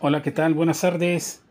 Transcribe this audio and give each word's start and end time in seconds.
Hola, 0.00 0.22
¿qué 0.22 0.30
tal? 0.30 0.54
Buenas 0.54 0.80
tardes. 0.80 1.42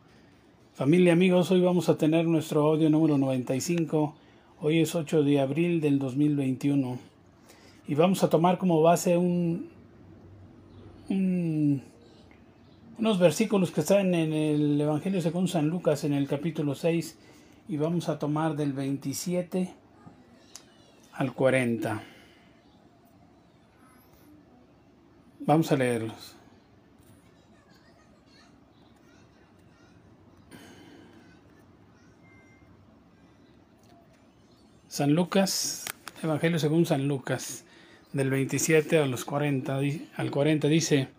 Familia, 0.74 1.12
amigos, 1.12 1.52
hoy 1.52 1.60
vamos 1.60 1.90
a 1.90 1.98
tener 1.98 2.26
nuestro 2.28 2.66
audio 2.66 2.90
número 2.90 3.18
95. 3.18 4.16
Hoy 4.62 4.80
es 4.80 4.96
8 4.96 5.24
de 5.24 5.42
abril 5.42 5.82
del 5.82 6.00
2021. 6.00 6.98
Y 7.90 7.96
vamos 7.96 8.24
a 8.24 8.30
tomar 8.30 8.58
como 8.58 8.82
base 8.82 9.18
un, 9.18 9.70
unos 12.98 13.20
versículos 13.20 13.72
que 13.72 13.82
están 13.82 14.16
en 14.16 14.32
el 14.32 14.80
Evangelio 14.80 15.20
según 15.20 15.50
San 15.50 15.68
Lucas 15.68 16.06
en 16.06 16.14
el 16.14 16.26
capítulo 16.26 16.74
6 16.74 17.18
y 17.68 17.76
vamos 17.76 18.08
a 18.08 18.18
tomar 18.18 18.56
del 18.56 18.72
27 18.72 19.74
al 21.12 21.34
40. 21.34 22.02
Vamos 25.42 25.70
a 25.70 25.76
leerlos. 25.76 26.37
San 34.98 35.14
Lucas, 35.14 35.86
Evangelio 36.24 36.58
según 36.58 36.88
San 36.88 37.08
Lucas, 37.08 37.66
del 38.14 38.32
27 38.32 38.98
a 38.98 39.06
los 39.06 39.26
40, 39.26 39.80
al 40.16 40.32
40 40.32 40.68
dice, 40.70 41.10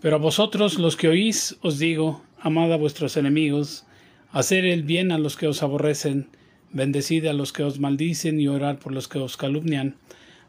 Pero 0.00 0.16
a 0.16 0.18
vosotros 0.18 0.78
los 0.78 0.96
que 0.96 1.08
oís 1.08 1.58
os 1.60 1.78
digo, 1.78 2.22
amad 2.40 2.72
a 2.72 2.78
vuestros 2.78 3.18
enemigos, 3.18 3.84
hacer 4.32 4.64
el 4.64 4.82
bien 4.82 5.12
a 5.12 5.18
los 5.18 5.36
que 5.36 5.46
os 5.46 5.62
aborrecen, 5.62 6.28
bendecid 6.72 7.26
a 7.26 7.34
los 7.34 7.52
que 7.52 7.64
os 7.64 7.78
maldicen 7.80 8.40
y 8.40 8.48
orar 8.48 8.78
por 8.78 8.92
los 8.92 9.08
que 9.08 9.18
os 9.18 9.36
calumnian. 9.36 9.96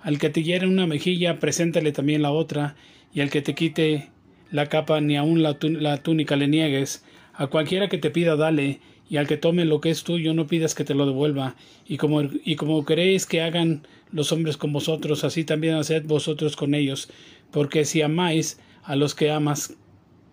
Al 0.02 0.17
que 0.17 0.30
te 0.30 0.41
hiere 0.41 0.67
una 0.67 0.88
mejilla, 0.88 1.38
preséntale 1.38 1.91
también 1.91 2.22
la 2.22 2.31
otra, 2.31 2.77
y 3.13 3.20
al 3.20 3.30
que 3.30 3.41
te 3.41 3.55
quite 3.55 4.08
la 4.52 4.67
capa 4.67 5.02
ni 5.02 5.17
aun 5.17 5.44
la, 5.44 5.58
la 5.61 5.98
túnica 5.98 6.38
le 6.38 6.48
niegues. 6.48 7.03
A 7.34 7.48
cualquiera 7.48 7.89
que 7.89 7.98
te 7.98 8.09
pida, 8.09 8.38
dale, 8.38 8.80
y 9.12 9.17
al 9.17 9.28
que 9.28 9.36
tome 9.36 9.66
lo 9.66 9.81
que 9.81 9.90
es 9.90 10.06
tuyo 10.06 10.34
no 10.34 10.48
pidas 10.48 10.73
que 10.73 10.86
te 10.86 10.95
lo 10.95 11.06
devuelva, 11.06 11.58
y 11.86 11.98
como, 11.98 12.22
y 12.22 12.56
como 12.56 12.86
queréis 12.86 13.26
que 13.26 13.42
hagan 13.42 13.86
los 14.14 14.31
hombres 14.31 14.56
con 14.56 14.72
vosotros, 14.72 15.26
así 15.26 15.44
también 15.44 15.73
haced 15.76 16.06
vosotros 16.06 16.56
con 16.56 16.73
ellos, 16.73 17.09
porque 17.52 17.84
si 17.84 18.02
amáis 18.02 18.58
a 18.84 18.95
los 18.95 19.14
que 19.14 19.30
amas, 19.30 19.73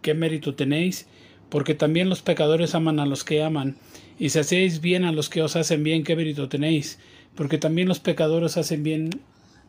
¿qué 0.01 0.15
mérito 0.15 0.55
tenéis? 0.55 1.09
Porque 1.49 1.75
también 1.75 2.09
los 2.09 2.23
pecadores 2.23 2.77
aman 2.77 3.01
a 3.01 3.07
los 3.07 3.25
que 3.25 3.43
aman, 3.43 3.77
y 4.17 4.29
si 4.29 4.39
hacéis 4.39 4.81
bien 4.81 5.03
a 5.03 5.11
los 5.11 5.29
que 5.29 5.43
os 5.43 5.57
hacen 5.57 5.83
bien, 5.83 6.05
¿qué 6.05 6.15
mérito 6.15 6.49
tenéis? 6.49 7.01
Porque 7.35 7.59
también 7.59 7.89
los 7.89 7.99
pecadores 7.99 8.57
hacen 8.57 8.85
bien, 8.85 9.11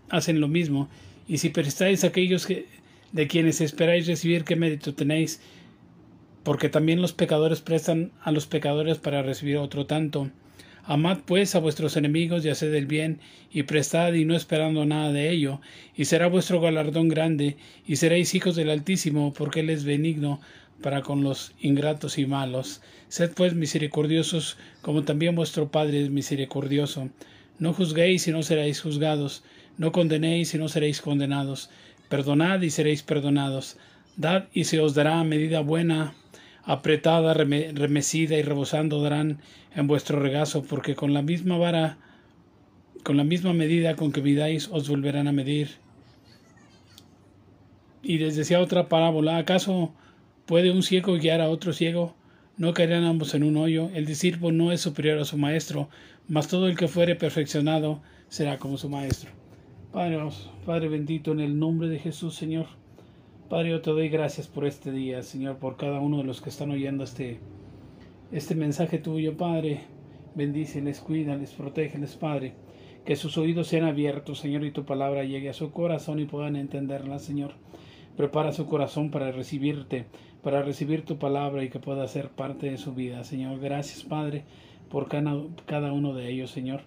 hacen 0.10 0.40
lo 0.40 0.48
mismo, 0.48 0.88
y 1.28 1.40
si 1.40 1.50
prestáis 1.50 2.04
a 2.04 2.10
aquellos 2.10 2.46
que, 2.46 2.68
de 3.12 3.28
quienes 3.28 3.60
esperáis 3.60 4.06
recibir, 4.06 4.44
¿qué 4.44 4.56
mérito 4.56 4.94
tenéis? 4.94 5.42
Porque 6.44 6.70
también 6.70 7.02
los 7.02 7.14
pecadores 7.14 7.62
prestan 7.62 8.12
a 8.22 8.32
los 8.32 8.46
pecadores 8.46 8.98
para 8.98 9.22
recibir 9.22 9.58
otro 9.58 9.86
tanto. 9.86 10.30
Amad 10.84 11.20
pues 11.26 11.54
a 11.54 11.60
vuestros 11.60 11.98
enemigos 11.98 12.44
y 12.44 12.50
haced 12.50 12.74
el 12.74 12.88
bien, 12.88 13.20
y 13.52 13.64
prestad 13.64 14.14
y 14.14 14.26
no 14.26 14.36
esperando 14.36 14.86
nada 14.86 15.12
de 15.12 15.30
ello, 15.30 15.62
y 15.96 16.06
será 16.06 16.28
vuestro 16.28 16.62
galardón 16.62 17.10
grande, 17.10 17.58
y 17.86 17.98
seréis 17.98 18.34
hijos 18.34 18.56
del 18.56 18.72
Altísimo, 18.72 19.34
porque 19.34 19.60
Él 19.60 19.70
es 19.70 19.84
benigno 19.84 20.42
para 20.82 21.02
con 21.02 21.24
los 21.24 21.52
ingratos 21.60 22.18
y 22.18 22.26
malos. 22.26 22.82
Sed 23.10 23.32
pues 23.36 23.54
misericordiosos, 23.54 24.58
como 24.82 25.04
también 25.04 25.36
vuestro 25.36 25.70
Padre 25.70 26.04
es 26.04 26.10
misericordioso. 26.10 27.10
No 27.60 27.74
juzguéis 27.74 28.28
y 28.28 28.32
no 28.32 28.42
seréis 28.42 28.82
juzgados, 28.82 29.44
no 29.78 29.92
condenéis 29.92 30.54
y 30.54 30.58
no 30.58 30.70
seréis 30.70 31.02
condenados. 31.02 31.70
Perdonad 32.08 32.62
y 32.62 32.70
seréis 32.70 33.04
perdonados. 33.04 33.78
Dad 34.16 34.46
y 34.54 34.64
se 34.64 34.80
os 34.80 34.96
dará 34.96 35.24
medida 35.24 35.60
buena, 35.60 36.14
apretada, 36.70 37.34
remecida 37.34 38.38
y 38.38 38.44
rebosando 38.44 39.02
darán 39.02 39.40
en 39.76 39.88
vuestro 39.88 40.20
regazo, 40.20 40.62
porque 40.62 40.94
con 40.94 41.16
la 41.16 41.24
misma 41.24 41.58
vara, 41.58 41.98
con 43.02 43.18
la 43.18 43.24
misma 43.24 43.54
medida 43.54 43.96
con 43.96 44.12
que 44.12 44.22
midáis, 44.22 44.70
os 44.72 44.88
volverán 44.88 45.28
a 45.28 45.32
medir. 45.32 45.70
Y 48.04 48.20
les 48.20 48.36
decía 48.36 48.60
otra 48.60 48.88
parábola, 48.88 49.38
¿acaso 49.38 49.96
puede 50.46 50.70
un 50.70 50.84
ciego 50.84 51.18
guiar 51.18 51.42
a 51.42 51.50
otro 51.50 51.74
ciego? 51.74 52.14
No 52.56 52.76
caerán 52.76 53.04
ambos 53.04 53.34
en 53.34 53.42
un 53.42 53.58
hoyo. 53.58 53.90
El 53.96 54.06
discípulo 54.06 54.52
no 54.52 54.72
es 54.72 54.80
superior 54.80 55.18
a 55.18 55.26
su 55.26 55.40
maestro, 55.40 55.90
mas 56.28 56.50
todo 56.50 56.68
el 56.68 56.78
que 56.78 56.88
fuere 56.88 57.16
perfeccionado 57.16 58.00
será 58.28 58.60
como 58.60 58.78
su 58.78 58.90
maestro. 58.90 59.32
Padre, 59.92 60.20
Padre 60.68 60.88
bendito, 60.88 61.32
en 61.32 61.40
el 61.40 61.58
nombre 61.58 61.90
de 61.90 61.98
Jesús, 61.98 62.36
Señor. 62.36 62.68
Padre, 63.50 63.72
yo 63.72 63.82
te 63.82 63.90
doy 63.90 64.10
gracias 64.10 64.48
por 64.48 64.68
este 64.68 64.92
día, 64.92 65.24
Señor, 65.24 65.58
por 65.58 65.76
cada 65.76 66.00
uno 66.00 66.18
de 66.18 66.24
los 66.24 66.40
que 66.40 66.52
están 66.52 66.70
oyendo 66.70 67.04
este, 67.04 67.40
este 68.32 68.54
mensaje 68.54 69.00
tuyo, 69.00 69.38
Padre. 69.38 69.80
Bendíceles, 70.36 71.00
cuídales, 71.00 71.54
protégeles, 71.54 72.16
Padre. 72.16 72.54
Que 73.06 73.16
sus 73.16 73.40
oídos 73.40 73.66
sean 73.66 73.86
abiertos, 73.86 74.38
Señor, 74.38 74.66
y 74.66 74.72
tu 74.72 74.86
palabra 74.86 75.24
llegue 75.24 75.50
a 75.50 75.54
su 75.54 75.72
corazón 75.72 76.20
y 76.20 76.26
puedan 76.26 76.58
entenderla, 76.58 77.18
Señor. 77.18 77.54
Prepara 78.16 78.52
su 78.52 78.68
corazón 78.68 79.10
para 79.10 79.32
recibirte, 79.32 80.06
para 80.44 80.62
recibir 80.62 81.04
tu 81.04 81.18
palabra 81.18 81.64
y 81.64 81.70
que 81.70 81.80
pueda 81.80 82.08
ser 82.08 82.30
parte 82.30 82.70
de 82.70 82.78
su 82.78 82.94
vida, 82.94 83.24
Señor. 83.24 83.60
Gracias, 83.60 84.04
Padre, 84.04 84.44
por 84.92 85.08
cada 85.08 85.92
uno 85.92 86.14
de 86.14 86.30
ellos, 86.30 86.52
Señor. 86.52 86.82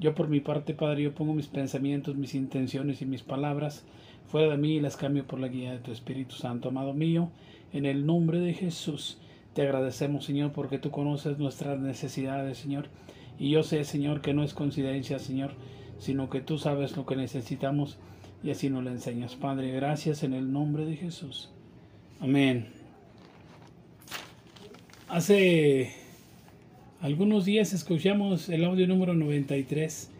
Yo 0.00 0.14
por 0.14 0.28
mi 0.28 0.40
parte, 0.40 0.72
Padre, 0.72 1.02
yo 1.02 1.14
pongo 1.14 1.34
mis 1.34 1.48
pensamientos, 1.48 2.16
mis 2.16 2.34
intenciones 2.34 3.02
y 3.02 3.04
mis 3.04 3.22
palabras 3.22 3.84
fuera 4.28 4.48
de 4.50 4.58
mí 4.58 4.76
y 4.76 4.80
las 4.80 4.96
cambio 4.96 5.26
por 5.26 5.40
la 5.40 5.48
guía 5.48 5.72
de 5.72 5.78
tu 5.78 5.90
Espíritu 5.90 6.36
Santo, 6.36 6.68
amado 6.68 6.92
mío, 6.92 7.30
en 7.72 7.86
el 7.86 8.06
nombre 8.06 8.38
de 8.38 8.54
Jesús. 8.54 9.18
Te 9.54 9.62
agradecemos, 9.62 10.24
Señor, 10.24 10.52
porque 10.52 10.78
tú 10.78 10.90
conoces 10.90 11.38
nuestras 11.38 11.80
necesidades, 11.80 12.58
Señor. 12.58 12.88
Y 13.38 13.50
yo 13.50 13.62
sé, 13.62 13.84
Señor, 13.84 14.20
que 14.20 14.34
no 14.34 14.42
es 14.44 14.54
coincidencia, 14.54 15.18
Señor, 15.18 15.52
sino 15.98 16.28
que 16.28 16.40
tú 16.40 16.58
sabes 16.58 16.96
lo 16.96 17.06
que 17.06 17.16
necesitamos 17.16 17.98
y 18.42 18.50
así 18.50 18.70
nos 18.70 18.84
lo 18.84 18.90
enseñas. 18.90 19.34
Padre, 19.34 19.72
gracias 19.72 20.22
en 20.22 20.34
el 20.34 20.52
nombre 20.52 20.84
de 20.84 20.96
Jesús. 20.96 21.50
Amén. 22.20 22.68
Hace 25.08 25.92
algunos 27.00 27.44
días 27.46 27.72
escuchamos 27.72 28.48
el 28.50 28.64
audio 28.64 28.86
número 28.86 29.14
93, 29.14 30.10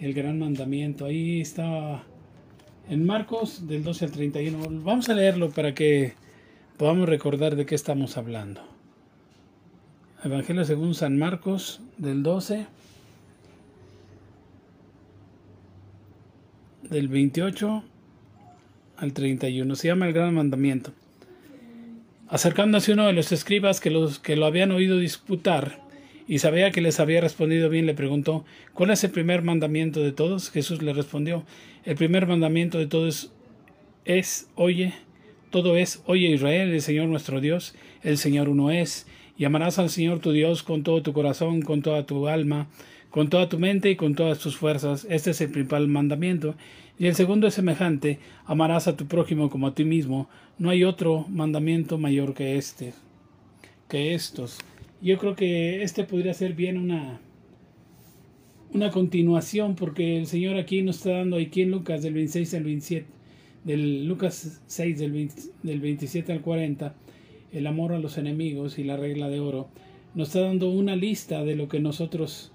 el 0.00 0.12
gran 0.12 0.38
mandamiento. 0.38 1.06
Ahí 1.06 1.40
estaba 1.40 2.04
en 2.88 3.06
Marcos 3.06 3.66
del 3.66 3.84
12 3.84 4.04
al 4.06 4.10
31. 4.12 4.80
Vamos 4.82 5.08
a 5.08 5.14
leerlo 5.14 5.50
para 5.50 5.74
que 5.74 6.14
podamos 6.76 7.08
recordar 7.08 7.56
de 7.56 7.66
qué 7.66 7.74
estamos 7.74 8.16
hablando. 8.16 8.60
Evangelio 10.22 10.64
según 10.64 10.94
San 10.94 11.18
Marcos 11.18 11.80
del 11.98 12.22
12 12.22 12.66
del 16.82 17.08
28 17.08 17.84
al 18.96 19.12
31. 19.12 19.76
Se 19.76 19.88
llama 19.88 20.06
el 20.06 20.12
gran 20.12 20.34
mandamiento. 20.34 20.92
Acercándose 22.28 22.92
uno 22.92 23.06
de 23.06 23.12
los 23.12 23.32
escribas 23.32 23.80
que, 23.80 23.90
los, 23.90 24.18
que 24.18 24.36
lo 24.36 24.46
habían 24.46 24.72
oído 24.72 24.98
disputar, 24.98 25.83
y 26.26 26.38
sabía 26.38 26.70
que 26.70 26.80
les 26.80 27.00
había 27.00 27.20
respondido 27.20 27.68
bien, 27.68 27.86
le 27.86 27.94
preguntó, 27.94 28.44
¿cuál 28.72 28.90
es 28.90 29.04
el 29.04 29.10
primer 29.10 29.42
mandamiento 29.42 30.00
de 30.00 30.12
todos? 30.12 30.50
Jesús 30.50 30.82
le 30.82 30.92
respondió, 30.92 31.44
el 31.84 31.96
primer 31.96 32.26
mandamiento 32.26 32.78
de 32.78 32.86
todos 32.86 33.32
es, 34.04 34.48
oye, 34.54 34.94
todo 35.50 35.76
es, 35.76 36.02
oye 36.06 36.28
Israel, 36.28 36.72
el 36.72 36.80
Señor 36.80 37.08
nuestro 37.08 37.40
Dios, 37.40 37.74
el 38.02 38.18
Señor 38.18 38.48
uno 38.48 38.70
es, 38.70 39.06
y 39.36 39.44
amarás 39.44 39.78
al 39.78 39.90
Señor 39.90 40.20
tu 40.20 40.32
Dios 40.32 40.62
con 40.62 40.82
todo 40.82 41.02
tu 41.02 41.12
corazón, 41.12 41.62
con 41.62 41.82
toda 41.82 42.06
tu 42.06 42.28
alma, 42.28 42.68
con 43.10 43.28
toda 43.28 43.48
tu 43.48 43.58
mente 43.58 43.90
y 43.90 43.96
con 43.96 44.14
todas 44.14 44.38
tus 44.38 44.56
fuerzas. 44.56 45.06
Este 45.08 45.30
es 45.30 45.40
el 45.40 45.50
principal 45.50 45.88
mandamiento. 45.88 46.54
Y 46.98 47.06
el 47.06 47.14
segundo 47.14 47.46
es 47.46 47.54
semejante, 47.54 48.18
amarás 48.46 48.86
a 48.86 48.96
tu 48.96 49.06
prójimo 49.06 49.50
como 49.50 49.66
a 49.66 49.74
ti 49.74 49.84
mismo. 49.84 50.28
No 50.58 50.70
hay 50.70 50.84
otro 50.84 51.26
mandamiento 51.28 51.98
mayor 51.98 52.34
que 52.34 52.56
este, 52.56 52.94
que 53.88 54.14
estos. 54.14 54.58
Yo 55.04 55.18
creo 55.18 55.36
que 55.36 55.82
este 55.82 56.04
podría 56.04 56.32
ser 56.32 56.54
bien 56.54 56.78
una, 56.78 57.20
una 58.72 58.90
continuación, 58.90 59.74
porque 59.74 60.16
el 60.16 60.26
Señor 60.26 60.56
aquí 60.56 60.80
nos 60.80 60.96
está 60.96 61.18
dando 61.18 61.36
aquí 61.36 61.60
en 61.60 61.72
Lucas 61.72 62.02
del 62.02 62.14
26 62.14 62.54
al 62.54 62.64
27, 62.64 63.06
del 63.64 64.06
Lucas 64.06 64.62
6 64.66 64.98
del, 64.98 65.30
del 65.62 65.80
27 65.80 66.32
al 66.32 66.40
40, 66.40 66.94
el 67.52 67.66
amor 67.66 67.92
a 67.92 67.98
los 67.98 68.16
enemigos 68.16 68.78
y 68.78 68.84
la 68.84 68.96
regla 68.96 69.28
de 69.28 69.40
oro, 69.40 69.68
nos 70.14 70.28
está 70.28 70.40
dando 70.40 70.70
una 70.70 70.96
lista 70.96 71.44
de 71.44 71.54
lo 71.54 71.68
que 71.68 71.80
nosotros 71.80 72.50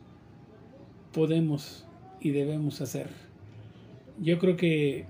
podemos 1.13 1.85
y 2.19 2.31
debemos 2.31 2.81
hacer. 2.81 3.09
Yo 4.19 4.39
creo 4.39 4.57
que 4.57 5.05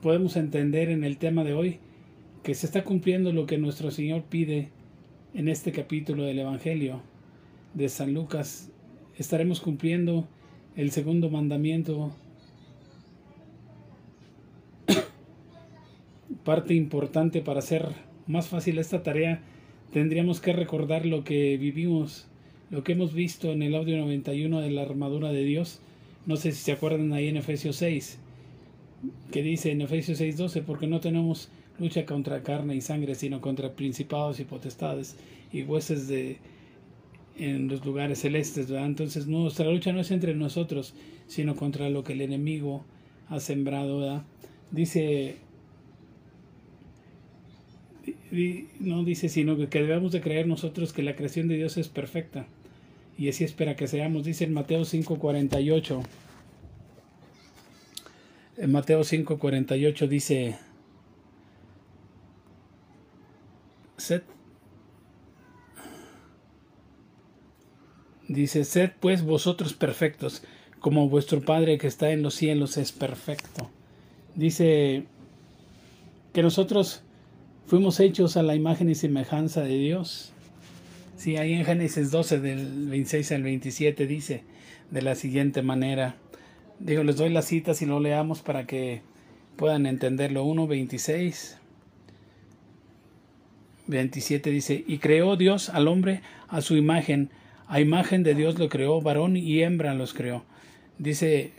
podemos 0.00 0.36
entender 0.36 0.90
en 0.90 1.02
el 1.02 1.18
tema 1.18 1.42
de 1.42 1.54
hoy 1.54 1.78
que 2.44 2.54
se 2.54 2.66
está 2.66 2.84
cumpliendo 2.84 3.32
lo 3.32 3.46
que 3.46 3.58
nuestro 3.58 3.90
Señor 3.90 4.22
pide 4.22 4.70
en 5.34 5.48
este 5.48 5.72
capítulo 5.72 6.22
del 6.22 6.38
Evangelio 6.38 7.02
de 7.74 7.88
San 7.88 8.14
Lucas 8.14 8.70
estaremos 9.18 9.60
cumpliendo 9.60 10.28
el 10.76 10.92
segundo 10.92 11.28
mandamiento, 11.28 12.14
parte 16.44 16.74
importante 16.74 17.40
para 17.40 17.62
ser 17.62 17.88
más 18.28 18.46
fácil 18.46 18.78
esta 18.78 19.02
tarea, 19.02 19.42
tendríamos 19.92 20.40
que 20.40 20.52
recordar 20.52 21.04
lo 21.04 21.24
que 21.24 21.56
vivimos, 21.56 22.28
lo 22.70 22.84
que 22.84 22.92
hemos 22.92 23.12
visto 23.12 23.50
en 23.52 23.62
el 23.62 23.74
audio 23.74 23.98
91 23.98 24.60
de 24.60 24.70
la 24.70 24.82
armadura 24.82 25.32
de 25.32 25.42
Dios. 25.42 25.80
No 26.26 26.36
sé 26.36 26.52
si 26.52 26.62
se 26.62 26.72
acuerdan 26.72 27.12
ahí 27.12 27.26
en 27.28 27.36
Efesios 27.36 27.76
6, 27.76 28.20
que 29.32 29.42
dice 29.42 29.72
en 29.72 29.80
Efesios 29.80 30.20
6:12, 30.20 30.62
porque 30.62 30.86
no 30.86 31.00
tenemos 31.00 31.50
lucha 31.78 32.06
contra 32.06 32.42
carne 32.42 32.76
y 32.76 32.80
sangre, 32.80 33.14
sino 33.14 33.40
contra 33.40 33.72
principados 33.72 34.40
y 34.40 34.44
potestades 34.44 35.16
y 35.52 35.62
hueses 35.62 36.08
de 36.08 36.38
en 37.36 37.68
los 37.68 37.84
lugares 37.84 38.20
celestes, 38.20 38.70
Entonces 38.70 39.26
nuestra 39.26 39.68
lucha 39.68 39.92
no 39.92 40.00
es 40.00 40.10
entre 40.10 40.34
nosotros, 40.34 40.94
sino 41.26 41.56
contra 41.56 41.90
lo 41.90 42.04
que 42.04 42.12
el 42.12 42.20
enemigo 42.20 42.84
ha 43.28 43.40
sembrado, 43.40 44.22
Dice, 44.70 45.36
no 48.80 49.04
dice, 49.04 49.28
sino 49.28 49.56
que 49.56 49.66
debemos 49.66 50.12
de 50.12 50.20
creer 50.20 50.46
nosotros 50.46 50.92
que 50.92 51.02
la 51.02 51.14
creación 51.14 51.48
de 51.48 51.56
Dios 51.56 51.76
es 51.76 51.88
perfecta. 51.88 52.46
Y 53.16 53.28
así 53.28 53.44
espera 53.44 53.76
que 53.76 53.86
seamos. 53.86 54.24
Dice 54.24 54.44
en 54.44 54.52
Mateo 54.52 54.84
5:48. 54.84 56.02
En 58.56 58.72
Mateo 58.72 59.04
5:48 59.04 60.08
dice, 60.08 60.56
sed 64.04 64.22
Dice, 68.28 68.64
sed 68.64 68.90
pues 69.00 69.22
vosotros 69.22 69.74
perfectos, 69.74 70.42
como 70.80 71.08
vuestro 71.08 71.42
Padre 71.42 71.76
que 71.78 71.86
está 71.86 72.10
en 72.10 72.22
los 72.22 72.34
cielos 72.34 72.78
es 72.78 72.90
perfecto. 72.90 73.70
Dice 74.34 75.04
que 76.32 76.42
nosotros 76.42 77.02
fuimos 77.66 78.00
hechos 78.00 78.36
a 78.36 78.42
la 78.42 78.54
imagen 78.54 78.88
y 78.88 78.94
semejanza 78.94 79.62
de 79.62 79.76
Dios. 79.76 80.32
Sí, 81.16 81.36
ahí 81.36 81.52
en 81.52 81.64
Génesis 81.64 82.10
12, 82.10 82.40
del 82.40 82.88
26 82.88 83.32
al 83.32 83.42
27, 83.42 84.06
dice 84.06 84.42
de 84.90 85.02
la 85.02 85.14
siguiente 85.14 85.62
manera. 85.62 86.16
Digo, 86.78 87.04
les 87.04 87.16
doy 87.16 87.30
las 87.30 87.46
citas 87.46 87.82
y 87.82 87.86
lo 87.86 88.00
leamos 88.00 88.40
para 88.40 88.66
que 88.66 89.02
puedan 89.56 89.86
entenderlo. 89.86 90.44
1, 90.44 90.66
26. 90.66 91.58
27 93.86 94.50
dice, 94.50 94.84
y 94.86 94.98
creó 94.98 95.36
Dios 95.36 95.68
al 95.68 95.88
hombre 95.88 96.22
a 96.48 96.60
su 96.60 96.76
imagen 96.76 97.30
a 97.68 97.80
imagen 97.80 98.22
de 98.22 98.34
Dios 98.34 98.58
lo 98.58 98.68
creó, 98.68 99.00
varón 99.00 99.36
y 99.36 99.62
hembra 99.62 99.94
los 99.94 100.12
creó. 100.12 100.44
Dice, 100.98 101.52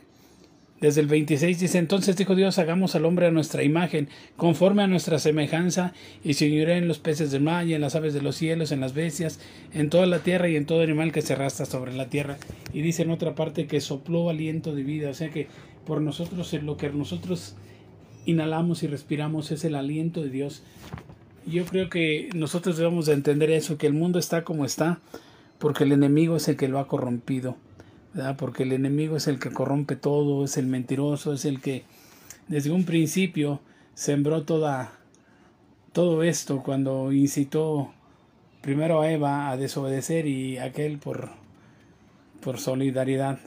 desde 0.79 1.01
el 1.01 1.07
26 1.07 1.59
dice, 1.59 1.77
entonces 1.77 2.15
dijo 2.15 2.35
Dios, 2.35 2.59
hagamos 2.59 2.95
al 2.95 3.05
hombre 3.05 3.27
a 3.27 3.31
nuestra 3.31 3.63
imagen, 3.63 4.09
conforme 4.37 4.83
a 4.83 4.87
nuestra 4.87 5.19
semejanza, 5.19 5.93
y 6.23 6.35
señoré 6.35 6.77
en 6.77 6.87
los 6.87 6.99
peces 6.99 7.31
del 7.31 7.41
mar 7.41 7.67
y 7.67 7.73
en 7.73 7.81
las 7.81 7.95
aves 7.95 8.13
de 8.13 8.21
los 8.21 8.35
cielos, 8.35 8.71
en 8.71 8.81
las 8.81 8.93
bestias, 8.93 9.39
en 9.73 9.89
toda 9.89 10.05
la 10.05 10.19
tierra 10.19 10.47
y 10.47 10.55
en 10.55 10.65
todo 10.65 10.81
animal 10.81 11.11
que 11.11 11.21
se 11.21 11.33
arrastra 11.33 11.65
sobre 11.65 11.93
la 11.93 12.09
tierra. 12.09 12.37
Y 12.71 12.81
dice 12.81 13.01
en 13.01 13.11
otra 13.11 13.35
parte 13.35 13.67
que 13.67 13.81
sopló 13.81 14.29
aliento 14.29 14.75
de 14.75 14.83
vida, 14.83 15.09
o 15.09 15.13
sea 15.13 15.29
que 15.29 15.47
por 15.85 16.01
nosotros, 16.01 16.53
lo 16.53 16.77
que 16.77 16.89
nosotros 16.89 17.55
inhalamos 18.25 18.83
y 18.83 18.87
respiramos 18.87 19.51
es 19.51 19.65
el 19.65 19.75
aliento 19.75 20.21
de 20.21 20.29
Dios. 20.29 20.63
Yo 21.47 21.65
creo 21.65 21.89
que 21.89 22.29
nosotros 22.33 22.77
debemos 22.77 23.05
de 23.05 23.13
entender 23.13 23.51
eso, 23.51 23.77
que 23.77 23.87
el 23.87 23.93
mundo 23.93 24.17
está 24.17 24.43
como 24.43 24.65
está, 24.65 24.99
porque 25.59 25.83
el 25.83 25.91
enemigo 25.91 26.37
es 26.37 26.47
el 26.47 26.57
que 26.57 26.67
lo 26.67 26.79
ha 26.79 26.87
corrompido, 26.87 27.55
porque 28.37 28.63
el 28.63 28.71
enemigo 28.71 29.17
es 29.17 29.27
el 29.27 29.39
que 29.39 29.51
corrompe 29.51 29.95
todo, 29.95 30.43
es 30.43 30.57
el 30.57 30.65
mentiroso, 30.65 31.33
es 31.33 31.45
el 31.45 31.61
que 31.61 31.83
desde 32.47 32.71
un 32.71 32.83
principio 32.83 33.59
sembró 33.93 34.43
toda, 34.43 34.93
todo 35.93 36.23
esto 36.23 36.63
cuando 36.63 37.11
incitó 37.11 37.93
primero 38.61 39.01
a 39.01 39.11
Eva 39.11 39.49
a 39.49 39.57
desobedecer 39.57 40.25
y 40.25 40.57
aquel 40.57 40.97
por, 40.97 41.29
por 42.41 42.59
solidaridad 42.59 43.39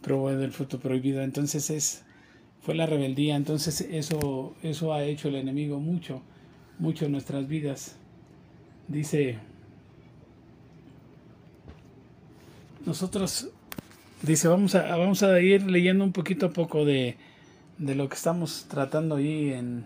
probó 0.00 0.30
del 0.30 0.52
fruto 0.52 0.78
prohibido. 0.78 1.22
Entonces 1.22 1.70
es, 1.70 2.04
fue 2.62 2.76
la 2.76 2.86
rebeldía, 2.86 3.34
entonces 3.34 3.80
eso, 3.80 4.54
eso 4.62 4.94
ha 4.94 5.02
hecho 5.02 5.28
el 5.28 5.34
enemigo 5.34 5.80
mucho, 5.80 6.22
mucho 6.78 7.06
en 7.06 7.12
nuestras 7.12 7.46
vidas. 7.48 7.96
Dice 8.88 9.38
nosotros, 12.86 13.48
dice, 14.22 14.46
vamos 14.46 14.76
a, 14.76 14.96
vamos 14.96 15.24
a 15.24 15.40
ir 15.40 15.68
leyendo 15.68 16.04
un 16.04 16.12
poquito 16.12 16.46
a 16.46 16.52
poco 16.52 16.84
de, 16.84 17.16
de 17.78 17.94
lo 17.96 18.08
que 18.08 18.14
estamos 18.14 18.66
tratando 18.68 19.16
ahí 19.16 19.52
en, 19.52 19.84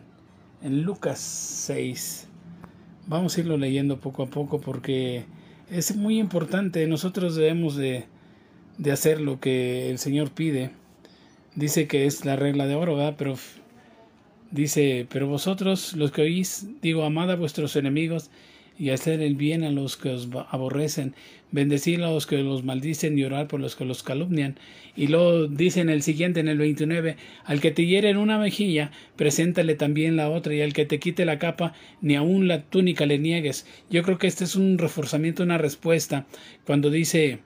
en 0.62 0.82
Lucas 0.82 1.18
6. 1.18 2.28
Vamos 3.06 3.36
a 3.36 3.40
irlo 3.40 3.56
leyendo 3.56 3.98
poco 3.98 4.22
a 4.22 4.26
poco 4.26 4.60
porque 4.60 5.24
es 5.70 5.96
muy 5.96 6.20
importante. 6.20 6.86
Nosotros 6.86 7.34
debemos 7.36 7.74
de, 7.74 8.04
de 8.76 8.92
hacer 8.92 9.22
lo 9.22 9.40
que 9.40 9.90
el 9.90 9.98
Señor 9.98 10.30
pide. 10.30 10.70
Dice 11.54 11.88
que 11.88 12.04
es 12.04 12.26
la 12.26 12.36
regla 12.36 12.66
de 12.66 12.74
oro, 12.74 12.96
¿verdad? 12.96 13.14
Pero 13.16 13.36
dice, 14.50 15.06
pero 15.10 15.26
vosotros 15.26 15.94
los 15.94 16.12
que 16.12 16.22
oís, 16.22 16.66
digo, 16.82 17.04
amad 17.04 17.30
a 17.30 17.36
vuestros 17.36 17.76
enemigos 17.76 18.30
y 18.78 18.90
hacer 18.90 19.20
el 19.20 19.34
bien 19.36 19.62
a 19.62 19.70
los 19.70 19.98
que 19.98 20.08
os 20.08 20.28
aborrecen, 20.50 21.14
bendecir 21.52 22.02
a 22.02 22.10
los 22.10 22.26
que 22.26 22.38
los 22.38 22.64
maldicen 22.64 23.18
y 23.18 23.24
orar 23.24 23.46
por 23.46 23.60
los 23.60 23.76
que 23.76 23.84
los 23.84 24.02
calumnian. 24.02 24.56
Y 24.96 25.08
luego 25.08 25.48
dice 25.48 25.80
en 25.80 25.90
el 25.90 26.02
siguiente, 26.02 26.40
en 26.40 26.48
el 26.48 26.56
29, 26.56 27.16
al 27.44 27.60
que 27.60 27.72
te 27.72 27.84
hiere 27.84 28.08
en 28.08 28.16
una 28.16 28.38
mejilla, 28.38 28.90
preséntale 29.16 29.74
también 29.74 30.16
la 30.16 30.30
otra, 30.30 30.54
y 30.54 30.62
al 30.62 30.72
que 30.72 30.86
te 30.86 30.98
quite 30.98 31.26
la 31.26 31.38
capa, 31.38 31.74
ni 32.00 32.16
aun 32.16 32.48
la 32.48 32.62
túnica 32.62 33.04
le 33.04 33.18
niegues. 33.18 33.66
Yo 33.90 34.02
creo 34.02 34.16
que 34.16 34.28
este 34.28 34.44
es 34.44 34.56
un 34.56 34.78
reforzamiento, 34.78 35.42
una 35.42 35.58
respuesta, 35.58 36.26
cuando 36.64 36.88
dice 36.88 37.40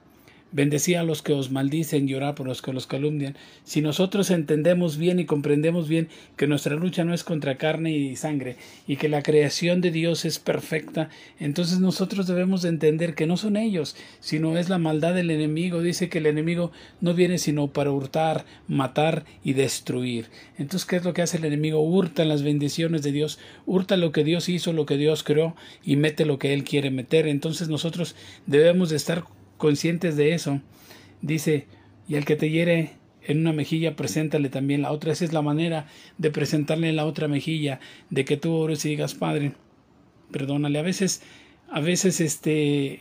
Bendecía 0.55 1.01
a 1.01 1.03
los 1.03 1.21
que 1.21 1.33
os 1.33 1.51
maldicen 1.51 2.09
y 2.09 2.15
orad 2.15 2.37
por 2.37 2.47
los 2.47 2.63
que 2.63 2.73
los 2.73 2.87
calumnian. 2.87 3.37
Si 3.65 3.81
nosotros 3.83 4.31
entendemos 4.31 4.99
bien 4.99 5.19
y 5.19 5.25
comprendemos 5.25 5.89
bien 5.89 6.09
que 6.37 6.47
nuestra 6.47 6.77
lucha 6.77 7.03
no 7.03 7.13
es 7.13 7.25
contra 7.25 7.57
carne 7.57 7.91
y 7.91 8.15
sangre 8.15 8.55
y 8.87 8.95
que 8.95 9.09
la 9.09 9.25
creación 9.25 9.81
de 9.81 9.91
Dios 9.91 10.25
es 10.25 10.39
perfecta, 10.39 11.11
entonces 11.41 11.81
nosotros 11.81 12.29
debemos 12.29 12.63
de 12.63 12.69
entender 12.69 13.17
que 13.17 13.27
no 13.27 13.37
son 13.37 13.57
ellos, 13.57 13.97
sino 14.21 14.57
es 14.57 14.69
la 14.69 14.79
maldad 14.79 15.13
del 15.13 15.33
enemigo. 15.33 15.83
Dice 15.83 16.09
que 16.09 16.19
el 16.19 16.27
enemigo 16.27 16.71
no 17.01 17.15
viene 17.15 17.39
sino 17.39 17.67
para 17.73 17.91
hurtar, 17.91 18.45
matar 18.69 19.25
y 19.43 19.55
destruir. 19.55 20.27
Entonces, 20.57 20.87
¿qué 20.87 20.95
es 20.95 21.05
lo 21.05 21.15
que 21.15 21.23
hace 21.23 21.39
el 21.39 21.47
enemigo? 21.47 21.81
Hurta 21.81 22.25
las 22.25 22.45
bendiciones 22.45 23.03
de 23.03 23.11
Dios, 23.11 23.41
hurta 23.67 23.97
lo 23.97 24.13
que 24.13 24.23
Dios 24.23 24.49
hizo, 24.49 24.73
lo 24.73 24.87
que 24.87 24.99
Dios 24.99 25.25
creó 25.25 25.57
y 25.83 25.97
mete 25.97 26.25
lo 26.25 26.39
que 26.39 26.55
Él 26.55 26.63
quiere 26.63 26.93
meter. 26.93 27.27
Entonces 27.27 27.69
nosotros 27.69 28.15
debemos 28.47 28.91
de 28.91 28.97
estar 28.97 29.25
conscientes 29.57 30.17
de 30.17 30.35
eso. 30.35 30.61
Dice, 31.23 31.67
y 32.09 32.17
al 32.17 32.25
que 32.25 32.37
te 32.37 32.51
hiere 32.51 32.93
en 33.23 33.41
una 33.41 33.53
mejilla, 33.53 33.97
preséntale 33.97 34.49
también 34.49 34.83
la 34.83 34.93
otra. 34.93 35.13
Esa 35.13 35.25
es 35.25 35.33
la 35.33 35.43
manera 35.43 35.87
de 36.19 36.31
presentarle 36.31 36.93
la 36.93 37.07
otra 37.07 37.29
mejilla, 37.29 37.81
de 38.11 38.25
que 38.25 38.37
tú 38.37 38.53
ores 38.53 38.85
y 38.85 38.91
digas, 38.91 39.15
Padre, 39.15 39.53
perdónale. 40.31 40.79
A 40.79 40.83
veces, 40.83 41.23
a 41.71 41.81
veces, 41.81 42.21
este, 42.21 43.01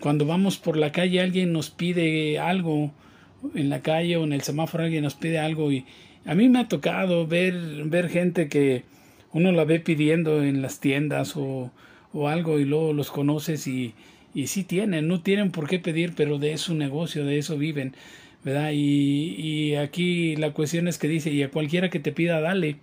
cuando 0.00 0.26
vamos 0.26 0.58
por 0.58 0.76
la 0.76 0.92
calle, 0.92 1.20
alguien 1.20 1.52
nos 1.52 1.70
pide 1.70 2.38
algo 2.38 2.92
en 3.54 3.70
la 3.70 3.80
calle 3.80 4.16
o 4.16 4.24
en 4.24 4.32
el 4.32 4.42
semáforo, 4.42 4.84
alguien 4.84 5.04
nos 5.04 5.14
pide 5.14 5.38
algo 5.38 5.72
y 5.72 5.84
a 6.24 6.34
mí 6.34 6.48
me 6.48 6.60
ha 6.60 6.68
tocado 6.68 7.26
ver, 7.26 7.54
ver 7.86 8.08
gente 8.08 8.48
que 8.48 8.84
uno 9.32 9.50
la 9.50 9.64
ve 9.64 9.80
pidiendo 9.80 10.42
en 10.42 10.62
las 10.62 10.78
tiendas 10.78 11.36
o, 11.36 11.72
o 12.12 12.28
algo 12.28 12.60
y 12.60 12.64
luego 12.64 12.92
los 12.92 13.10
conoces 13.10 13.66
y, 13.66 13.94
y 14.34 14.46
sí 14.46 14.64
tienen, 14.64 15.08
no 15.08 15.22
tienen 15.22 15.50
por 15.50 15.68
qué 15.68 15.78
pedir, 15.78 16.14
pero 16.16 16.38
de 16.38 16.56
su 16.58 16.74
negocio, 16.74 17.24
de 17.24 17.38
eso 17.38 17.58
viven, 17.58 17.94
¿verdad? 18.44 18.70
Y, 18.72 19.34
y 19.36 19.74
aquí 19.76 20.36
la 20.36 20.52
cuestión 20.52 20.88
es 20.88 20.98
que 20.98 21.08
dice, 21.08 21.30
y 21.30 21.42
a 21.42 21.50
cualquiera 21.50 21.90
que 21.90 22.00
te 22.00 22.12
pida, 22.12 22.40
dale. 22.40 22.76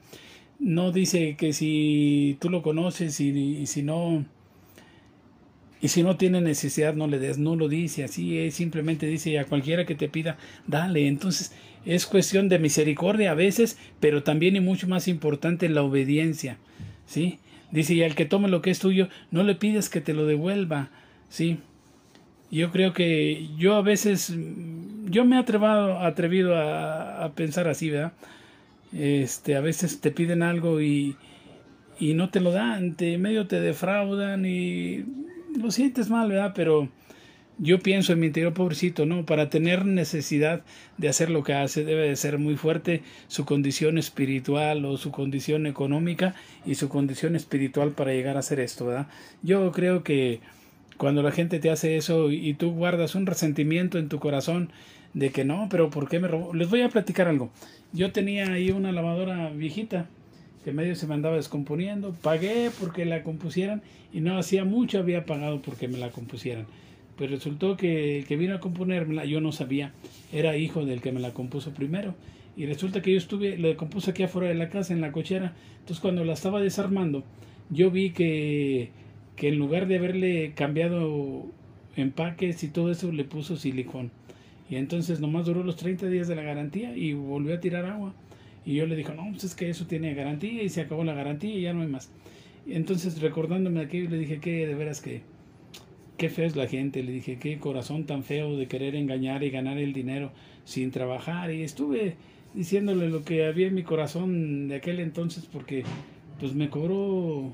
No 0.59 0.91
dice 0.91 1.37
que 1.37 1.53
si 1.53 2.37
tú 2.41 2.49
lo 2.49 2.61
conoces 2.61 3.19
y, 3.21 3.65
si 3.65 3.81
no 3.81 4.25
y 5.81 5.87
si 5.87 6.03
no 6.03 6.17
tiene 6.17 6.41
necesidad 6.41 6.93
no 6.93 7.07
le 7.07 7.17
des, 7.17 7.37
no 7.37 7.55
lo 7.55 7.69
dice, 7.69 8.03
así 8.03 8.37
es, 8.37 8.55
simplemente 8.55 9.05
dice 9.05 9.39
a 9.39 9.45
cualquiera 9.45 9.85
que 9.85 9.95
te 9.95 10.09
pida, 10.09 10.37
dale. 10.67 11.07
Entonces 11.07 11.53
es 11.85 12.05
cuestión 12.05 12.49
de 12.49 12.59
misericordia 12.59 13.31
a 13.31 13.35
veces, 13.35 13.77
pero 14.01 14.21
también 14.23 14.57
y 14.57 14.59
mucho 14.59 14.87
más 14.89 15.07
importante 15.07 15.69
la 15.69 15.81
obediencia, 15.81 16.57
¿sí? 17.05 17.39
Dice, 17.71 17.93
y 17.93 18.03
al 18.03 18.15
que 18.15 18.25
tome 18.25 18.49
lo 18.49 18.61
que 18.61 18.71
es 18.71 18.79
tuyo, 18.79 19.07
no 19.31 19.43
le 19.43 19.55
pides 19.55 19.87
que 19.89 20.01
te 20.01 20.13
lo 20.13 20.25
devuelva, 20.25 20.89
Sí, 21.29 21.59
yo 22.51 22.71
creo 22.71 22.93
que 22.93 23.47
yo 23.57 23.75
a 23.75 23.81
veces, 23.81 24.33
yo 25.05 25.25
me 25.25 25.35
he 25.35 25.39
atrevido, 25.39 25.99
atrevido 25.99 26.55
a, 26.55 27.31
pensar 27.35 27.67
así, 27.67 27.89
¿verdad? 27.89 28.13
Este, 28.91 29.55
a 29.55 29.61
veces 29.61 30.01
te 30.01 30.09
piden 30.09 30.41
algo 30.41 30.81
y, 30.81 31.15
y 31.99 32.15
no 32.15 32.29
te 32.29 32.39
lo 32.39 32.51
dan, 32.51 32.95
te 32.95 33.17
medio 33.19 33.45
te 33.47 33.59
defraudan 33.61 34.45
y 34.45 35.05
lo 35.59 35.69
sientes 35.69 36.09
mal, 36.09 36.29
¿verdad? 36.29 36.53
Pero 36.55 36.89
yo 37.59 37.79
pienso 37.79 38.13
en 38.13 38.21
mi 38.21 38.27
interior, 38.27 38.53
pobrecito, 38.53 39.05
¿no? 39.05 39.25
Para 39.25 39.49
tener 39.49 39.85
necesidad 39.85 40.63
de 40.97 41.09
hacer 41.09 41.29
lo 41.29 41.43
que 41.43 41.53
hace, 41.53 41.83
debe 41.83 42.07
de 42.07 42.15
ser 42.15 42.39
muy 42.39 42.55
fuerte 42.55 43.03
su 43.27 43.45
condición 43.45 43.97
espiritual 43.97 44.85
o 44.85 44.97
su 44.97 45.11
condición 45.11 45.67
económica 45.67 46.35
y 46.65 46.75
su 46.75 46.89
condición 46.89 47.35
espiritual 47.35 47.91
para 47.91 48.13
llegar 48.13 48.37
a 48.37 48.39
hacer 48.39 48.59
esto, 48.59 48.85
¿verdad? 48.85 49.07
Yo 49.43 49.71
creo 49.71 50.03
que 50.03 50.39
cuando 50.99 51.23
la 51.23 51.31
gente 51.31 51.59
te 51.59 51.71
hace 51.71 51.95
eso 51.95 52.29
y 52.29 52.53
tú 52.55 52.73
guardas 52.73 53.15
un 53.15 53.25
resentimiento 53.25 53.97
en 53.97 54.09
tu 54.09 54.19
corazón 54.19 54.69
de 55.13 55.31
que 55.31 55.45
no, 55.45 55.67
pero 55.71 55.89
¿por 55.89 56.09
qué 56.09 56.19
me 56.19 56.27
robó? 56.27 56.53
Les 56.53 56.69
voy 56.69 56.81
a 56.81 56.89
platicar 56.89 57.29
algo. 57.29 57.49
Yo 57.93 58.11
tenía 58.11 58.51
ahí 58.51 58.71
una 58.71 58.91
lavadora 58.91 59.49
viejita 59.49 60.07
que 60.65 60.73
medio 60.73 60.95
se 60.95 61.07
me 61.07 61.13
andaba 61.13 61.37
descomponiendo, 61.37 62.13
pagué 62.21 62.69
porque 62.77 63.05
la 63.05 63.23
compusieran 63.23 63.81
y 64.11 64.19
no 64.19 64.37
hacía 64.37 64.65
mucho 64.65 64.99
había 64.99 65.25
pagado 65.25 65.61
porque 65.61 65.87
me 65.87 65.97
la 65.97 66.11
compusieran. 66.11 66.65
Pues 67.15 67.31
resultó 67.31 67.77
que 67.77 68.19
el 68.19 68.25
que 68.25 68.35
vino 68.35 68.55
a 68.55 68.59
componérmela, 68.59 69.23
yo 69.23 69.39
no 69.39 69.53
sabía, 69.53 69.93
era 70.33 70.57
hijo 70.57 70.85
del 70.85 70.99
que 71.01 71.13
me 71.13 71.21
la 71.21 71.33
compuso 71.33 71.73
primero. 71.73 72.13
Y 72.57 72.65
resulta 72.65 73.01
que 73.01 73.13
yo 73.13 73.17
estuve, 73.17 73.57
la 73.57 73.77
compuse 73.77 74.11
aquí 74.11 74.23
afuera 74.23 74.49
de 74.49 74.55
la 74.55 74.67
casa, 74.67 74.91
en 74.91 74.99
la 74.99 75.13
cochera. 75.13 75.53
Entonces 75.79 76.01
cuando 76.01 76.25
la 76.25 76.33
estaba 76.33 76.59
desarmando, 76.59 77.23
yo 77.69 77.89
vi 77.89 78.09
que, 78.09 78.89
que 79.39 79.47
en 79.47 79.57
lugar 79.57 79.87
de 79.87 79.95
haberle 79.95 80.51
cambiado 80.53 81.45
empaques 81.95 82.61
y 82.61 82.67
todo 82.67 82.91
eso, 82.91 83.09
le 83.13 83.23
puso 83.23 83.55
silicón. 83.55 84.11
Y 84.69 84.75
entonces 84.75 85.21
nomás 85.21 85.45
duró 85.45 85.63
los 85.63 85.77
30 85.77 86.07
días 86.07 86.27
de 86.27 86.35
la 86.35 86.41
garantía 86.41 86.95
y 86.95 87.13
volvió 87.13 87.55
a 87.55 87.61
tirar 87.61 87.85
agua. 87.85 88.13
Y 88.65 88.73
yo 88.73 88.85
le 88.85 88.97
dije, 88.97 89.13
no, 89.15 89.25
pues 89.31 89.45
es 89.45 89.55
que 89.55 89.69
eso 89.69 89.87
tiene 89.87 90.13
garantía 90.13 90.61
y 90.61 90.67
se 90.67 90.81
acabó 90.81 91.05
la 91.05 91.13
garantía 91.13 91.55
y 91.55 91.61
ya 91.61 91.73
no 91.73 91.83
hay 91.83 91.87
más. 91.87 92.11
Y 92.67 92.73
entonces 92.73 93.21
recordándome 93.21 93.79
aquello, 93.79 94.09
le 94.09 94.17
dije 94.17 94.39
que 94.41 94.67
de 94.67 94.75
veras 94.75 94.99
que 94.99 95.21
qué 96.17 96.27
feo 96.27 96.45
es 96.45 96.57
la 96.57 96.67
gente, 96.67 97.01
le 97.01 97.13
dije, 97.13 97.39
qué 97.39 97.59
corazón 97.59 98.03
tan 98.03 98.25
feo 98.25 98.57
de 98.57 98.67
querer 98.67 98.93
engañar 98.93 99.41
y 99.43 99.51
ganar 99.51 99.77
el 99.77 99.93
dinero 99.93 100.33
sin 100.65 100.91
trabajar. 100.91 101.49
Y 101.53 101.63
estuve 101.63 102.17
diciéndole 102.53 103.09
lo 103.09 103.23
que 103.23 103.45
había 103.45 103.67
en 103.67 103.75
mi 103.75 103.83
corazón 103.83 104.67
de 104.67 104.75
aquel 104.75 104.99
entonces 104.99 105.45
porque 105.45 105.85
pues 106.41 106.53
me 106.55 106.69
cobró 106.69 107.53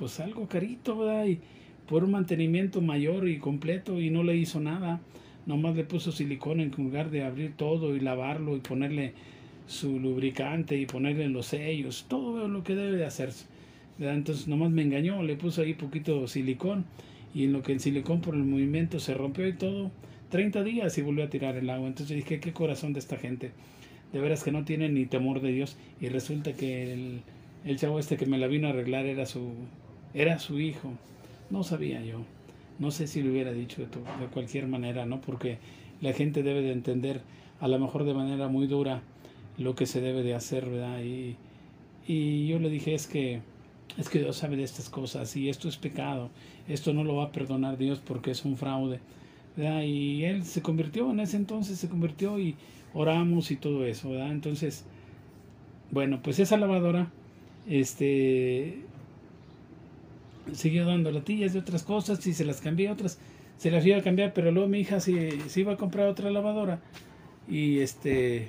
pues 0.00 0.18
algo 0.18 0.48
carito, 0.48 0.96
¿verdad? 0.96 1.26
Y 1.26 1.38
por 1.86 2.04
un 2.04 2.12
mantenimiento 2.12 2.80
mayor 2.80 3.28
y 3.28 3.38
completo 3.38 4.00
y 4.00 4.08
no 4.08 4.24
le 4.24 4.34
hizo 4.34 4.58
nada. 4.58 5.00
Nomás 5.44 5.76
le 5.76 5.84
puso 5.84 6.10
silicón 6.10 6.60
en 6.60 6.70
lugar 6.70 7.10
de 7.10 7.22
abrir 7.22 7.52
todo 7.54 7.94
y 7.94 8.00
lavarlo 8.00 8.56
y 8.56 8.60
ponerle 8.60 9.12
su 9.66 10.00
lubricante 10.00 10.78
y 10.78 10.86
ponerle 10.86 11.28
los 11.28 11.46
sellos, 11.46 12.06
todo 12.08 12.48
lo 12.48 12.64
que 12.64 12.74
debe 12.74 12.96
de 12.96 13.04
hacerse. 13.04 13.44
Entonces 13.98 14.48
nomás 14.48 14.70
me 14.70 14.82
engañó, 14.82 15.22
le 15.22 15.36
puso 15.36 15.60
ahí 15.60 15.74
poquito 15.74 16.26
silicón 16.26 16.86
y 17.34 17.44
en 17.44 17.52
lo 17.52 17.62
que 17.62 17.72
el 17.72 17.80
silicón 17.80 18.22
por 18.22 18.34
el 18.34 18.44
movimiento 18.44 19.00
se 19.00 19.12
rompió 19.12 19.46
y 19.46 19.52
todo, 19.52 19.90
30 20.30 20.64
días 20.64 20.96
y 20.96 21.02
volvió 21.02 21.24
a 21.24 21.28
tirar 21.28 21.56
el 21.56 21.68
agua. 21.68 21.88
Entonces 21.88 22.16
dije, 22.16 22.40
qué 22.40 22.52
corazón 22.54 22.94
de 22.94 23.00
esta 23.00 23.18
gente. 23.18 23.52
De 24.14 24.20
veras 24.20 24.42
que 24.42 24.50
no 24.50 24.64
tiene 24.64 24.88
ni 24.88 25.04
temor 25.04 25.42
de 25.42 25.52
Dios. 25.52 25.76
Y 26.00 26.08
resulta 26.08 26.54
que 26.54 26.92
el, 26.92 27.20
el 27.64 27.78
chavo 27.78 27.98
este 27.98 28.16
que 28.16 28.26
me 28.26 28.38
la 28.38 28.46
vino 28.46 28.66
a 28.66 28.70
arreglar 28.70 29.06
era 29.06 29.26
su, 29.26 29.52
era 30.14 30.38
su 30.38 30.58
hijo. 30.60 30.92
No 31.50 31.62
sabía 31.62 32.02
yo. 32.02 32.20
No 32.78 32.90
sé 32.90 33.06
si 33.06 33.22
lo 33.22 33.30
hubiera 33.30 33.52
dicho 33.52 33.82
de, 33.82 33.88
de 33.88 34.26
cualquier 34.32 34.66
manera, 34.66 35.06
¿no? 35.06 35.20
Porque 35.20 35.58
la 36.00 36.12
gente 36.12 36.42
debe 36.42 36.62
de 36.62 36.72
entender, 36.72 37.20
a 37.60 37.68
lo 37.68 37.78
mejor 37.78 38.04
de 38.04 38.14
manera 38.14 38.48
muy 38.48 38.66
dura, 38.66 39.02
lo 39.58 39.74
que 39.74 39.86
se 39.86 40.00
debe 40.00 40.22
de 40.22 40.34
hacer, 40.34 40.68
¿verdad? 40.68 41.02
Y, 41.02 41.36
y 42.06 42.46
yo 42.46 42.58
le 42.58 42.70
dije, 42.70 42.94
es 42.94 43.06
que 43.06 43.42
es 43.98 44.08
que 44.08 44.20
Dios 44.20 44.36
sabe 44.36 44.56
de 44.56 44.62
estas 44.62 44.88
cosas 44.88 45.36
y 45.36 45.48
esto 45.48 45.68
es 45.68 45.76
pecado, 45.76 46.30
esto 46.68 46.92
no 46.92 47.04
lo 47.04 47.16
va 47.16 47.24
a 47.24 47.32
perdonar 47.32 47.76
Dios 47.76 48.00
porque 48.04 48.30
es 48.30 48.44
un 48.44 48.56
fraude. 48.56 49.00
Y 49.56 50.24
él 50.24 50.44
se 50.44 50.62
convirtió, 50.62 51.10
en 51.10 51.20
ese 51.20 51.36
entonces 51.36 51.78
se 51.78 51.88
convirtió 51.88 52.38
y 52.38 52.54
oramos 52.94 53.50
y 53.50 53.56
todo 53.56 53.84
eso, 53.84 54.10
¿verdad? 54.10 54.30
Entonces, 54.30 54.84
bueno, 55.90 56.20
pues 56.22 56.38
esa 56.38 56.56
lavadora, 56.56 57.10
este, 57.68 58.78
siguió 60.54 60.86
dando 60.86 61.10
latillas 61.10 61.52
de 61.52 61.60
otras 61.60 61.82
cosas 61.82 62.26
y 62.26 62.34
se 62.34 62.44
las 62.44 62.60
cambié 62.60 62.90
otras, 62.90 63.18
se 63.56 63.70
las 63.70 63.84
iba 63.84 63.98
a 63.98 64.02
cambiar, 64.02 64.32
pero 64.32 64.50
luego 64.50 64.68
mi 64.68 64.80
hija 64.80 65.00
se, 65.00 65.48
se 65.48 65.60
iba 65.60 65.72
a 65.72 65.76
comprar 65.76 66.08
otra 66.08 66.30
lavadora 66.30 66.80
y 67.48 67.80
este, 67.80 68.48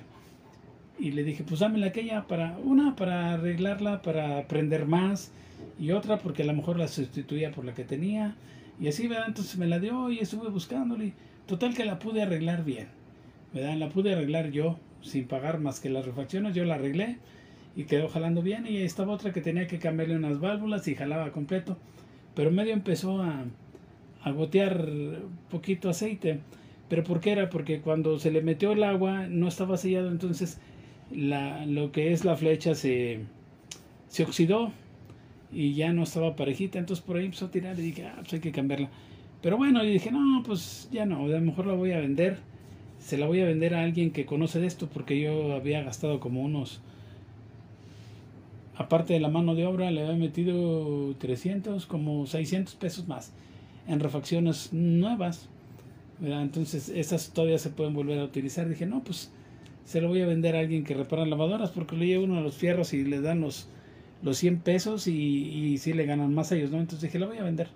y 1.00 1.12
le 1.12 1.24
dije, 1.24 1.44
pues 1.44 1.60
dámela 1.60 1.88
aquella 1.88 2.28
para, 2.28 2.58
una 2.64 2.96
para 2.96 3.34
arreglarla, 3.34 4.02
para 4.02 4.38
aprender 4.38 4.86
más, 4.86 5.32
y 5.80 5.92
otra 5.92 6.20
porque 6.20 6.44
a 6.44 6.46
lo 6.46 6.54
mejor 6.54 6.78
la 6.78 6.88
sustituía 6.88 7.52
por 7.52 7.66
la 7.66 7.74
que 7.74 7.84
tenía, 7.84 8.36
y 8.80 8.88
así, 8.88 9.08
¿verdad? 9.08 9.26
Entonces 9.28 9.58
me 9.58 9.68
la 9.68 9.80
dio 9.80 10.12
y 10.12 10.20
estuve 10.20 10.50
buscándole, 10.50 11.14
total 11.48 11.74
que 11.74 11.86
la 11.86 11.98
pude 11.98 12.22
arreglar 12.22 12.64
bien, 12.64 12.88
¿verdad? 13.54 13.76
La 13.78 13.90
pude 13.90 14.14
arreglar 14.14 14.52
yo, 14.52 14.78
sin 15.02 15.26
pagar 15.26 15.60
más 15.60 15.80
que 15.80 15.90
las 15.90 16.06
refacciones, 16.06 16.54
yo 16.54 16.66
la 16.66 16.76
arreglé, 16.76 17.18
y 17.76 17.86
quedó 17.86 18.10
jalando 18.10 18.42
bien, 18.42 18.68
y 18.68 18.78
estaba 18.78 19.14
otra 19.14 19.32
que 19.34 19.42
tenía 19.42 19.68
que 19.68 19.80
cambiarle 19.80 20.16
unas 20.16 20.40
válvulas 20.40 20.88
y 20.88 20.96
jalaba 20.96 21.32
completo, 21.32 21.78
pero 22.36 22.52
medio 22.52 22.74
empezó 22.74 23.22
a, 23.22 23.46
a 24.24 24.32
gotear 24.32 24.88
poquito 25.50 25.90
aceite, 25.90 26.40
pero 26.90 27.04
¿por 27.04 27.22
qué 27.22 27.32
era? 27.32 27.50
Porque 27.50 27.82
cuando 27.82 28.20
se 28.20 28.32
le 28.32 28.42
metió 28.42 28.74
el 28.74 28.84
agua 28.84 29.28
no 29.28 29.48
estaba 29.48 29.78
sellado, 29.78 30.10
entonces 30.10 30.60
la, 31.10 31.66
lo 31.66 31.92
que 31.92 32.12
es 32.12 32.26
la 32.26 32.36
flecha 32.36 32.76
se, 32.76 33.20
se 34.08 34.24
oxidó 34.24 34.72
y 35.54 35.74
ya 35.74 35.94
no 35.94 36.04
estaba 36.04 36.36
parejita, 36.36 36.80
entonces 36.80 37.04
por 37.06 37.18
ahí 37.18 37.26
empezó 37.26 37.46
a 37.46 37.52
tirar 37.52 37.80
y 37.80 37.82
dije, 37.82 38.06
ah, 38.06 38.16
pues 38.20 38.34
hay 38.34 38.40
que 38.40 38.52
cambiarla. 38.52 38.90
Pero 39.42 39.58
bueno, 39.58 39.84
y 39.84 39.92
dije, 39.92 40.12
no, 40.12 40.44
pues 40.46 40.88
ya 40.92 41.06
no, 41.06 41.26
a 41.26 41.28
lo 41.28 41.42
mejor 41.42 41.66
la 41.66 41.74
voy 41.74 41.92
a 41.94 42.00
vender, 42.00 42.38
se 43.00 43.18
la 43.18 43.26
voy 43.26 43.42
a 43.42 43.46
vender 43.46 43.74
a 43.74 43.82
alguien 43.82 44.12
que 44.12 44.26
conoce 44.26 44.60
de 44.60 44.68
esto, 44.68 44.88
porque 44.88 45.20
yo 45.20 45.54
había 45.54 45.82
gastado 45.82 46.20
como 46.20 46.42
unos, 46.42 46.82
aparte 48.76 49.14
de 49.14 49.20
la 49.20 49.30
mano 49.30 49.56
de 49.56 49.66
obra, 49.66 49.92
le 49.92 50.02
había 50.02 50.16
metido 50.16 51.16
300, 51.18 51.86
como 51.86 52.26
600 52.26 52.76
pesos 52.76 53.08
más 53.08 53.32
en 53.88 54.00
refacciones 54.00 54.74
nuevas. 54.74 55.50
Entonces 56.22 56.90
esas 56.90 57.32
todavía 57.32 57.58
se 57.58 57.70
pueden 57.70 57.94
volver 57.94 58.20
a 58.20 58.24
utilizar. 58.24 58.70
Dije, 58.70 58.86
no, 58.86 59.04
pues 59.04 59.32
se 59.86 60.02
lo 60.02 60.08
voy 60.08 60.22
a 60.22 60.28
vender 60.28 60.56
a 60.56 60.60
alguien 60.60 60.84
que 60.84 60.94
repara 60.94 61.26
lavadoras 61.26 61.72
porque 61.72 61.96
le 61.96 62.06
lleva 62.06 62.24
uno 62.24 62.38
a 62.38 62.42
los 62.42 62.56
fierros 62.56 62.94
y 62.94 63.04
le 63.04 63.22
dan 63.22 63.42
los, 63.42 63.68
los 64.22 64.38
100 64.38 64.60
pesos 64.60 65.08
y, 65.08 65.12
y 65.14 65.94
le 65.94 66.06
ganan 66.06 66.34
más 66.34 66.52
a 66.52 66.56
ellos, 66.56 66.72
¿no? 66.72 66.80
Entonces 66.80 67.02
dije, 67.02 67.20
lo 67.20 67.28
voy 67.28 67.38
a 67.38 67.44
vender. 67.44 67.68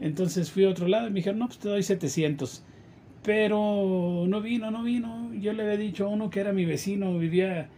Entonces 0.00 0.50
fui 0.50 0.64
a 0.64 0.70
otro 0.70 0.88
lado 0.88 1.08
y 1.08 1.10
me 1.10 1.16
dijeron, 1.16 1.38
no, 1.38 1.46
pues 1.46 1.58
te 1.58 1.68
doy 1.68 1.82
700. 1.82 2.62
Pero 3.24 4.24
no 4.28 4.40
vino, 4.40 4.70
no 4.70 4.84
vino. 4.84 5.32
Yo 5.34 5.52
le 5.52 5.64
había 5.64 5.76
dicho 5.76 6.06
a 6.06 6.08
uno 6.08 6.30
que 6.30 6.40
era 6.40 6.52
mi 6.52 6.64
vecino, 6.64 7.18
vivía 7.18 7.68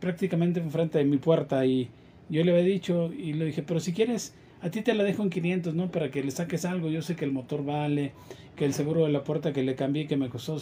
prácticamente 0.00 0.60
enfrente 0.60 0.98
de 0.98 1.04
mi 1.04 1.16
puerta 1.18 1.64
y 1.66 1.88
yo 2.28 2.44
le 2.44 2.52
había 2.52 2.64
dicho 2.64 3.12
y 3.12 3.32
le 3.32 3.46
dije, 3.46 3.62
pero 3.62 3.80
si 3.80 3.92
quieres, 3.92 4.34
a 4.60 4.70
ti 4.70 4.82
te 4.82 4.94
la 4.94 5.04
dejo 5.04 5.22
en 5.22 5.30
500, 5.30 5.74
¿no? 5.74 5.90
Para 5.90 6.10
que 6.10 6.22
le 6.22 6.30
saques 6.30 6.64
algo. 6.64 6.88
Yo 6.88 7.02
sé 7.02 7.16
que 7.16 7.24
el 7.24 7.32
motor 7.32 7.64
vale, 7.64 8.12
que 8.56 8.64
el 8.64 8.74
seguro 8.74 9.04
de 9.04 9.12
la 9.12 9.24
puerta 9.24 9.52
que 9.52 9.62
le 9.62 9.74
cambié, 9.74 10.06
que 10.06 10.16
me 10.16 10.28
costó 10.28 10.60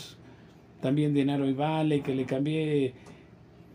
también 0.81 1.15
dinero 1.15 1.49
y 1.49 1.55
vale, 1.55 2.03
que 2.03 2.15
le 2.15 2.25
cambié 2.25 2.93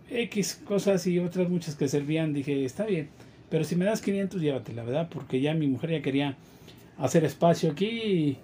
X 0.09 0.61
cosas 0.65 1.07
y 1.07 1.19
otras 1.19 1.49
muchas 1.49 1.75
que 1.75 1.87
servían. 1.87 2.33
Dije, 2.33 2.63
está 2.63 2.85
bien, 2.85 3.09
pero 3.49 3.63
si 3.63 3.75
me 3.75 3.85
das 3.85 4.01
500, 4.01 4.41
llévatela, 4.41 4.83
¿verdad? 4.83 5.09
Porque 5.11 5.41
ya 5.41 5.53
mi 5.53 5.67
mujer 5.67 5.91
ya 5.91 6.01
quería 6.01 6.37
hacer 6.97 7.25
espacio 7.25 7.71
aquí 7.71 8.37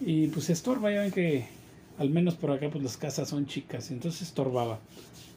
y, 0.00 0.26
pues 0.28 0.50
estorba. 0.50 0.92
Ya 0.92 1.00
ven 1.00 1.10
que 1.10 1.44
al 1.98 2.10
menos 2.10 2.34
por 2.34 2.50
acá 2.52 2.68
pues 2.70 2.82
las 2.82 2.96
casas 2.96 3.28
son 3.28 3.46
chicas, 3.46 3.90
entonces 3.90 4.22
estorbaba. 4.22 4.78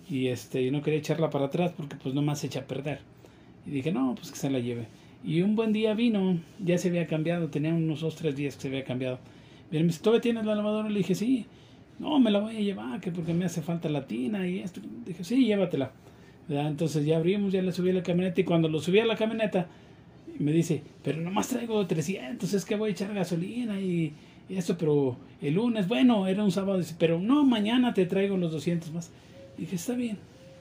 Y 0.09 0.27
este, 0.27 0.61
y 0.61 0.71
no 0.71 0.81
quería 0.81 0.99
echarla 0.99 1.29
para 1.29 1.45
atrás 1.45 1.73
porque 1.75 1.95
pues 1.95 2.15
no 2.15 2.21
más 2.21 2.43
echa 2.43 2.61
a 2.61 2.63
perder. 2.63 2.99
Y 3.65 3.71
dije, 3.71 3.91
no, 3.91 4.15
pues 4.15 4.31
que 4.31 4.37
se 4.37 4.49
la 4.49 4.59
lleve. 4.59 4.87
Y 5.23 5.41
un 5.41 5.55
buen 5.55 5.73
día 5.73 5.93
vino, 5.93 6.39
ya 6.59 6.77
se 6.77 6.87
había 6.89 7.07
cambiado, 7.07 7.49
tenía 7.49 7.73
unos 7.73 8.01
dos, 8.01 8.15
tres 8.15 8.35
días 8.35 8.55
que 8.55 8.61
se 8.61 8.67
había 8.69 8.83
cambiado. 8.83 9.19
Bien, 9.69 9.83
me 9.83 9.87
dice, 9.87 10.01
¿todavía 10.01 10.21
tienes 10.21 10.45
la 10.45 10.55
lavadora? 10.55 10.89
Le 10.89 10.99
dije, 10.99 11.15
sí 11.15 11.45
no, 11.99 12.19
me 12.19 12.31
la 12.31 12.39
voy 12.39 12.55
a 12.55 12.59
llevar, 12.59 12.99
que 12.99 13.11
porque 13.11 13.33
me 13.33 13.45
hace 13.45 13.61
falta 13.61 13.89
la 13.89 14.05
tina 14.05 14.47
y 14.47 14.59
esto. 14.59 14.81
Dije, 15.05 15.23
sí, 15.23 15.45
llévatela. 15.45 15.91
Entonces 16.49 17.05
ya 17.05 17.17
abrimos, 17.17 17.51
ya 17.51 17.61
le 17.61 17.71
subí 17.71 17.89
a 17.89 17.93
la 17.93 18.03
camioneta 18.03 18.39
y 18.39 18.43
cuando 18.43 18.69
lo 18.69 18.79
subí 18.79 18.99
a 18.99 19.05
la 19.05 19.17
camioneta 19.17 19.67
me 20.39 20.51
dice, 20.51 20.83
pero 21.03 21.19
nomás 21.19 21.49
traigo 21.49 21.85
300, 21.85 22.53
es 22.53 22.63
que 22.63 22.75
voy 22.75 22.89
a 22.89 22.91
echar 22.93 23.13
gasolina 23.13 23.81
y, 23.81 24.13
eso, 24.49 24.77
pero 24.77 25.17
el 25.41 25.55
lunes, 25.55 25.89
bueno, 25.89 26.25
era 26.25 26.41
un 26.41 26.51
sábado, 26.51 26.81
pero 26.97 27.19
no, 27.19 27.43
mañana 27.43 27.93
te 27.93 28.05
traigo 28.05 28.37
los 28.37 28.51
200 28.53 28.93
más. 28.93 29.11
Dije, 29.57 29.75
está 29.75 29.95
bien, 29.95 30.17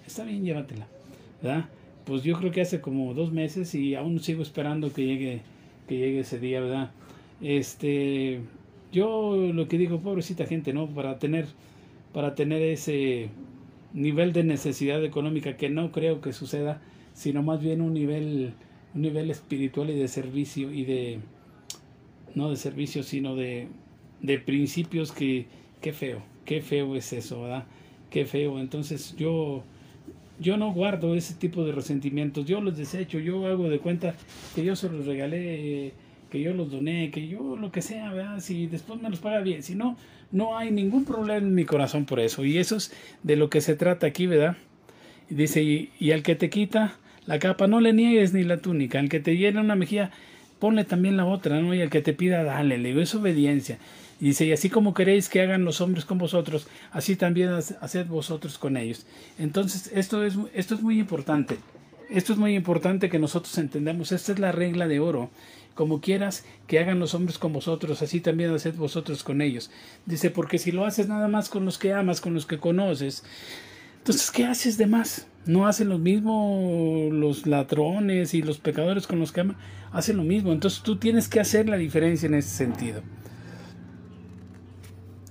está 0.07 0.25
bien, 0.25 0.45
llévatela. 0.45 0.87
¿verdad? 1.43 1.69
Pues 2.05 2.23
yo 2.23 2.39
creo 2.39 2.53
que 2.53 2.61
hace 2.61 2.81
como 2.81 3.15
dos 3.15 3.33
meses 3.33 3.75
y 3.75 3.95
aún 3.95 4.21
sigo 4.21 4.43
esperando 4.43 4.93
que 4.93 5.05
llegue, 5.05 5.41
que 5.89 5.99
llegue 5.99 6.21
ese 6.21 6.39
día, 6.39 6.61
¿verdad? 6.61 6.91
Este, 7.41 8.41
yo 8.93 9.37
lo 9.53 9.69
que 9.69 9.79
digo, 9.79 10.01
pobrecita 10.01 10.47
gente, 10.47 10.73
¿no? 10.73 10.87
Para 10.89 11.19
tener, 11.19 11.47
para 12.13 12.35
tener 12.35 12.63
ese 12.63 13.29
nivel 13.93 14.33
de 14.33 14.45
necesidad 14.45 15.05
económica 15.05 15.57
que 15.57 15.69
no 15.69 15.91
creo 15.91 16.21
que 16.21 16.33
suceda, 16.33 16.81
sino 17.13 17.43
más 17.43 17.61
bien 17.61 17.81
un 17.81 17.95
nivel, 17.95 18.53
un 18.95 19.03
nivel 19.03 19.31
espiritual 19.31 19.91
y 19.91 19.95
de 19.99 20.09
servicio 20.09 20.73
y 20.73 20.85
de, 20.85 21.19
no 22.35 22.51
de 22.51 22.57
servicio, 22.57 23.03
sino 23.03 23.35
de, 23.35 23.69
de 24.23 24.39
principios 24.39 25.11
que, 25.11 25.47
qué 25.81 25.93
feo, 25.93 26.23
qué 26.45 26.61
feo 26.61 26.95
es 26.95 27.13
eso, 27.13 27.43
¿verdad? 27.43 27.65
Qué 28.11 28.25
feo. 28.25 28.61
Entonces 28.61 29.15
yo, 29.17 29.63
yo 30.39 30.57
no 30.57 30.73
guardo 30.73 31.15
ese 31.15 31.35
tipo 31.35 31.65
de 31.65 31.73
resentimientos, 31.73 32.47
yo 32.47 32.61
los 32.61 32.77
desecho, 32.77 33.19
yo 33.19 33.47
hago 33.47 33.69
de 33.69 33.79
cuenta 33.79 34.15
que 34.55 34.65
yo 34.65 34.77
se 34.77 34.89
los 34.89 35.07
regalé, 35.07 35.93
que 36.31 36.41
yo 36.41 36.55
los 36.55 36.71
doné, 36.71 37.11
que 37.11 37.29
yo 37.29 37.57
lo 37.57 37.71
que 37.71 37.83
sea, 37.83 38.13
¿verdad? 38.13 38.41
Si 38.41 38.67
después 38.67 39.01
me 39.01 39.11
los 39.11 39.21
paga 39.21 39.41
bien, 39.41 39.63
si 39.63 39.75
no, 39.75 39.97
no 40.33 40.57
hay 40.57 40.71
ningún 40.71 41.05
problema 41.05 41.39
en 41.39 41.55
mi 41.55 41.65
corazón 41.65 42.05
por 42.05 42.21
eso. 42.21 42.45
Y 42.45 42.59
eso 42.59 42.77
es 42.77 42.93
de 43.23 43.37
lo 43.37 43.51
que 43.51 43.61
se 43.61 43.77
trata 43.77 44.07
aquí, 44.07 44.27
¿verdad? 44.27 44.57
Dice, 45.29 45.63
y, 45.63 46.11
al 46.13 46.23
que 46.23 46.37
te 46.37 46.51
quita 46.51 46.99
la 47.27 47.39
capa, 47.39 47.67
no 47.67 47.81
le 47.81 47.93
niegues 47.93 48.33
ni 48.33 48.45
la 48.45 48.59
túnica, 48.59 49.01
al 49.01 49.09
que 49.09 49.19
te 49.19 49.37
llena 49.37 49.61
una 49.61 49.75
mejilla, 49.75 50.11
ponle 50.61 50.85
también 50.85 51.17
la 51.17 51.27
otra, 51.27 51.61
¿no? 51.61 51.75
Y 51.75 51.83
al 51.83 51.91
que 51.91 52.03
te 52.03 52.13
pida, 52.13 52.45
dale, 52.45 52.79
le 52.79 52.91
digo, 52.91 53.01
es 53.01 53.15
obediencia. 53.15 53.79
Y 54.21 54.27
dice, 54.27 54.47
y 54.47 54.53
así 54.53 54.71
como 54.71 54.95
queréis 54.95 55.29
que 55.29 55.43
hagan 55.43 55.65
los 55.65 55.81
hombres 55.81 56.05
con 56.05 56.19
vosotros, 56.19 56.67
así 56.91 57.17
también 57.17 57.51
haced 57.51 58.07
vosotros 58.07 58.59
con 58.59 58.77
ellos. 58.77 59.07
Entonces, 59.39 59.91
esto 59.95 60.25
es, 60.25 60.37
esto 60.55 60.75
es 60.75 60.83
muy 60.83 60.99
importante. 60.99 61.59
Esto 62.09 62.33
es 62.33 62.39
muy 62.39 62.55
importante 62.55 63.11
que 63.11 63.19
nosotros 63.19 63.57
entendamos. 63.59 64.13
Esta 64.13 64.33
es 64.33 64.39
la 64.39 64.53
regla 64.53 64.89
de 64.89 65.01
oro. 65.01 65.31
Como 65.75 66.01
quieras 66.01 66.45
que 66.67 66.79
hagan 66.79 66.99
los 66.99 67.15
hombres 67.15 67.37
con 67.37 67.53
vosotros, 67.53 68.01
así 68.01 68.21
también 68.21 68.55
haced 68.55 68.75
vosotros 68.77 69.23
con 69.23 69.43
ellos. 69.43 69.71
Dice, 70.07 70.31
porque 70.31 70.59
si 70.59 70.73
lo 70.73 70.87
haces 70.87 71.09
nada 71.09 71.29
más 71.29 71.51
con 71.51 71.67
los 71.67 71.77
que 71.77 71.93
amas, 71.93 72.23
con 72.23 72.33
los 72.33 72.47
que 72.47 72.59
conoces, 72.59 73.23
entonces, 74.07 74.31
¿qué 74.31 74.45
haces 74.47 74.79
de 74.79 74.87
más? 74.87 75.27
No 75.47 75.67
hacen 75.67 75.89
lo 75.89 75.99
mismo 75.99 77.09
los 77.11 77.45
ladrones 77.45 78.35
y 78.35 78.41
los 78.41 78.59
pecadores 78.59 79.05
con 79.09 79.19
los 79.19 79.33
que 79.33 79.41
aman. 79.41 79.57
Hacen 79.91 80.17
lo 80.17 80.23
mismo. 80.23 80.53
Entonces 80.53 80.81
tú 80.85 80.95
tienes 80.95 81.29
que 81.29 81.41
hacer 81.41 81.69
la 81.69 81.77
diferencia 81.77 82.29
en 82.29 82.35
ese 82.35 82.51
sentido. 82.51 83.03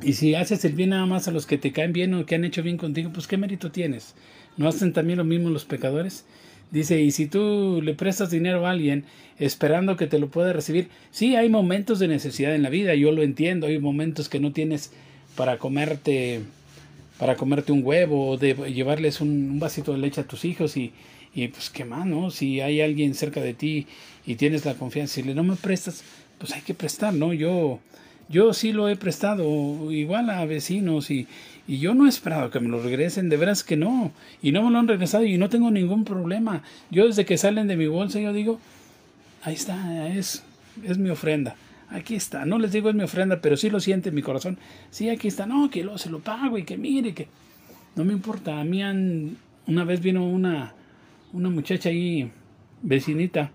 Y 0.06 0.14
si 0.14 0.36
haces 0.36 0.64
el 0.66 0.74
bien 0.74 0.92
nada 0.92 1.08
más 1.08 1.28
a 1.28 1.32
los 1.32 1.48
que 1.48 1.58
te 1.58 1.72
caen 1.72 1.92
bien 1.92 2.14
o 2.14 2.28
que 2.28 2.36
han 2.36 2.46
hecho 2.46 2.62
bien 2.62 2.78
contigo, 2.78 3.10
pues 3.12 3.26
qué 3.26 3.38
mérito 3.38 3.72
tienes. 3.72 4.14
¿No 4.56 4.68
hacen 4.68 4.94
también 4.94 5.18
lo 5.18 5.24
mismo 5.24 5.50
los 5.50 5.66
pecadores? 5.66 6.26
Dice, 6.70 7.02
y 7.02 7.10
si 7.10 7.26
tú 7.26 7.82
le 7.84 7.96
prestas 7.96 8.30
dinero 8.30 8.68
a 8.68 8.70
alguien 8.70 9.06
esperando 9.40 9.98
que 9.98 10.06
te 10.06 10.20
lo 10.20 10.30
pueda 10.30 10.54
recibir, 10.54 10.90
sí, 11.10 11.36
hay 11.36 11.50
momentos 11.50 11.98
de 11.98 12.08
necesidad 12.08 12.54
en 12.54 12.62
la 12.62 12.70
vida, 12.70 12.94
yo 12.94 13.12
lo 13.12 13.24
entiendo, 13.24 13.66
hay 13.66 13.80
momentos 13.80 14.30
que 14.30 14.40
no 14.40 14.52
tienes 14.52 14.92
para 15.36 15.58
comerte 15.58 16.42
para 17.18 17.36
comerte 17.36 17.72
un 17.72 17.82
huevo 17.84 18.30
o 18.30 18.38
de 18.38 18.54
llevarles 18.72 19.22
un, 19.22 19.58
vasito 19.58 19.94
de 19.94 19.98
leche 19.98 20.22
a 20.22 20.28
tus 20.28 20.46
hijos 20.46 20.78
y, 20.78 20.92
y 21.34 21.48
pues 21.48 21.72
qué 21.72 21.84
más, 21.84 22.06
¿no? 22.06 22.30
Si 22.30 22.62
hay 22.62 22.82
alguien 22.82 23.16
cerca 23.16 23.42
de 23.42 23.56
ti 23.56 23.88
y 24.28 24.36
tienes 24.36 24.66
la 24.66 24.76
confianza 24.76 25.20
y 25.20 25.24
le 25.24 25.34
no 25.34 25.44
me 25.44 25.56
prestas, 25.56 26.04
pues 26.38 26.52
hay 26.52 26.62
que 26.62 26.76
prestar, 26.76 27.14
¿no? 27.14 27.34
Yo 27.34 27.80
yo 28.30 28.54
sí 28.54 28.72
lo 28.72 28.90
he 28.90 28.96
prestado 28.96 29.92
igual 29.92 30.30
a 30.30 30.46
vecinos 30.46 31.12
y, 31.12 31.28
y 31.68 31.80
yo 31.80 31.94
no 31.94 32.06
he 32.06 32.10
esperado 32.10 32.50
que 32.50 32.60
me 32.60 32.70
lo 32.70 32.82
regresen, 32.82 33.30
de 33.30 33.38
veras 33.38 33.64
que 33.64 33.78
no. 33.78 34.12
Y 34.42 34.52
no 34.52 34.64
me 34.64 34.72
lo 34.72 34.80
han 34.80 34.88
regresado 34.88 35.26
y 35.26 35.38
no 35.38 35.50
tengo 35.50 35.72
ningún 35.72 36.06
problema. 36.06 36.64
Yo 36.90 37.08
desde 37.08 37.26
que 37.26 37.38
salen 37.38 37.68
de 37.68 37.78
mi 37.78 37.88
bolsa 37.88 38.20
yo 38.20 38.34
digo, 38.34 38.60
ahí 39.44 39.54
está, 39.54 40.08
es, 40.10 40.44
es 40.84 40.98
mi 40.98 41.10
ofrenda. 41.10 41.56
Aquí 41.90 42.16
está, 42.16 42.46
no 42.46 42.58
les 42.58 42.72
digo 42.72 42.90
es 42.90 42.96
mi 42.96 43.04
ofrenda, 43.04 43.42
pero 43.42 43.58
sí 43.58 43.70
lo 43.70 43.80
siente 43.80 44.10
en 44.10 44.16
mi 44.16 44.24
corazón. 44.24 44.58
Sí, 44.90 45.10
aquí 45.10 45.28
está, 45.28 45.46
no, 45.46 45.70
que 45.70 45.84
lo, 45.84 45.98
se 45.98 46.10
lo 46.10 46.20
pago 46.20 46.58
y 46.58 46.64
que 46.64 46.78
mire, 46.78 47.14
que 47.14 47.28
no 47.96 48.04
me 48.04 48.14
importa. 48.14 48.60
A 48.60 48.64
mí 48.64 48.82
han, 48.82 49.38
una 49.68 49.84
vez 49.84 50.02
vino 50.02 50.28
una, 50.28 50.74
una 51.32 51.50
muchacha 51.50 51.90
ahí, 51.90 52.32
vecinita, 52.82 53.52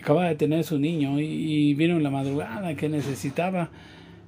acaba 0.00 0.28
de 0.28 0.34
tener 0.34 0.64
su 0.64 0.78
niño 0.78 1.20
y, 1.20 1.74
vino 1.74 1.96
en 1.96 2.02
la 2.02 2.10
madrugada 2.10 2.74
que 2.74 2.88
necesitaba 2.88 3.70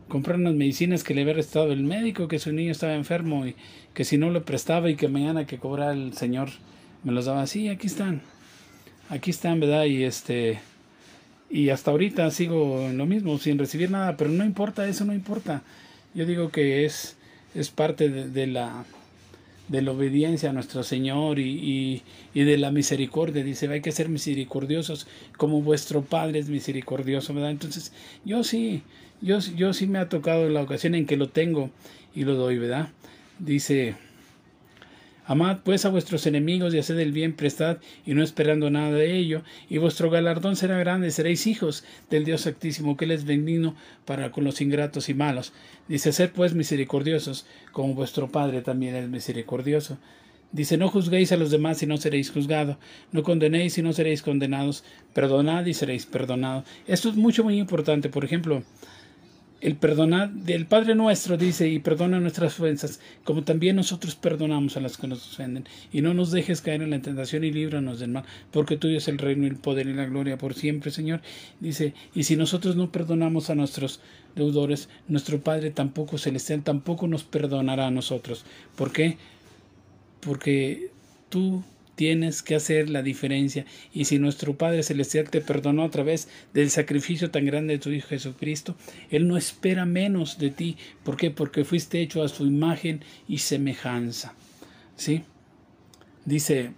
comprar 0.08 0.38
unas 0.38 0.54
medicinas 0.54 1.04
que 1.04 1.14
le 1.14 1.22
había 1.22 1.34
restado 1.34 1.72
el 1.72 1.82
médico, 1.82 2.28
que 2.28 2.38
su 2.38 2.52
niño 2.52 2.72
estaba 2.72 2.94
enfermo 2.94 3.46
y 3.46 3.54
que 3.94 4.04
si 4.04 4.18
no 4.18 4.30
le 4.30 4.40
prestaba 4.40 4.90
y 4.90 4.96
que 4.96 5.08
mañana 5.08 5.46
que 5.46 5.58
cobra 5.58 5.92
el 5.92 6.14
señor 6.14 6.48
me 7.04 7.12
los 7.12 7.26
daba 7.26 7.42
así, 7.42 7.68
aquí 7.68 7.86
están. 7.86 8.20
Aquí 9.08 9.30
están, 9.30 9.60
¿verdad? 9.60 9.84
Y 9.84 10.04
este 10.04 10.60
y 11.48 11.70
hasta 11.70 11.90
ahorita 11.90 12.30
sigo 12.30 12.80
en 12.88 12.96
lo 12.96 13.06
mismo 13.06 13.36
sin 13.38 13.58
recibir 13.58 13.90
nada, 13.90 14.16
pero 14.16 14.30
no 14.30 14.44
importa, 14.44 14.86
eso 14.86 15.04
no 15.04 15.12
importa. 15.12 15.62
Yo 16.14 16.26
digo 16.26 16.50
que 16.50 16.84
es 16.84 17.16
es 17.54 17.70
parte 17.70 18.08
de 18.08 18.46
la 18.46 18.84
de 19.70 19.82
la 19.82 19.92
obediencia 19.92 20.50
a 20.50 20.52
nuestro 20.52 20.82
Señor 20.82 21.38
y, 21.38 22.02
y, 22.34 22.42
de 22.42 22.58
la 22.58 22.72
misericordia. 22.72 23.44
Dice, 23.44 23.68
hay 23.68 23.80
que 23.80 23.92
ser 23.92 24.08
misericordiosos 24.08 25.06
como 25.36 25.62
vuestro 25.62 26.02
Padre 26.02 26.40
es 26.40 26.48
misericordioso, 26.48 27.32
¿verdad? 27.34 27.52
Entonces, 27.52 27.92
yo 28.24 28.42
sí, 28.42 28.82
yo, 29.22 29.38
yo 29.38 29.72
sí 29.72 29.86
me 29.86 30.00
ha 30.00 30.08
tocado 30.08 30.48
la 30.48 30.62
ocasión 30.62 30.96
en 30.96 31.06
que 31.06 31.16
lo 31.16 31.28
tengo 31.28 31.70
y 32.16 32.24
lo 32.24 32.34
doy, 32.34 32.58
¿verdad? 32.58 32.88
Dice, 33.38 33.94
Amad 35.30 35.58
pues 35.62 35.84
a 35.84 35.90
vuestros 35.90 36.26
enemigos 36.26 36.74
y 36.74 36.78
haced 36.80 36.98
el 36.98 37.12
bien, 37.12 37.34
prestad 37.34 37.76
y 38.04 38.14
no 38.14 38.24
esperando 38.24 38.68
nada 38.68 38.90
de 38.90 39.16
ello, 39.16 39.42
y 39.68 39.78
vuestro 39.78 40.10
galardón 40.10 40.56
será 40.56 40.76
grande, 40.80 41.12
seréis 41.12 41.46
hijos 41.46 41.84
del 42.10 42.24
Dios 42.24 42.48
Altísimo, 42.48 42.96
que 42.96 43.04
Él 43.04 43.12
es 43.12 43.24
benigno 43.24 43.76
para 44.06 44.32
con 44.32 44.42
los 44.42 44.60
ingratos 44.60 45.08
y 45.08 45.14
malos. 45.14 45.52
Dice, 45.86 46.12
sed 46.12 46.30
pues 46.34 46.54
misericordiosos, 46.54 47.46
como 47.70 47.94
vuestro 47.94 48.32
Padre 48.32 48.62
también 48.62 48.96
es 48.96 49.08
misericordioso. 49.08 49.98
Dice, 50.50 50.76
no 50.76 50.88
juzguéis 50.88 51.30
a 51.30 51.36
los 51.36 51.52
demás 51.52 51.80
y 51.84 51.86
no 51.86 51.96
seréis 51.96 52.32
juzgados, 52.32 52.78
no 53.12 53.22
condenéis 53.22 53.78
y 53.78 53.82
no 53.82 53.92
seréis 53.92 54.22
condenados, 54.22 54.82
perdonad 55.14 55.64
y 55.66 55.74
seréis 55.74 56.06
perdonados. 56.06 56.64
Esto 56.88 57.08
es 57.08 57.14
mucho, 57.14 57.44
muy 57.44 57.56
importante. 57.56 58.08
Por 58.08 58.24
ejemplo, 58.24 58.64
el 59.60 59.76
perdonar 59.76 60.30
del 60.30 60.66
Padre 60.66 60.94
nuestro 60.94 61.36
dice 61.36 61.68
y 61.68 61.78
perdona 61.78 62.18
nuestras 62.18 62.58
ofensas 62.58 63.00
como 63.24 63.42
también 63.42 63.76
nosotros 63.76 64.14
perdonamos 64.14 64.76
a 64.76 64.80
las 64.80 64.96
que 64.96 65.06
nos 65.06 65.32
ofenden. 65.32 65.66
Y 65.92 66.00
no 66.00 66.14
nos 66.14 66.30
dejes 66.30 66.62
caer 66.62 66.82
en 66.82 66.90
la 66.90 67.00
tentación 67.00 67.44
y 67.44 67.50
líbranos 67.50 68.00
del 68.00 68.10
mal 68.10 68.24
porque 68.50 68.76
tuyo 68.76 68.98
es 68.98 69.08
el 69.08 69.18
reino 69.18 69.46
el 69.46 69.56
poder 69.56 69.86
y 69.86 69.94
la 69.94 70.06
gloria 70.06 70.38
por 70.38 70.54
siempre 70.54 70.90
Señor. 70.90 71.20
Dice 71.60 71.94
y 72.14 72.24
si 72.24 72.36
nosotros 72.36 72.76
no 72.76 72.90
perdonamos 72.90 73.50
a 73.50 73.54
nuestros 73.54 74.00
deudores 74.34 74.88
nuestro 75.08 75.40
Padre 75.40 75.70
tampoco 75.70 76.16
celestial 76.18 76.62
tampoco 76.62 77.06
nos 77.06 77.24
perdonará 77.24 77.86
a 77.86 77.90
nosotros. 77.90 78.44
¿por 78.76 78.92
qué? 78.92 79.18
porque 80.20 80.90
tú 81.28 81.62
tienes 82.00 82.42
que 82.42 82.54
hacer 82.54 82.88
la 82.88 83.02
diferencia. 83.02 83.66
Y 83.92 84.06
si 84.06 84.18
nuestro 84.18 84.56
Padre 84.56 84.82
Celestial 84.82 85.28
te 85.28 85.42
perdonó 85.42 85.84
a 85.84 85.90
través 85.90 86.28
del 86.54 86.70
sacrificio 86.70 87.30
tan 87.30 87.44
grande 87.44 87.74
de 87.74 87.78
tu 87.78 87.90
Hijo 87.90 88.08
Jesucristo, 88.08 88.74
Él 89.10 89.28
no 89.28 89.36
espera 89.36 89.84
menos 89.84 90.38
de 90.38 90.48
ti. 90.48 90.78
¿Por 91.04 91.18
qué? 91.18 91.30
Porque 91.30 91.62
fuiste 91.62 92.00
hecho 92.00 92.22
a 92.22 92.28
su 92.28 92.46
imagen 92.46 93.04
y 93.28 93.36
semejanza. 93.36 94.32
¿Sí? 94.96 95.24
Dice, 96.24 96.70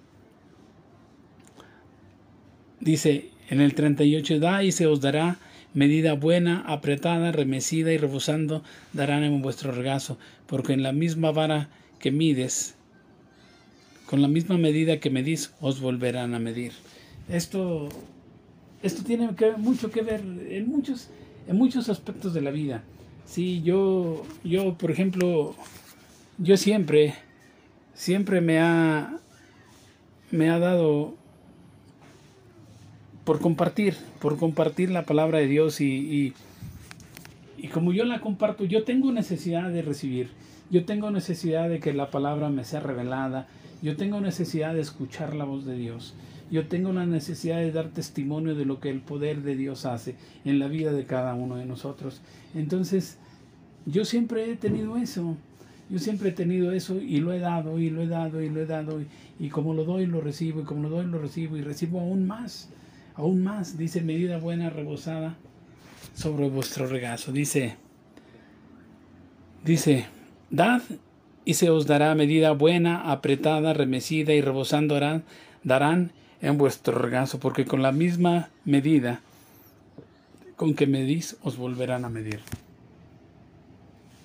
dice 2.80 3.30
en 3.48 3.61
el 3.61 3.74
38, 3.74 4.40
da 4.40 4.64
y 4.64 4.72
se 4.72 4.88
os 4.88 5.00
dará 5.00 5.38
medida 5.72 6.14
buena, 6.14 6.64
apretada, 6.66 7.30
remecida 7.30 7.92
y 7.92 7.96
rebosando, 7.96 8.64
darán 8.92 9.22
en 9.22 9.40
vuestro 9.40 9.70
regazo, 9.70 10.18
porque 10.48 10.72
en 10.72 10.82
la 10.82 10.90
misma 10.90 11.30
vara 11.30 11.68
que 12.00 12.11
mides, 12.11 12.74
con 14.12 14.20
la 14.20 14.29
misma 14.29 14.59
medida 14.59 15.01
que 15.01 15.09
medís, 15.09 15.55
os 15.62 15.81
volverán 15.81 16.35
a 16.35 16.38
medir. 16.38 16.72
Esto, 17.31 17.88
esto 18.83 19.03
tiene 19.05 19.31
mucho 19.57 19.90
que 19.90 20.03
ver 20.03 20.20
en 20.51 20.68
muchos, 20.68 21.09
en 21.48 21.57
muchos 21.57 21.88
aspectos 21.88 22.35
de 22.35 22.42
la 22.42 22.51
vida. 22.51 22.83
Sí, 23.25 23.62
yo, 23.62 24.22
yo, 24.44 24.75
por 24.75 24.90
ejemplo, 24.90 25.55
yo 26.37 26.59
siempre, 26.59 27.14
siempre 27.94 28.42
me 28.42 28.59
ha, 28.59 29.18
me 30.31 30.51
ha 30.51 30.59
dado 30.59 31.14
por 33.25 33.40
compartir, 33.40 33.96
por 34.20 34.37
compartir 34.37 34.90
la 34.90 35.07
palabra 35.07 35.38
de 35.38 35.46
Dios 35.46 35.81
y, 35.81 35.87
y, 35.87 36.35
y, 37.57 37.68
como 37.68 37.94
yo 37.94 38.05
la 38.05 38.20
comparto, 38.20 38.66
yo 38.66 38.85
tengo 38.85 39.11
necesidad 39.11 39.70
de 39.70 39.81
recibir, 39.81 40.29
yo 40.68 40.85
tengo 40.85 41.11
necesidad 41.11 41.70
de 41.70 41.81
que 41.81 41.94
la 41.94 42.11
palabra 42.11 42.51
me 42.51 42.64
sea 42.64 42.81
revelada, 42.81 43.48
yo 43.83 43.97
tengo 43.97 44.21
necesidad 44.21 44.75
de 44.75 44.81
escuchar 44.81 45.35
la 45.35 45.45
voz 45.45 45.66
de 45.66 45.77
Dios. 45.77 46.14
Yo 46.51 46.68
tengo 46.68 46.90
una 46.90 47.05
necesidad 47.05 47.59
de 47.59 47.73
dar 47.73 47.88
testimonio 47.88 48.55
de 48.55 48.64
lo 48.64 48.79
que 48.79 48.90
el 48.90 49.01
poder 49.01 49.42
de 49.42 49.57
Dios 49.57 49.87
hace 49.87 50.14
en 50.45 50.59
la 50.59 50.68
vida 50.68 50.92
de 50.92 51.05
cada 51.05 51.35
uno 51.35 51.57
de 51.57 51.66
nosotros. 51.66 52.21
Entonces, 52.55 53.18
yo 53.87 54.05
siempre 54.05 54.51
he 54.51 54.57
tenido 54.57 54.97
eso. 54.97 55.37
Yo 55.90 55.99
siempre 55.99 56.29
he 56.29 56.33
tenido 56.33 56.73
eso 56.73 57.01
y 57.01 57.18
lo 57.18 57.33
he 57.33 57.38
dado 57.38 57.79
y 57.79 57.90
lo 57.90 58.03
he 58.03 58.07
dado 58.07 58.40
y 58.40 58.51
lo 58.51 58.61
he 58.61 58.66
dado. 58.66 59.01
Y, 59.40 59.49
como 59.49 59.75
lo 59.75 59.85
doy, 59.85 60.07
lo 60.07 60.21
recibo. 60.21 60.61
Y 60.61 60.64
como 60.64 60.83
lo 60.83 60.90
doy, 60.90 61.07
lo 61.07 61.18
recibo. 61.18 61.57
Y 61.57 61.62
recibo 61.62 62.01
aún 62.01 62.27
más. 62.27 62.68
Aún 63.14 63.42
más. 63.42 63.77
Dice 63.77 64.01
medida 64.03 64.38
buena, 64.38 64.71
rebosada 64.71 65.37
sobre 66.14 66.49
vuestro 66.49 66.87
regazo. 66.87 67.33
Dice, 67.33 67.77
dice, 69.64 70.07
dad 70.51 70.83
y 71.44 71.55
se 71.55 71.70
os 71.70 71.87
dará 71.87 72.14
medida 72.14 72.52
buena, 72.52 73.11
apretada, 73.11 73.72
remecida 73.72 74.33
y 74.33 74.40
rebosando 74.40 74.98
darán 75.64 76.12
en 76.40 76.59
vuestro 76.59 76.98
regazo, 76.98 77.38
porque 77.38 77.64
con 77.64 77.83
la 77.83 77.92
misma 77.92 78.48
medida 78.64 79.20
con 80.57 80.74
que 80.74 80.87
medís 80.87 81.37
os 81.42 81.57
volverán 81.57 82.05
a 82.05 82.09
medir. 82.09 82.40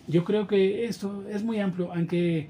yo 0.07 0.23
creo 0.23 0.47
que 0.47 0.85
esto 0.85 1.23
es 1.29 1.43
muy 1.43 1.59
amplio, 1.59 1.91
aunque 1.93 2.47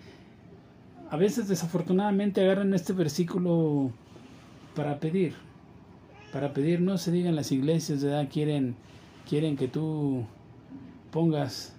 a 1.10 1.18
veces 1.18 1.48
desafortunadamente 1.48 2.42
agarran 2.42 2.74
este 2.74 2.94
versículo 2.94 3.92
para 4.76 5.00
pedir, 5.00 5.34
para 6.34 6.54
pedir, 6.54 6.82
no 6.82 6.98
se 6.98 7.12
digan 7.12 7.36
las 7.36 7.52
iglesias, 7.52 8.04
¿verdad? 8.04 8.28
Quieren, 8.32 8.76
quieren 9.28 9.56
que 9.56 9.68
tú 9.68 10.26
pongas 11.12 11.74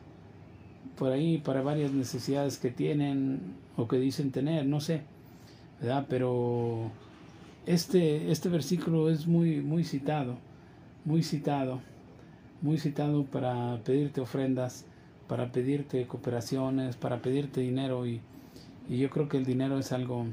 por 0.99 1.13
ahí 1.13 1.39
para 1.39 1.63
varias 1.63 1.93
necesidades 1.93 2.59
que 2.59 2.71
tienen 2.71 3.41
o 3.77 3.87
que 3.87 3.99
dicen 3.99 4.33
tener, 4.33 4.67
no 4.67 4.81
sé, 4.81 5.03
¿verdad? 5.81 6.07
Pero 6.09 6.91
este, 7.67 8.31
este 8.33 8.49
versículo 8.49 9.09
es 9.09 9.27
muy, 9.27 9.61
muy 9.61 9.85
citado, 9.85 10.37
muy 11.05 11.23
citado, 11.23 11.81
muy 12.61 12.79
citado 12.79 13.25
para 13.25 13.79
pedirte 13.85 14.21
ofrendas, 14.21 14.85
para 15.29 15.53
pedirte 15.53 16.07
cooperaciones, 16.07 16.97
para 16.97 17.23
pedirte 17.23 17.61
dinero 17.61 18.07
y, 18.07 18.21
y 18.89 18.99
yo 18.99 19.09
creo 19.09 19.29
que 19.29 19.37
el 19.37 19.45
dinero 19.45 19.79
es 19.79 19.93
algo, 19.93 20.27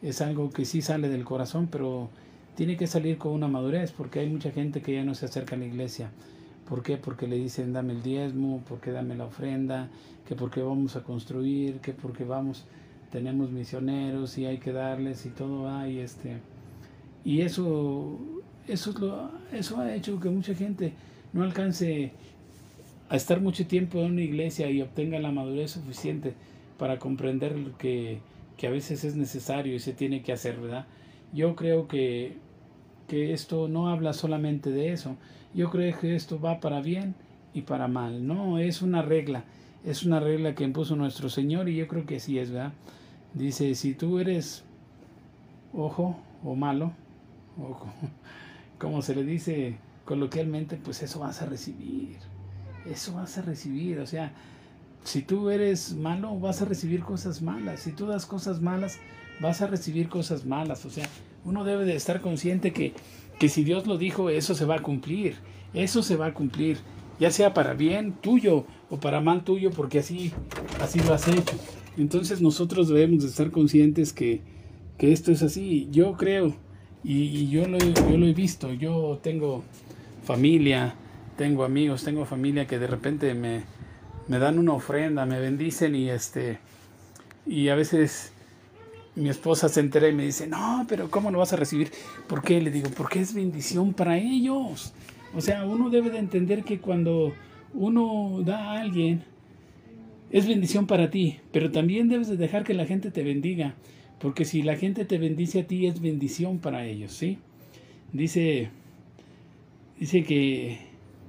es 0.00 0.22
algo 0.22 0.50
que 0.50 0.64
sí 0.64 0.80
sale 0.80 1.10
del 1.10 1.24
corazón, 1.24 1.68
pero 1.70 2.08
tiene 2.54 2.76
que 2.76 2.86
salir 2.86 3.18
con 3.18 3.32
una 3.32 3.48
madurez, 3.48 3.92
porque 3.92 4.20
hay 4.20 4.28
mucha 4.30 4.50
gente 4.52 4.80
que 4.80 4.94
ya 4.94 5.04
no 5.04 5.14
se 5.14 5.26
acerca 5.26 5.56
a 5.56 5.58
la 5.58 5.66
iglesia 5.66 6.10
¿Por 6.72 6.82
qué? 6.82 6.96
Porque 6.96 7.28
le 7.28 7.36
dicen 7.36 7.74
dame 7.74 7.92
el 7.92 8.02
diezmo, 8.02 8.62
porque 8.66 8.92
dame 8.92 9.14
la 9.14 9.26
ofrenda, 9.26 9.90
que 10.26 10.34
porque 10.34 10.62
vamos 10.62 10.96
a 10.96 11.02
construir, 11.02 11.80
que 11.80 11.92
porque 11.92 12.24
vamos, 12.24 12.64
tenemos 13.10 13.50
misioneros 13.50 14.38
y 14.38 14.46
hay 14.46 14.56
que 14.56 14.72
darles 14.72 15.26
y 15.26 15.28
todo 15.28 15.68
hay 15.68 15.98
este 15.98 16.38
y 17.26 17.42
eso 17.42 18.18
eso 18.66 18.94
lo, 18.98 19.30
eso 19.52 19.80
ha 19.80 19.94
hecho 19.94 20.18
que 20.18 20.30
mucha 20.30 20.54
gente 20.54 20.94
no 21.34 21.42
alcance 21.42 22.12
a 23.10 23.16
estar 23.16 23.42
mucho 23.42 23.66
tiempo 23.66 23.98
en 23.98 24.12
una 24.12 24.22
iglesia 24.22 24.70
y 24.70 24.80
obtenga 24.80 25.18
la 25.18 25.30
madurez 25.30 25.72
suficiente 25.72 26.32
para 26.78 26.98
comprender 26.98 27.54
que, 27.76 28.20
que 28.56 28.66
a 28.66 28.70
veces 28.70 29.04
es 29.04 29.14
necesario 29.14 29.74
y 29.74 29.78
se 29.78 29.92
tiene 29.92 30.22
que 30.22 30.32
hacer, 30.32 30.58
¿verdad? 30.58 30.86
Yo 31.34 31.54
creo 31.54 31.86
que, 31.86 32.38
que 33.08 33.32
esto 33.32 33.68
no 33.68 33.88
habla 33.88 34.12
solamente 34.12 34.70
de 34.70 34.92
eso, 34.92 35.16
yo 35.54 35.70
creo 35.70 35.98
que 35.98 36.14
esto 36.14 36.40
va 36.40 36.60
para 36.60 36.80
bien 36.80 37.14
y 37.54 37.62
para 37.62 37.88
mal. 37.88 38.26
No, 38.26 38.58
es 38.58 38.82
una 38.82 39.02
regla. 39.02 39.44
Es 39.84 40.04
una 40.04 40.20
regla 40.20 40.54
que 40.54 40.64
impuso 40.64 40.96
nuestro 40.96 41.28
Señor 41.28 41.68
y 41.68 41.76
yo 41.76 41.88
creo 41.88 42.06
que 42.06 42.20
sí 42.20 42.38
es, 42.38 42.50
¿verdad? 42.50 42.72
Dice, 43.34 43.74
si 43.74 43.94
tú 43.94 44.18
eres 44.18 44.64
ojo 45.72 46.16
o 46.44 46.54
malo, 46.54 46.92
ojo, 47.58 47.92
como 48.78 49.02
se 49.02 49.14
le 49.14 49.24
dice 49.24 49.76
coloquialmente, 50.04 50.76
pues 50.76 51.02
eso 51.02 51.20
vas 51.20 51.42
a 51.42 51.46
recibir. 51.46 52.16
Eso 52.86 53.14
vas 53.14 53.38
a 53.38 53.42
recibir. 53.42 53.98
O 54.00 54.06
sea, 54.06 54.32
si 55.04 55.22
tú 55.22 55.50
eres 55.50 55.94
malo, 55.94 56.38
vas 56.38 56.62
a 56.62 56.64
recibir 56.64 57.02
cosas 57.02 57.42
malas. 57.42 57.80
Si 57.80 57.92
tú 57.92 58.06
das 58.06 58.26
cosas 58.26 58.60
malas, 58.60 58.98
vas 59.40 59.62
a 59.62 59.66
recibir 59.66 60.08
cosas 60.08 60.44
malas. 60.44 60.84
O 60.84 60.90
sea, 60.90 61.08
uno 61.44 61.64
debe 61.64 61.84
de 61.84 61.96
estar 61.96 62.20
consciente 62.20 62.72
que 62.72 62.94
que 63.42 63.48
si 63.48 63.64
Dios 63.64 63.88
lo 63.88 63.98
dijo, 63.98 64.30
eso 64.30 64.54
se 64.54 64.64
va 64.64 64.76
a 64.76 64.82
cumplir, 64.82 65.34
eso 65.74 66.04
se 66.04 66.14
va 66.14 66.26
a 66.26 66.32
cumplir, 66.32 66.78
ya 67.18 67.32
sea 67.32 67.52
para 67.52 67.74
bien 67.74 68.12
tuyo 68.12 68.66
o 68.88 68.98
para 68.98 69.20
mal 69.20 69.42
tuyo, 69.42 69.72
porque 69.72 69.98
así, 69.98 70.30
así 70.80 71.00
lo 71.00 71.12
has 71.12 71.26
hecho. 71.26 71.56
Entonces 71.96 72.40
nosotros 72.40 72.88
debemos 72.88 73.24
de 73.24 73.30
estar 73.30 73.50
conscientes 73.50 74.12
que, 74.12 74.42
que 74.96 75.10
esto 75.10 75.32
es 75.32 75.42
así. 75.42 75.88
Yo 75.90 76.16
creo, 76.16 76.54
y, 77.02 77.48
yo, 77.48 77.66
lo, 77.66 77.78
yo 77.78 78.16
lo 78.16 78.26
he 78.26 78.32
visto, 78.32 78.72
yo 78.72 79.18
tengo 79.20 79.64
familia, 80.22 80.94
tengo 81.36 81.64
amigos, 81.64 82.04
tengo 82.04 82.24
familia 82.24 82.68
que 82.68 82.78
de 82.78 82.86
repente 82.86 83.34
me, 83.34 83.64
me 84.28 84.38
dan 84.38 84.56
una 84.56 84.74
ofrenda, 84.74 85.26
me 85.26 85.40
bendicen 85.40 85.96
y 85.96 86.10
este 86.10 86.60
y 87.44 87.70
a 87.70 87.74
veces 87.74 88.31
mi 89.14 89.28
esposa 89.28 89.68
se 89.68 89.80
entera 89.80 90.08
y 90.08 90.14
me 90.14 90.24
dice, 90.24 90.46
no, 90.46 90.86
pero 90.88 91.10
¿cómo 91.10 91.30
lo 91.30 91.38
vas 91.38 91.52
a 91.52 91.56
recibir? 91.56 91.90
¿Por 92.26 92.42
qué? 92.42 92.60
Le 92.60 92.70
digo, 92.70 92.90
porque 92.96 93.20
es 93.20 93.34
bendición 93.34 93.92
para 93.92 94.16
ellos. 94.16 94.94
O 95.34 95.40
sea, 95.40 95.64
uno 95.64 95.90
debe 95.90 96.10
de 96.10 96.18
entender 96.18 96.64
que 96.64 96.78
cuando 96.78 97.34
uno 97.74 98.42
da 98.44 98.72
a 98.72 98.80
alguien, 98.80 99.22
es 100.30 100.46
bendición 100.46 100.86
para 100.86 101.10
ti, 101.10 101.40
pero 101.52 101.70
también 101.70 102.08
debes 102.08 102.28
de 102.28 102.38
dejar 102.38 102.64
que 102.64 102.72
la 102.72 102.86
gente 102.86 103.10
te 103.10 103.22
bendiga, 103.22 103.74
porque 104.18 104.46
si 104.46 104.62
la 104.62 104.76
gente 104.76 105.04
te 105.04 105.18
bendice 105.18 105.60
a 105.60 105.66
ti, 105.66 105.86
es 105.86 106.00
bendición 106.00 106.58
para 106.58 106.86
ellos, 106.86 107.12
¿sí? 107.12 107.38
Dice, 108.14 108.70
dice 109.98 110.22
que, 110.24 110.78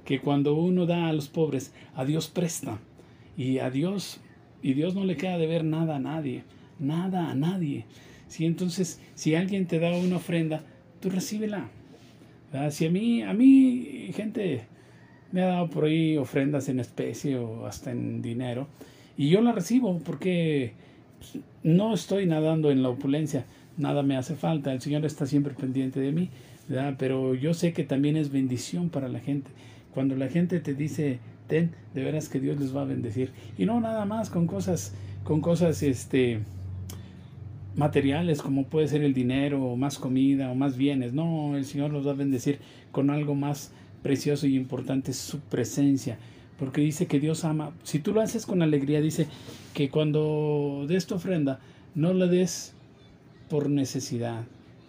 que 0.06 0.20
cuando 0.20 0.54
uno 0.54 0.86
da 0.86 1.08
a 1.08 1.12
los 1.12 1.28
pobres, 1.28 1.72
a 1.94 2.06
Dios 2.06 2.28
presta, 2.28 2.78
y 3.36 3.58
a 3.58 3.68
Dios, 3.68 4.20
y 4.62 4.72
Dios 4.72 4.94
no 4.94 5.04
le 5.04 5.18
queda 5.18 5.36
de 5.36 5.46
ver 5.46 5.64
nada 5.64 5.96
a 5.96 5.98
nadie 5.98 6.44
nada 6.78 7.30
a 7.30 7.34
nadie. 7.34 7.84
Si 8.28 8.46
entonces, 8.46 9.00
si 9.14 9.34
alguien 9.34 9.66
te 9.66 9.78
da 9.78 9.96
una 9.96 10.16
ofrenda, 10.16 10.62
tú 11.00 11.10
recíbela. 11.10 11.68
Si 12.70 12.86
a 12.86 12.90
mí, 12.90 13.22
a 13.22 13.32
mí, 13.32 14.10
gente 14.14 14.62
me 15.32 15.42
ha 15.42 15.46
dado 15.46 15.70
por 15.70 15.84
ahí 15.84 16.16
ofrendas 16.16 16.68
en 16.68 16.78
especie 16.78 17.36
o 17.38 17.66
hasta 17.66 17.90
en 17.90 18.22
dinero, 18.22 18.68
y 19.16 19.28
yo 19.28 19.40
la 19.40 19.52
recibo 19.52 19.98
porque 19.98 20.72
no 21.62 21.94
estoy 21.94 22.26
nadando 22.26 22.70
en 22.70 22.82
la 22.82 22.90
opulencia, 22.90 23.44
nada 23.76 24.02
me 24.02 24.16
hace 24.16 24.36
falta, 24.36 24.72
el 24.72 24.80
Señor 24.80 25.04
está 25.04 25.26
siempre 25.26 25.54
pendiente 25.54 25.98
de 26.00 26.12
mí, 26.12 26.30
pero 26.98 27.34
yo 27.34 27.54
sé 27.54 27.72
que 27.72 27.84
también 27.84 28.16
es 28.16 28.30
bendición 28.30 28.88
para 28.90 29.08
la 29.08 29.20
gente. 29.20 29.50
Cuando 29.92 30.16
la 30.16 30.28
gente 30.28 30.60
te 30.60 30.74
dice, 30.74 31.18
ten, 31.46 31.70
de 31.94 32.02
veras 32.02 32.28
que 32.28 32.40
Dios 32.40 32.58
les 32.58 32.74
va 32.74 32.82
a 32.82 32.84
bendecir. 32.84 33.30
Y 33.58 33.66
no 33.66 33.80
nada 33.80 34.04
más 34.04 34.30
con 34.30 34.46
cosas, 34.46 34.94
con 35.22 35.40
cosas, 35.40 35.82
este, 35.82 36.40
materiales 37.76 38.40
como 38.40 38.64
puede 38.66 38.88
ser 38.88 39.02
el 39.02 39.14
dinero 39.14 39.62
o 39.62 39.76
más 39.76 39.98
comida 39.98 40.50
o 40.50 40.54
más 40.54 40.76
bienes. 40.76 41.12
No, 41.12 41.56
el 41.56 41.64
Señor 41.64 41.92
nos 41.92 42.06
va 42.06 42.12
a 42.12 42.14
bendecir 42.14 42.58
con 42.92 43.10
algo 43.10 43.34
más 43.34 43.72
precioso 44.02 44.46
y 44.46 44.56
importante, 44.56 45.12
su 45.12 45.40
presencia. 45.40 46.18
Porque 46.58 46.80
dice 46.80 47.06
que 47.06 47.18
Dios 47.18 47.44
ama. 47.44 47.72
Si 47.82 47.98
tú 47.98 48.12
lo 48.12 48.20
haces 48.20 48.46
con 48.46 48.62
alegría, 48.62 49.00
dice 49.00 49.26
que 49.72 49.90
cuando 49.90 50.84
des 50.88 51.06
tu 51.06 51.16
ofrenda, 51.16 51.58
no 51.94 52.12
la 52.14 52.26
des 52.26 52.74
por 53.48 53.68
necesidad, 53.68 54.44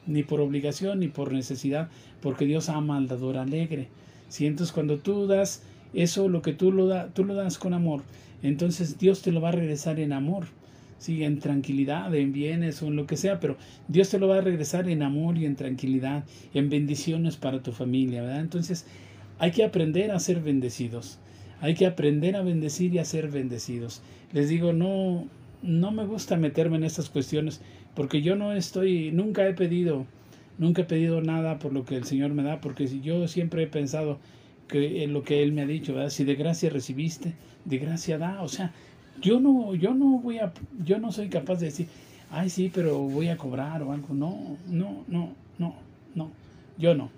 ni 0.06 0.24
por 0.24 0.42
obligación, 0.42 1.00
ni 1.00 1.08
por 1.08 1.34
necesidad, 1.34 1.90
porque 2.22 2.46
Dios 2.46 2.70
ama 2.70 2.98
al 2.98 3.08
dador 3.08 3.38
alegre. 3.38 3.88
Si 4.30 4.46
entonces 4.46 4.74
cuando 4.74 4.98
tú 5.00 5.26
das 5.26 5.64
eso, 5.94 6.30
lo 6.30 6.42
que 6.42 6.54
tú 6.54 6.72
lo, 6.72 6.88
da, 6.88 7.08
tú 7.08 7.24
lo 7.24 7.34
das 7.34 7.58
con 7.58 7.74
amor, 7.74 8.04
entonces 8.44 9.00
Dios 9.00 9.22
te 9.24 9.32
lo 9.32 9.42
va 9.42 9.50
a 9.50 9.54
regresar 9.54 10.00
en 10.00 10.14
amor 10.14 10.46
sí, 10.98 11.24
en 11.24 11.40
tranquilidad, 11.40 12.14
en 12.16 12.32
bienes 12.32 12.82
o 12.82 12.88
en 12.88 12.96
lo 12.96 13.06
que 13.06 13.18
sea, 13.18 13.40
pero 13.40 13.58
Dios 13.88 14.10
te 14.10 14.20
lo 14.20 14.28
va 14.28 14.38
a 14.38 14.42
regresar 14.42 14.90
en 14.90 15.04
amor 15.04 15.38
y 15.38 15.46
en 15.46 15.56
tranquilidad, 15.56 16.24
en 16.54 16.70
bendiciones 16.70 17.38
para 17.38 17.62
tu 17.62 17.72
familia, 17.72 18.22
¿verdad? 18.22 18.42
Entonces, 18.42 18.86
hay 19.40 19.52
que 19.52 19.64
aprender 19.64 20.12
a 20.12 20.20
ser 20.20 20.42
bendecidos. 20.42 21.20
Hay 21.62 21.74
que 21.74 21.86
aprender 21.86 22.36
a 22.36 22.42
bendecir 22.42 22.94
y 22.94 23.00
a 23.00 23.06
ser 23.06 23.30
bendecidos. 23.30 24.02
Les 24.34 24.50
digo, 24.50 24.74
no 24.74 25.28
no 25.62 25.92
me 25.92 26.06
gusta 26.06 26.38
meterme 26.38 26.78
en 26.78 26.84
estas 26.84 27.10
cuestiones 27.10 27.60
porque 27.96 28.22
yo 28.22 28.36
no 28.36 28.54
estoy 28.54 29.12
nunca 29.12 29.48
he 29.48 29.54
pedido 29.54 30.06
nunca 30.58 30.84
he 30.84 30.86
pedido 30.86 31.22
nada 31.22 31.60
por 31.60 31.74
lo 31.74 31.86
que 31.86 31.96
el 31.96 32.06
Señor 32.06 32.32
me 32.32 32.44
da, 32.44 32.62
porque 32.62 32.88
yo 33.02 33.28
siempre 33.28 33.64
he 33.64 33.68
pensado 33.68 34.20
que 34.68 35.04
en 35.04 35.14
lo 35.14 35.24
que 35.24 35.44
Él 35.44 35.52
me 35.52 35.62
ha 35.62 35.66
dicho, 35.66 35.94
¿verdad? 35.94 36.10
si 36.10 36.24
de 36.24 36.36
gracia 36.36 36.70
recibiste, 36.70 37.34
de 37.66 37.78
gracia 37.78 38.18
da, 38.18 38.42
o 38.42 38.48
sea, 38.48 38.74
yo 39.22 39.40
no, 39.40 39.76
yo 39.76 39.94
no 39.94 40.20
voy 40.20 40.40
a, 40.40 40.54
yo 40.84 41.00
no 41.00 41.12
soy 41.12 41.30
capaz 41.30 41.56
de 41.60 41.68
decir, 41.68 41.88
ay 42.32 42.50
sí, 42.50 42.72
pero 42.74 43.00
voy 43.00 43.30
a 43.30 43.38
cobrar 43.38 43.82
o 43.84 43.92
algo. 43.92 44.14
No, 44.14 44.58
no, 44.68 45.04
no, 45.08 45.34
no, 45.58 45.76
no. 46.16 46.32
Yo 46.78 46.96
no. 46.96 47.10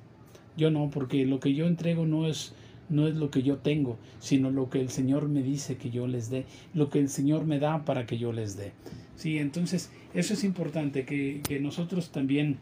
Yo 0.55 0.71
no, 0.71 0.89
porque 0.89 1.25
lo 1.25 1.39
que 1.39 1.53
yo 1.53 1.67
entrego 1.67 2.05
no 2.05 2.27
es, 2.27 2.53
no 2.89 3.07
es 3.07 3.15
lo 3.15 3.29
que 3.29 3.43
yo 3.43 3.57
tengo, 3.57 3.97
sino 4.19 4.49
lo 4.49 4.69
que 4.69 4.81
el 4.81 4.89
Señor 4.89 5.27
me 5.29 5.43
dice 5.43 5.77
que 5.77 5.91
yo 5.91 6.07
les 6.07 6.29
dé, 6.29 6.45
lo 6.73 6.89
que 6.89 6.99
el 6.99 7.09
Señor 7.09 7.45
me 7.45 7.59
da 7.59 7.85
para 7.85 8.05
que 8.05 8.17
yo 8.17 8.31
les 8.31 8.57
dé. 8.57 8.71
Sí, 9.15 9.37
entonces 9.37 9.91
eso 10.13 10.33
es 10.33 10.43
importante, 10.43 11.05
que, 11.05 11.41
que 11.47 11.59
nosotros 11.59 12.09
también 12.09 12.57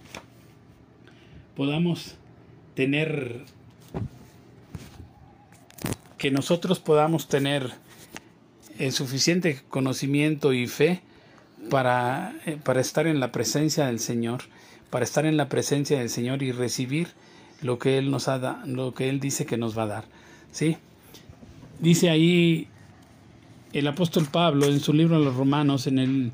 podamos 1.56 2.16
tener, 2.74 3.44
que 6.18 6.32
nosotros 6.32 6.80
podamos 6.80 7.28
tener 7.30 7.72
el 8.80 8.92
suficiente 8.92 9.62
conocimiento 9.70 10.54
y 10.54 10.68
fe 10.68 11.02
para, 11.70 12.36
eh, 12.46 12.58
para 12.64 12.82
estar 12.82 13.08
en 13.08 13.20
la 13.20 13.32
presencia 13.32 13.88
del 13.88 14.00
Señor, 14.00 14.44
para 14.90 15.06
estar 15.06 15.26
en 15.26 15.38
la 15.38 15.50
presencia 15.50 16.00
del 16.00 16.10
Señor 16.10 16.44
y 16.44 16.52
recibir 16.52 17.10
lo 17.62 17.80
que 17.80 17.98
Él 17.98 18.12
nos 18.12 18.28
ha 18.28 18.64
lo 18.66 18.94
que 18.94 19.10
Él 19.10 19.20
dice 19.20 19.46
que 19.46 19.58
nos 19.58 19.78
va 19.78 19.84
a 19.84 19.88
dar. 19.88 20.06
¿sí? 20.52 20.78
Dice 21.80 22.10
ahí 22.10 22.68
el 23.74 23.88
apóstol 23.88 24.28
Pablo 24.32 24.68
en 24.68 24.80
su 24.80 24.94
libro 24.94 25.16
a 25.16 25.20
los 25.20 25.36
Romanos, 25.36 25.88
en 25.88 26.00
el, 26.00 26.32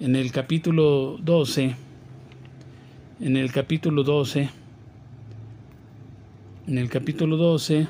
en 0.00 0.16
el 0.16 0.32
capítulo 0.32 1.18
12, 1.20 1.76
en 3.20 3.36
el 3.36 3.52
capítulo 3.52 4.02
12, 4.02 4.48
en 6.66 6.78
el 6.78 6.88
capítulo 6.88 7.36
12, 7.36 7.86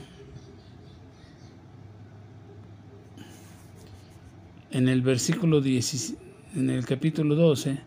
en 4.72 4.88
el 4.88 5.02
versículo 5.02 5.60
10, 5.60 6.16
en 6.56 6.70
el 6.70 6.84
capítulo 6.86 7.34
12, 7.34 7.78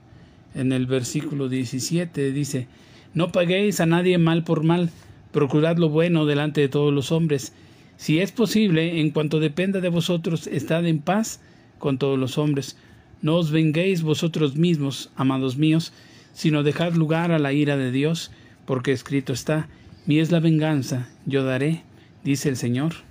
en 0.54 0.71
el 0.71 0.86
versículo 0.86 1.50
17 1.50 2.32
dice, 2.32 2.67
no 3.13 3.32
paguéis 3.32 3.80
a 3.80 3.86
nadie 3.86 4.17
mal 4.17 4.43
por 4.43 4.63
mal, 4.63 4.89
procurad 5.32 5.78
lo 5.78 5.89
bueno 5.89 6.26
delante 6.26 6.62
de 6.62 6.69
todos 6.69 6.93
los 6.93 7.12
hombres. 7.12 7.54
Si 7.98 8.19
es 8.19 8.32
posible, 8.32 9.02
en 9.02 9.10
cuanto 9.12 9.39
dependa 9.39 9.82
de 9.82 9.89
vosotros, 9.89 10.48
estad 10.48 10.86
en 10.86 11.00
paz 11.00 11.41
con 11.80 11.98
todos 11.98 12.19
los 12.19 12.38
hombres. 12.38 12.78
No 13.21 13.36
os 13.36 13.52
venguéis 13.52 14.04
vosotros 14.04 14.56
mismos, 14.56 15.12
amados 15.15 15.58
míos, 15.58 15.91
sino 16.34 16.63
dejad 16.63 16.93
lugar 16.93 17.32
a 17.32 17.39
la 17.39 17.54
ira 17.54 17.78
de 17.78 17.91
Dios, 17.91 18.32
porque 18.65 18.91
escrito 18.91 19.34
está, 19.34 19.69
mi 20.06 20.19
es 20.19 20.32
la 20.32 20.39
venganza, 20.39 21.10
yo 21.26 21.43
daré, 21.43 21.84
dice 22.24 22.50
el 22.50 22.58
Señor. 22.58 23.05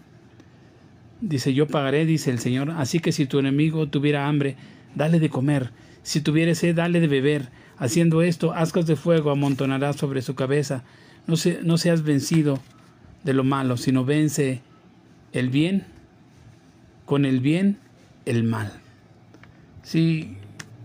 Dice, 1.26 1.54
yo 1.54 1.66
pagaré, 1.66 2.04
dice 2.04 2.30
el 2.30 2.38
Señor. 2.38 2.70
Así 2.72 3.00
que 3.00 3.10
si 3.10 3.24
tu 3.24 3.38
enemigo 3.38 3.88
tuviera 3.88 4.28
hambre, 4.28 4.56
dale 4.94 5.18
de 5.20 5.30
comer. 5.30 5.70
Si 6.02 6.20
tuviere 6.20 6.54
sed, 6.54 6.76
dale 6.76 7.00
de 7.00 7.08
beber. 7.08 7.48
Haciendo 7.78 8.20
esto, 8.20 8.52
ascas 8.52 8.86
de 8.86 8.94
fuego 8.94 9.30
amontonarás 9.30 9.96
sobre 9.96 10.20
su 10.20 10.34
cabeza. 10.34 10.84
No, 11.26 11.36
no 11.62 11.78
seas 11.78 12.02
vencido 12.02 12.60
de 13.22 13.32
lo 13.32 13.42
malo, 13.42 13.78
sino 13.78 14.04
vence 14.04 14.60
el 15.32 15.48
bien 15.48 15.86
con 17.06 17.24
el 17.24 17.40
bien 17.40 17.78
el 18.26 18.44
mal. 18.44 18.70
Sí, 19.82 20.36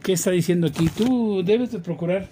¿qué 0.02 0.14
está 0.14 0.32
diciendo 0.32 0.68
aquí? 0.68 0.88
Tú 0.88 1.44
debes 1.46 1.74
de 1.74 1.80
procurar 1.80 2.30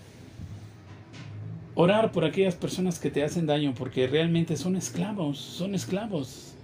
orar 1.76 2.14
por 2.14 2.24
aquellas 2.24 2.56
personas 2.56 3.00
que 3.00 3.12
te 3.12 3.22
hacen 3.22 3.46
daño 3.46 3.74
porque 3.78 4.08
realmente 4.08 4.56
son 4.56 4.78
esclavos, 4.78 5.40
son 5.40 5.76
esclavos. 5.76 6.57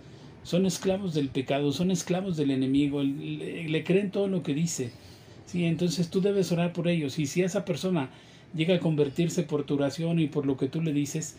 Son 0.43 0.65
esclavos 0.65 1.13
del 1.13 1.29
pecado, 1.29 1.71
son 1.71 1.89
esclavos 1.91 2.35
del 2.37 2.51
enemigo, 2.51 3.01
le, 3.01 3.83
creen 3.83 4.11
todo 4.11 4.27
lo 4.27 4.43
que 4.43 4.53
dice. 4.53 4.91
Sí, 5.45 5.65
entonces 5.65 6.09
tú 6.09 6.21
debes 6.21 6.51
orar 6.51 6.73
por 6.73 6.87
ellos 6.87 7.19
y 7.19 7.25
si 7.25 7.41
esa 7.41 7.65
persona 7.65 8.09
llega 8.53 8.75
a 8.75 8.79
convertirse 8.79 9.43
por 9.43 9.63
tu 9.63 9.75
oración 9.75 10.19
y 10.19 10.27
por 10.27 10.45
lo 10.45 10.57
que 10.57 10.67
tú 10.67 10.81
le 10.81 10.93
dices, 10.93 11.37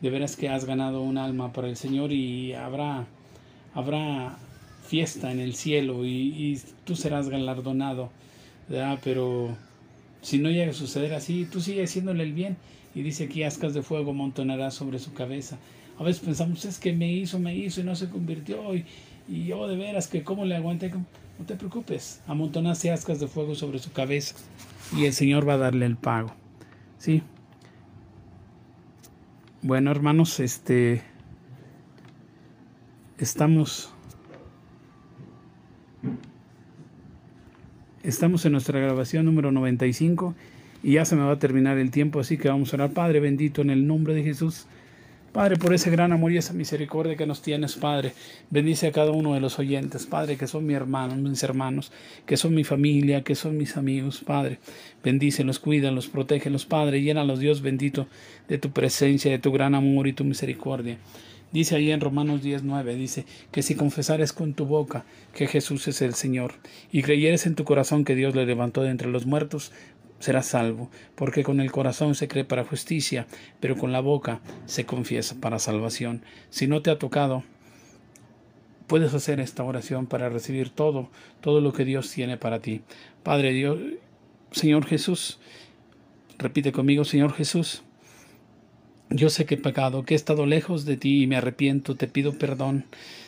de 0.00 0.10
veras 0.10 0.36
que 0.36 0.48
has 0.48 0.64
ganado 0.64 1.02
un 1.02 1.18
alma 1.18 1.52
para 1.52 1.68
el 1.68 1.76
Señor 1.76 2.12
y 2.12 2.52
habrá 2.52 3.06
habrá 3.74 4.38
fiesta 4.86 5.32
en 5.32 5.40
el 5.40 5.54
cielo 5.54 6.04
y, 6.06 6.60
tú 6.84 6.94
serás 6.94 7.28
galardonado, 7.28 8.10
Pero 9.02 9.56
si 10.22 10.38
no 10.38 10.50
llega 10.50 10.70
a 10.70 10.74
suceder 10.74 11.14
así, 11.14 11.46
tú 11.50 11.60
sigues 11.60 11.90
haciéndole 11.90 12.22
el 12.22 12.32
bien 12.32 12.56
y 12.94 13.02
dice 13.02 13.24
aquí 13.24 13.42
ascas 13.42 13.74
de 13.74 13.82
fuego 13.82 14.12
montonarás 14.12 14.74
sobre 14.74 14.98
su 14.98 15.12
cabeza. 15.12 15.58
A 15.98 16.02
veces 16.02 16.22
pensamos, 16.24 16.64
es 16.64 16.78
que 16.78 16.92
me 16.92 17.10
hizo, 17.12 17.38
me 17.38 17.54
hizo 17.54 17.80
y 17.80 17.84
no 17.84 17.94
se 17.94 18.08
convirtió 18.08 18.74
y, 18.74 18.84
y 19.28 19.52
oh, 19.52 19.68
de 19.68 19.76
veras 19.76 20.08
que 20.08 20.22
cómo 20.22 20.44
le 20.44 20.56
aguanté. 20.56 20.90
No 20.90 21.44
te 21.46 21.56
preocupes, 21.56 22.20
amontonaste 22.26 22.90
ascas 22.90 23.20
de 23.20 23.26
fuego 23.26 23.54
sobre 23.54 23.78
su 23.78 23.92
cabeza 23.92 24.36
y 24.96 25.04
el 25.06 25.12
Señor 25.12 25.48
va 25.48 25.54
a 25.54 25.58
darle 25.58 25.86
el 25.86 25.96
pago. 25.96 26.32
¿Sí? 26.98 27.22
Bueno, 29.62 29.90
hermanos, 29.90 30.40
este 30.40 31.02
estamos 33.18 33.92
estamos 38.02 38.44
en 38.44 38.52
nuestra 38.52 38.78
grabación 38.78 39.24
número 39.24 39.50
95 39.52 40.34
y 40.82 40.92
ya 40.92 41.04
se 41.04 41.16
me 41.16 41.22
va 41.22 41.32
a 41.32 41.38
terminar 41.38 41.78
el 41.78 41.90
tiempo, 41.90 42.20
así 42.20 42.36
que 42.36 42.48
vamos 42.48 42.72
a 42.72 42.76
orar, 42.76 42.90
Padre 42.90 43.20
bendito, 43.20 43.62
en 43.62 43.70
el 43.70 43.86
nombre 43.86 44.14
de 44.14 44.22
Jesús. 44.22 44.66
Padre, 45.34 45.56
por 45.56 45.74
ese 45.74 45.90
gran 45.90 46.12
amor 46.12 46.30
y 46.30 46.36
esa 46.36 46.52
misericordia 46.52 47.16
que 47.16 47.26
nos 47.26 47.42
tienes, 47.42 47.74
Padre. 47.74 48.12
Bendice 48.50 48.86
a 48.86 48.92
cada 48.92 49.10
uno 49.10 49.34
de 49.34 49.40
los 49.40 49.58
oyentes, 49.58 50.06
Padre, 50.06 50.36
que 50.36 50.46
son 50.46 50.64
mi 50.64 50.74
hermano, 50.74 51.16
mis 51.16 51.42
hermanos, 51.42 51.90
que 52.24 52.36
son 52.36 52.54
mi 52.54 52.62
familia, 52.62 53.24
que 53.24 53.34
son 53.34 53.56
mis 53.56 53.76
amigos, 53.76 54.22
Padre. 54.24 54.60
Bendícelos, 55.02 55.58
cuídalos, 55.58 56.06
protégelos, 56.06 56.66
Padre. 56.66 57.02
Llénalos, 57.02 57.40
Dios 57.40 57.62
bendito, 57.62 58.06
de 58.46 58.58
tu 58.58 58.70
presencia, 58.70 59.28
de 59.28 59.40
tu 59.40 59.50
gran 59.50 59.74
amor 59.74 60.06
y 60.06 60.12
tu 60.12 60.22
misericordia. 60.22 60.98
Dice 61.54 61.76
ahí 61.76 61.92
en 61.92 62.00
Romanos 62.00 62.42
10:9, 62.42 62.96
dice 62.96 63.26
que 63.52 63.62
si 63.62 63.76
confesares 63.76 64.32
con 64.32 64.54
tu 64.54 64.66
boca 64.66 65.04
que 65.32 65.46
Jesús 65.46 65.86
es 65.86 66.02
el 66.02 66.14
Señor 66.14 66.54
y 66.90 67.02
creyeres 67.02 67.46
en 67.46 67.54
tu 67.54 67.62
corazón 67.62 68.04
que 68.04 68.16
Dios 68.16 68.34
le 68.34 68.44
levantó 68.44 68.82
de 68.82 68.90
entre 68.90 69.08
los 69.08 69.24
muertos, 69.24 69.70
serás 70.18 70.46
salvo, 70.46 70.90
porque 71.14 71.42
con 71.42 71.60
el 71.60 71.70
corazón 71.70 72.14
se 72.14 72.28
cree 72.28 72.44
para 72.44 72.64
justicia, 72.64 73.26
pero 73.60 73.76
con 73.76 73.92
la 73.92 74.00
boca 74.00 74.40
se 74.66 74.86
confiesa 74.86 75.36
para 75.40 75.58
salvación. 75.58 76.22
Si 76.50 76.66
no 76.66 76.82
te 76.82 76.90
ha 76.90 76.98
tocado, 76.98 77.42
puedes 78.86 79.14
hacer 79.14 79.40
esta 79.40 79.64
oración 79.64 80.06
para 80.06 80.28
recibir 80.28 80.70
todo, 80.70 81.10
todo 81.40 81.60
lo 81.60 81.72
que 81.72 81.84
Dios 81.84 82.10
tiene 82.10 82.36
para 82.36 82.60
ti. 82.60 82.82
Padre 83.22 83.52
Dios, 83.52 83.78
Señor 84.50 84.86
Jesús, 84.86 85.38
repite 86.38 86.72
conmigo, 86.72 87.04
Señor 87.04 87.32
Jesús, 87.32 87.82
yo 89.10 89.28
sé 89.30 89.44
que 89.44 89.54
he 89.54 89.58
pecado, 89.58 90.04
que 90.04 90.14
he 90.14 90.16
estado 90.16 90.46
lejos 90.46 90.84
de 90.84 90.96
ti 90.96 91.22
y 91.22 91.26
me 91.26 91.36
arrepiento, 91.36 91.94
te 91.94 92.08
pido 92.08 92.38
perdón, 92.38 92.86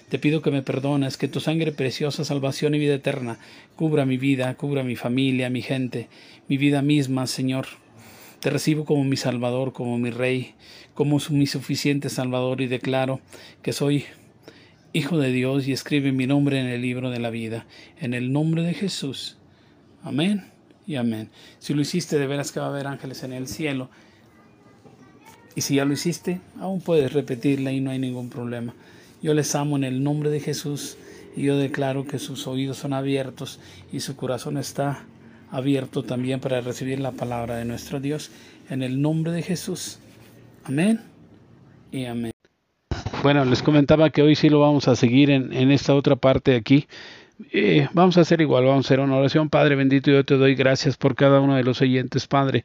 te 0.08 0.18
pido 0.18 0.42
que 0.42 0.50
me 0.50 0.62
perdones, 0.62 1.16
que 1.16 1.28
tu 1.28 1.40
sangre 1.40 1.72
preciosa, 1.72 2.24
salvación 2.24 2.74
y 2.74 2.78
vida 2.78 2.94
eterna 2.94 3.38
cubra 3.74 4.06
mi 4.06 4.16
vida, 4.16 4.54
cubra 4.54 4.82
mi 4.82 4.96
familia, 4.96 5.50
mi 5.50 5.62
gente, 5.62 6.08
mi 6.48 6.56
vida 6.56 6.82
misma, 6.82 7.26
Señor. 7.26 7.66
Te 8.40 8.50
recibo 8.50 8.84
como 8.84 9.02
mi 9.04 9.16
Salvador, 9.16 9.72
como 9.72 9.98
mi 9.98 10.10
Rey, 10.10 10.54
como 10.94 11.18
mi 11.30 11.46
suficiente 11.46 12.08
Salvador 12.08 12.60
y 12.60 12.66
declaro 12.66 13.20
que 13.62 13.72
soy 13.72 14.04
Hijo 14.92 15.18
de 15.18 15.30
Dios 15.30 15.68
y 15.68 15.72
escribe 15.72 16.12
mi 16.12 16.26
nombre 16.26 16.60
en 16.60 16.66
el 16.66 16.80
libro 16.80 17.10
de 17.10 17.18
la 17.18 17.30
vida, 17.30 17.66
en 18.00 18.14
el 18.14 18.32
nombre 18.32 18.62
de 18.62 18.72
Jesús. 18.72 19.36
Amén 20.02 20.44
y 20.86 20.94
amén. 20.94 21.28
Si 21.58 21.74
lo 21.74 21.82
hiciste, 21.82 22.18
de 22.18 22.26
veras 22.26 22.52
que 22.52 22.60
va 22.60 22.66
a 22.66 22.68
haber 22.70 22.86
ángeles 22.86 23.22
en 23.22 23.32
el 23.32 23.48
cielo 23.48 23.90
y 25.54 25.62
si 25.62 25.74
ya 25.74 25.84
lo 25.84 25.92
hiciste, 25.92 26.40
aún 26.60 26.80
puedes 26.80 27.12
repetirla 27.12 27.72
y 27.72 27.80
no 27.80 27.90
hay 27.90 27.98
ningún 27.98 28.30
problema. 28.30 28.74
Yo 29.26 29.34
les 29.34 29.56
amo 29.56 29.76
en 29.76 29.82
el 29.82 30.04
nombre 30.04 30.30
de 30.30 30.38
Jesús 30.38 30.96
y 31.36 31.42
yo 31.42 31.58
declaro 31.58 32.06
que 32.06 32.20
sus 32.20 32.46
oídos 32.46 32.76
son 32.76 32.92
abiertos 32.92 33.58
y 33.92 33.98
su 33.98 34.14
corazón 34.14 34.56
está 34.56 35.02
abierto 35.50 36.04
también 36.04 36.38
para 36.38 36.60
recibir 36.60 37.00
la 37.00 37.10
palabra 37.10 37.56
de 37.56 37.64
nuestro 37.64 37.98
Dios 37.98 38.30
en 38.70 38.84
el 38.84 39.02
nombre 39.02 39.32
de 39.32 39.42
Jesús. 39.42 39.98
Amén 40.62 41.00
y 41.90 42.04
amén. 42.04 42.30
Bueno, 43.24 43.44
les 43.44 43.64
comentaba 43.64 44.10
que 44.10 44.22
hoy 44.22 44.36
sí 44.36 44.48
lo 44.48 44.60
vamos 44.60 44.86
a 44.86 44.94
seguir 44.94 45.30
en, 45.30 45.72
esta 45.72 45.96
otra 45.96 46.14
parte 46.14 46.54
aquí 46.54 46.86
vamos 47.92 48.16
a 48.16 48.22
hacer 48.22 48.40
igual, 48.40 48.64
vamos 48.64 48.86
a 48.86 48.88
hacer 48.88 49.00
una 49.00 49.16
oración. 49.16 49.50
Padre 49.50 49.76
bendito, 49.76 50.10
yo 50.10 50.24
te 50.24 50.36
doy 50.36 50.54
gracias 50.54 50.96
por 50.96 51.14
cada 51.14 51.40
uno 51.40 51.56
de 51.56 51.64
los 51.64 51.82
oyentes, 51.82 52.26
Padre, 52.26 52.64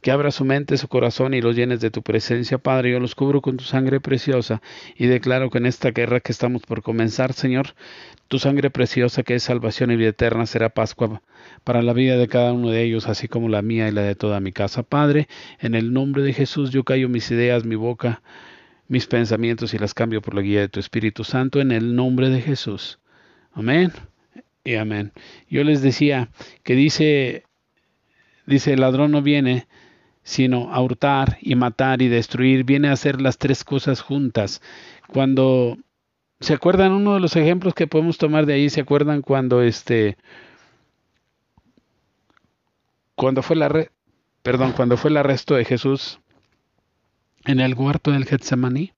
que 0.00 0.10
abra 0.12 0.30
su 0.30 0.44
mente, 0.44 0.76
su 0.76 0.88
corazón 0.88 1.34
y 1.34 1.40
los 1.40 1.56
llenes 1.56 1.80
de 1.80 1.90
tu 1.90 2.02
presencia, 2.02 2.58
Padre. 2.58 2.92
Yo 2.92 3.00
los 3.00 3.14
cubro 3.14 3.40
con 3.40 3.56
tu 3.56 3.64
sangre 3.64 4.00
preciosa 4.00 4.62
y 4.96 5.06
declaro 5.06 5.50
que 5.50 5.58
en 5.58 5.66
esta 5.66 5.90
guerra 5.90 6.20
que 6.20 6.30
estamos 6.32 6.62
por 6.62 6.82
comenzar, 6.82 7.32
Señor, 7.32 7.74
tu 8.28 8.38
sangre 8.38 8.70
preciosa 8.70 9.24
que 9.24 9.34
es 9.34 9.42
salvación 9.42 9.90
y 9.90 9.96
vida 9.96 10.10
eterna 10.10 10.46
será 10.46 10.68
Pascua 10.70 11.22
para 11.64 11.82
la 11.82 11.92
vida 11.92 12.16
de 12.16 12.28
cada 12.28 12.52
uno 12.52 12.70
de 12.70 12.82
ellos, 12.82 13.08
así 13.08 13.26
como 13.28 13.48
la 13.48 13.62
mía 13.62 13.88
y 13.88 13.92
la 13.92 14.02
de 14.02 14.14
toda 14.14 14.40
mi 14.40 14.52
casa. 14.52 14.84
Padre, 14.84 15.28
en 15.58 15.74
el 15.74 15.92
nombre 15.92 16.22
de 16.22 16.32
Jesús 16.32 16.70
yo 16.70 16.84
callo 16.84 17.08
mis 17.08 17.30
ideas, 17.32 17.64
mi 17.64 17.74
boca, 17.74 18.22
mis 18.86 19.06
pensamientos 19.06 19.74
y 19.74 19.78
las 19.78 19.94
cambio 19.94 20.22
por 20.22 20.34
la 20.34 20.42
guía 20.42 20.60
de 20.60 20.68
tu 20.68 20.78
Espíritu 20.78 21.24
Santo, 21.24 21.60
en 21.60 21.72
el 21.72 21.96
nombre 21.96 22.30
de 22.30 22.40
Jesús. 22.40 23.00
Amén 23.54 23.92
y 24.64 24.76
amén. 24.76 25.12
Yo 25.48 25.64
les 25.64 25.82
decía 25.82 26.30
que 26.62 26.74
dice, 26.74 27.44
dice, 28.46 28.72
el 28.72 28.80
ladrón 28.80 29.10
no 29.10 29.22
viene 29.22 29.66
sino 30.24 30.72
a 30.72 30.80
hurtar 30.80 31.38
y 31.40 31.56
matar 31.56 32.00
y 32.00 32.08
destruir, 32.08 32.64
viene 32.64 32.88
a 32.88 32.92
hacer 32.92 33.20
las 33.20 33.38
tres 33.38 33.64
cosas 33.64 34.00
juntas. 34.00 34.62
Cuando 35.08 35.78
se 36.40 36.54
acuerdan 36.54 36.92
uno 36.92 37.14
de 37.14 37.20
los 37.20 37.36
ejemplos 37.36 37.74
que 37.74 37.86
podemos 37.86 38.18
tomar 38.18 38.46
de 38.46 38.54
ahí, 38.54 38.70
se 38.70 38.80
acuerdan 38.80 39.22
cuando 39.22 39.62
este 39.62 40.16
cuando 43.14 43.42
fue 43.42 43.56
la 43.56 43.88
perdón, 44.42 44.72
cuando 44.72 44.96
fue 44.96 45.10
el 45.10 45.16
arresto 45.16 45.54
de 45.54 45.64
Jesús 45.64 46.20
en 47.44 47.60
el 47.60 47.74
huerto 47.74 48.12
del 48.12 48.24
Getsemaní. 48.24 48.92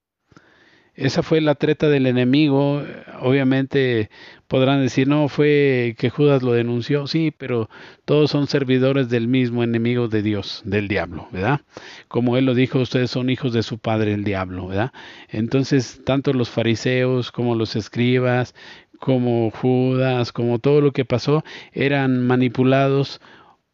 Esa 0.95 1.23
fue 1.23 1.41
la 1.41 1.55
treta 1.55 1.89
del 1.89 2.07
enemigo. 2.07 2.81
Obviamente 3.19 4.09
podrán 4.47 4.81
decir, 4.81 5.07
no, 5.07 5.27
fue 5.27 5.95
que 5.97 6.09
Judas 6.09 6.41
lo 6.41 6.53
denunció. 6.53 7.05
Sí, 7.07 7.33
pero 7.37 7.69
todos 8.05 8.31
son 8.31 8.47
servidores 8.47 9.09
del 9.09 9.27
mismo 9.27 9.63
enemigo 9.63 10.07
de 10.07 10.21
Dios, 10.21 10.61
del 10.65 10.87
diablo, 10.87 11.27
¿verdad? 11.31 11.61
Como 12.07 12.37
él 12.37 12.45
lo 12.45 12.53
dijo, 12.53 12.79
ustedes 12.79 13.11
son 13.11 13.29
hijos 13.29 13.51
de 13.51 13.63
su 13.63 13.77
padre, 13.77 14.13
el 14.13 14.23
diablo, 14.23 14.67
¿verdad? 14.67 14.93
Entonces, 15.29 16.01
tanto 16.05 16.31
los 16.31 16.49
fariseos 16.49 17.31
como 17.31 17.55
los 17.55 17.75
escribas, 17.75 18.55
como 18.99 19.51
Judas, 19.51 20.31
como 20.31 20.59
todo 20.59 20.81
lo 20.81 20.91
que 20.91 21.05
pasó, 21.05 21.43
eran 21.73 22.25
manipulados 22.25 23.19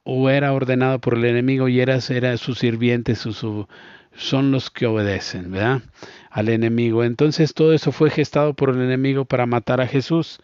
o 0.04 0.30
era 0.30 0.54
ordenado 0.54 1.00
por 1.00 1.16
el 1.16 1.26
enemigo 1.26 1.68
y 1.68 1.80
era, 1.80 2.00
era 2.10 2.38
sus 2.38 2.60
sirvientes, 2.60 3.20
su, 3.20 3.68
son 4.16 4.52
los 4.52 4.70
que 4.70 4.86
obedecen, 4.86 5.52
¿verdad? 5.52 5.82
Al 6.30 6.50
enemigo. 6.50 7.04
Entonces 7.04 7.54
todo 7.54 7.74
eso 7.74 7.92
fue 7.92 8.10
gestado 8.10 8.54
por 8.54 8.70
el 8.70 8.82
enemigo 8.82 9.26
para 9.26 9.46
matar 9.46 9.82
a 9.82 9.88
Jesús. 9.88 10.40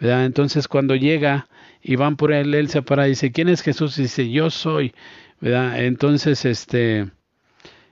Entonces 0.00 0.68
cuando 0.68 0.96
llega 0.96 1.48
y 1.82 1.96
van 1.96 2.16
por 2.16 2.32
él, 2.32 2.54
él 2.54 2.68
se 2.68 2.82
para 2.82 3.06
y 3.06 3.10
dice, 3.10 3.32
¿quién 3.32 3.48
es 3.48 3.62
Jesús? 3.62 3.98
Y 3.98 4.02
dice, 4.02 4.30
yo 4.30 4.50
soy. 4.50 4.94
Entonces, 5.40 6.44
este, 6.46 7.10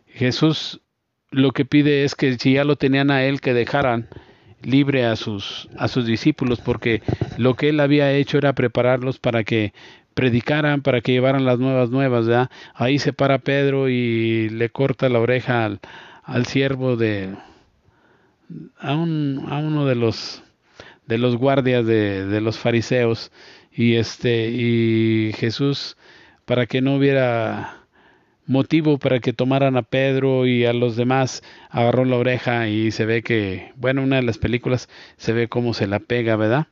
Jesús 0.07 0.81
lo 1.33 1.53
que 1.53 1.65
pide 1.65 2.05
es 2.05 2.15
que 2.15 2.39
si 2.39 2.55
ya 2.55 2.65
lo 2.65 2.77
tenían 2.77 3.11
a 3.11 3.25
él, 3.25 3.41
que 3.41 3.55
dejaran 3.55 4.09
libre 4.63 5.07
a 5.07 5.17
sus, 5.17 5.69
a 5.77 5.89
sus 5.89 6.07
discípulos, 6.07 6.61
porque 6.61 7.03
lo 7.37 7.55
que 7.55 7.71
él 7.71 7.81
había 7.81 8.13
hecho 8.13 8.39
era 8.39 8.55
prepararlos 8.55 9.19
para 9.19 9.43
que 9.43 9.73
predicaran, 10.15 10.83
para 10.83 11.01
que 11.01 11.13
llevaran 11.13 11.45
las 11.45 11.59
nuevas 11.59 11.91
nuevas, 11.91 12.27
¿verdad? 12.27 12.51
Ahí 12.75 12.99
se 12.99 13.13
para 13.13 13.39
Pedro 13.39 13.89
y 13.89 14.49
le 14.51 14.71
corta 14.71 15.09
la 15.09 15.21
oreja 15.21 15.65
al, 15.65 15.81
al 16.25 16.47
siervo 16.47 16.97
de 16.97 17.35
a, 18.79 18.95
un, 18.95 19.47
a 19.49 19.59
uno 19.59 19.87
de 19.87 19.95
los 19.95 20.43
de 21.07 21.19
los 21.19 21.37
guardias 21.37 21.85
de, 21.87 22.27
de 22.27 22.41
los 22.41 22.59
fariseos 22.59 23.33
y 23.73 23.97
este 23.97 24.51
y 24.51 25.33
Jesús 25.35 25.97
para 26.45 26.67
que 26.67 26.81
no 26.81 26.97
hubiera 26.97 27.83
motivo 28.47 28.99
para 28.99 29.21
que 29.21 29.33
tomaran 29.33 29.77
a 29.77 29.83
Pedro 29.83 30.47
y 30.47 30.65
a 30.67 30.73
los 30.73 30.97
demás, 30.97 31.43
agarró 31.71 32.05
la 32.05 32.17
oreja 32.17 32.69
y 32.69 32.91
se 32.91 33.07
ve 33.07 33.23
que, 33.23 33.73
bueno, 33.77 34.03
una 34.03 34.17
de 34.17 34.23
las 34.23 34.39
películas 34.39 34.89
se 35.17 35.33
ve 35.33 35.49
cómo 35.49 35.75
se 35.75 35.87
la 35.87 36.01
pega, 36.01 36.37
¿verdad? 36.37 36.69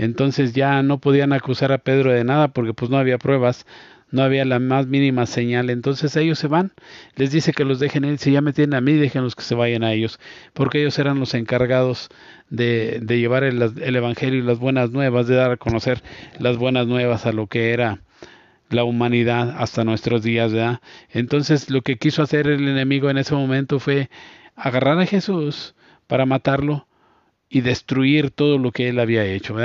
Entonces 0.00 0.54
ya 0.54 0.82
no 0.82 0.98
podían 0.98 1.34
acusar 1.34 1.72
a 1.72 1.78
Pedro 1.78 2.10
de 2.10 2.24
nada 2.24 2.48
porque 2.48 2.72
pues 2.72 2.90
no 2.90 2.96
había 2.96 3.18
pruebas, 3.18 3.66
no 4.10 4.22
había 4.22 4.46
la 4.46 4.58
más 4.58 4.86
mínima 4.86 5.26
señal. 5.26 5.68
Entonces 5.68 6.16
ellos 6.16 6.38
se 6.38 6.46
van, 6.46 6.72
les 7.16 7.32
dice 7.32 7.52
que 7.52 7.66
los 7.66 7.80
dejen 7.80 8.16
si 8.16 8.32
ya 8.32 8.40
me 8.40 8.54
tienen 8.54 8.72
a 8.74 8.80
mí, 8.80 8.94
déjenlos 8.94 9.36
que 9.36 9.42
se 9.42 9.54
vayan 9.54 9.84
a 9.84 9.92
ellos, 9.92 10.18
porque 10.54 10.80
ellos 10.80 10.98
eran 10.98 11.20
los 11.20 11.34
encargados 11.34 12.08
de, 12.48 13.00
de 13.02 13.18
llevar 13.18 13.44
el, 13.44 13.60
el 13.60 13.94
Evangelio 13.94 14.38
y 14.38 14.42
las 14.42 14.58
buenas 14.58 14.90
nuevas, 14.90 15.26
de 15.26 15.34
dar 15.34 15.50
a 15.50 15.58
conocer 15.58 16.02
las 16.38 16.56
buenas 16.56 16.86
nuevas 16.86 17.26
a 17.26 17.32
lo 17.32 17.46
que 17.46 17.74
era 17.74 18.00
la 18.70 18.84
humanidad 18.84 19.54
hasta 19.58 19.84
nuestros 19.84 20.22
días, 20.22 20.54
¿verdad? 20.54 20.80
Entonces 21.10 21.68
lo 21.68 21.82
que 21.82 21.98
quiso 21.98 22.22
hacer 22.22 22.46
el 22.46 22.66
enemigo 22.66 23.10
en 23.10 23.18
ese 23.18 23.34
momento 23.34 23.80
fue 23.80 24.08
agarrar 24.56 24.98
a 24.98 25.04
Jesús 25.04 25.74
para 26.06 26.24
matarlo 26.24 26.86
y 27.50 27.62
destruir 27.62 28.30
todo 28.30 28.58
lo 28.58 28.70
que 28.70 28.88
él 28.88 29.00
había 29.00 29.26
hecho, 29.26 29.56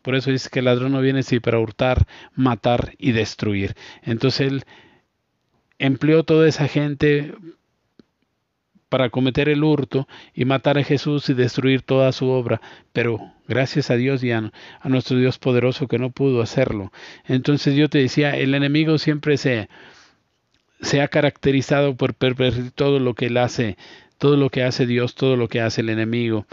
por 0.00 0.14
eso 0.14 0.30
dice 0.30 0.48
que 0.48 0.60
el 0.60 0.66
ladrón 0.66 0.92
no 0.92 1.00
viene 1.00 1.24
sí 1.24 1.40
para 1.40 1.58
hurtar, 1.58 2.06
matar 2.36 2.94
y 2.98 3.10
destruir. 3.10 3.74
Entonces 4.02 4.52
él 4.52 4.64
empleó 5.78 6.22
toda 6.22 6.48
esa 6.48 6.68
gente 6.68 7.34
para 8.88 9.10
cometer 9.10 9.48
el 9.48 9.64
hurto 9.64 10.06
y 10.32 10.44
matar 10.44 10.78
a 10.78 10.84
Jesús 10.84 11.28
y 11.28 11.34
destruir 11.34 11.82
toda 11.82 12.12
su 12.12 12.28
obra, 12.28 12.60
pero 12.92 13.18
gracias 13.48 13.90
a 13.90 13.96
Dios 13.96 14.22
y 14.22 14.30
a, 14.30 14.52
nuestro 14.84 15.18
Dios 15.18 15.38
poderoso 15.38 15.88
que 15.88 15.98
no 15.98 16.10
pudo 16.10 16.40
hacerlo. 16.40 16.92
Entonces 17.24 17.74
yo 17.74 17.88
te 17.88 17.98
decía, 17.98 18.36
el 18.36 18.54
enemigo 18.54 18.98
siempre 18.98 19.36
se, 19.36 19.68
se 20.80 21.00
ha 21.00 21.08
caracterizado 21.08 21.96
por 21.96 22.14
pervertir 22.14 22.70
todo 22.70 23.00
lo 23.00 23.14
que 23.14 23.26
él 23.26 23.36
hace, 23.38 23.76
todo 24.18 24.36
lo 24.36 24.50
que 24.50 24.62
hace 24.62 24.86
Dios, 24.86 25.16
todo 25.16 25.36
lo 25.36 25.48
que 25.48 25.60
hace 25.60 25.80
el 25.80 25.88
enemigo. 25.88 26.46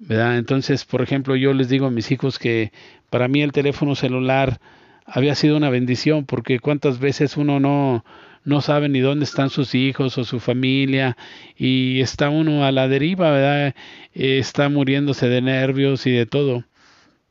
¿Verdad? 0.00 0.38
Entonces, 0.38 0.84
por 0.84 1.02
ejemplo, 1.02 1.36
yo 1.36 1.52
les 1.52 1.68
digo 1.68 1.86
a 1.86 1.90
mis 1.90 2.10
hijos 2.10 2.38
que 2.38 2.72
para 3.10 3.28
mí 3.28 3.42
el 3.42 3.52
teléfono 3.52 3.94
celular 3.94 4.60
había 5.06 5.34
sido 5.34 5.56
una 5.56 5.70
bendición, 5.70 6.24
porque 6.26 6.58
cuántas 6.60 6.98
veces 6.98 7.36
uno 7.36 7.60
no, 7.60 8.04
no 8.44 8.60
sabe 8.60 8.88
ni 8.88 9.00
dónde 9.00 9.24
están 9.24 9.50
sus 9.50 9.74
hijos 9.74 10.16
o 10.18 10.24
su 10.24 10.40
familia 10.40 11.16
y 11.56 12.00
está 12.00 12.30
uno 12.30 12.64
a 12.64 12.72
la 12.72 12.88
deriva, 12.88 13.30
¿verdad? 13.30 13.74
está 14.14 14.68
muriéndose 14.68 15.28
de 15.28 15.42
nervios 15.42 16.06
y 16.06 16.12
de 16.12 16.26
todo. 16.26 16.64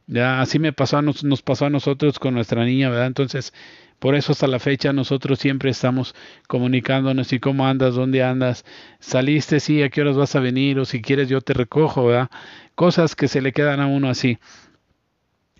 Ya 0.08 0.42
así 0.42 0.60
me 0.60 0.74
pasó 0.74 1.02
nos, 1.02 1.24
nos 1.24 1.42
pasó 1.42 1.66
a 1.66 1.70
nosotros 1.70 2.20
con 2.20 2.34
nuestra 2.34 2.66
niña, 2.66 2.90
¿verdad? 2.90 3.08
Entonces, 3.08 3.54
por 4.00 4.16
eso 4.16 4.32
hasta 4.32 4.48
la 4.48 4.60
fecha 4.60 4.94
nosotros 4.94 5.40
siempre 5.40 5.70
estamos 5.72 6.16
comunicándonos 6.48 7.32
y 7.34 7.40
cómo 7.40 7.68
andas, 7.68 7.96
dónde 7.96 8.24
andas, 8.24 8.66
saliste, 9.00 9.60
sí, 9.60 9.84
a 9.84 9.90
qué 9.90 10.02
horas 10.02 10.18
vas 10.18 10.36
a 10.36 10.40
venir 10.40 10.80
o 10.80 10.86
si 10.86 11.02
quieres 11.02 11.30
yo 11.30 11.42
te 11.42 11.54
recojo, 11.54 12.06
¿verdad? 12.08 12.30
Cosas 12.76 13.16
que 13.16 13.28
se 13.28 13.42
le 13.42 13.52
quedan 13.52 13.80
a 13.80 13.88
uno 13.88 14.10
así. 14.10 14.40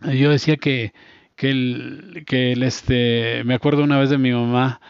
Yo 0.02 0.32
decía 0.32 0.58
que 0.58 0.94
que 1.36 1.52
el, 1.52 2.24
que 2.28 2.52
el 2.52 2.64
este 2.64 3.44
me 3.46 3.54
acuerdo 3.54 3.84
una 3.84 3.98
vez 3.98 4.10
de 4.10 4.18
mi 4.18 4.32
mamá 4.32 4.82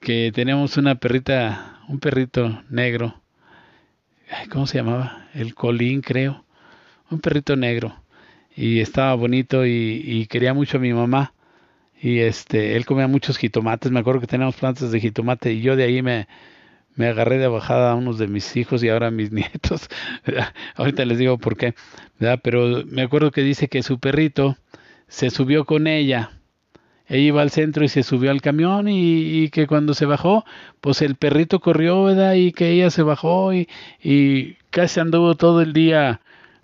que 0.00 0.32
teníamos 0.34 0.76
una 0.76 0.96
perrita, 0.96 1.80
un 1.88 2.00
perrito 2.00 2.62
negro. 2.70 3.20
¿Cómo 4.50 4.66
se 4.66 4.78
llamaba? 4.78 5.28
El 5.34 5.54
colín, 5.54 6.00
creo. 6.00 6.44
Un 7.10 7.20
perrito 7.20 7.56
negro. 7.56 7.94
Y 8.56 8.80
estaba 8.80 9.14
bonito 9.14 9.64
y, 9.66 10.26
quería 10.28 10.54
mucho 10.54 10.78
a 10.78 10.80
mi 10.80 10.92
mamá. 10.92 11.34
Y 12.00 12.20
este, 12.20 12.76
él 12.76 12.86
comía 12.86 13.06
muchos 13.06 13.38
jitomates. 13.38 13.92
Me 13.92 14.00
acuerdo 14.00 14.20
que 14.20 14.26
teníamos 14.26 14.56
plantas 14.56 14.90
de 14.90 15.00
jitomate 15.00 15.52
y 15.52 15.60
yo 15.60 15.76
de 15.76 15.84
ahí 15.84 16.02
me, 16.02 16.28
me 16.94 17.08
agarré 17.08 17.38
de 17.38 17.48
bajada 17.48 17.92
a 17.92 17.94
unos 17.94 18.18
de 18.18 18.26
mis 18.28 18.56
hijos 18.56 18.82
y 18.82 18.88
ahora 18.88 19.08
a 19.08 19.10
mis 19.10 19.32
nietos. 19.32 19.88
Ahorita 20.76 21.04
les 21.04 21.18
digo 21.18 21.38
por 21.38 21.56
qué. 21.56 21.74
Pero 22.42 22.84
me 22.86 23.02
acuerdo 23.02 23.30
que 23.30 23.42
dice 23.42 23.68
que 23.68 23.82
su 23.82 23.98
perrito 23.98 24.56
se 25.08 25.30
subió 25.30 25.64
con 25.64 25.86
ella 25.86 26.40
ella 27.10 27.26
iba 27.26 27.42
al 27.42 27.50
centro 27.50 27.84
y 27.84 27.88
se 27.88 28.04
subió 28.04 28.30
al 28.30 28.40
camión 28.40 28.86
y, 28.88 29.48
que 29.50 29.66
cuando 29.66 29.94
se 29.94 30.06
bajó, 30.06 30.44
pues 30.80 31.02
el 31.02 31.16
perrito 31.16 31.58
corrió. 31.58 32.08
Y 32.36 32.52
que 32.52 32.70
ella 32.70 32.90
se 32.90 33.02
bajó 33.02 33.52
y, 33.52 33.68
y 34.00 34.54
casi 34.70 35.00
anduvo 35.00 35.34
todo 35.34 35.60
el 35.60 35.72
día 35.72 36.20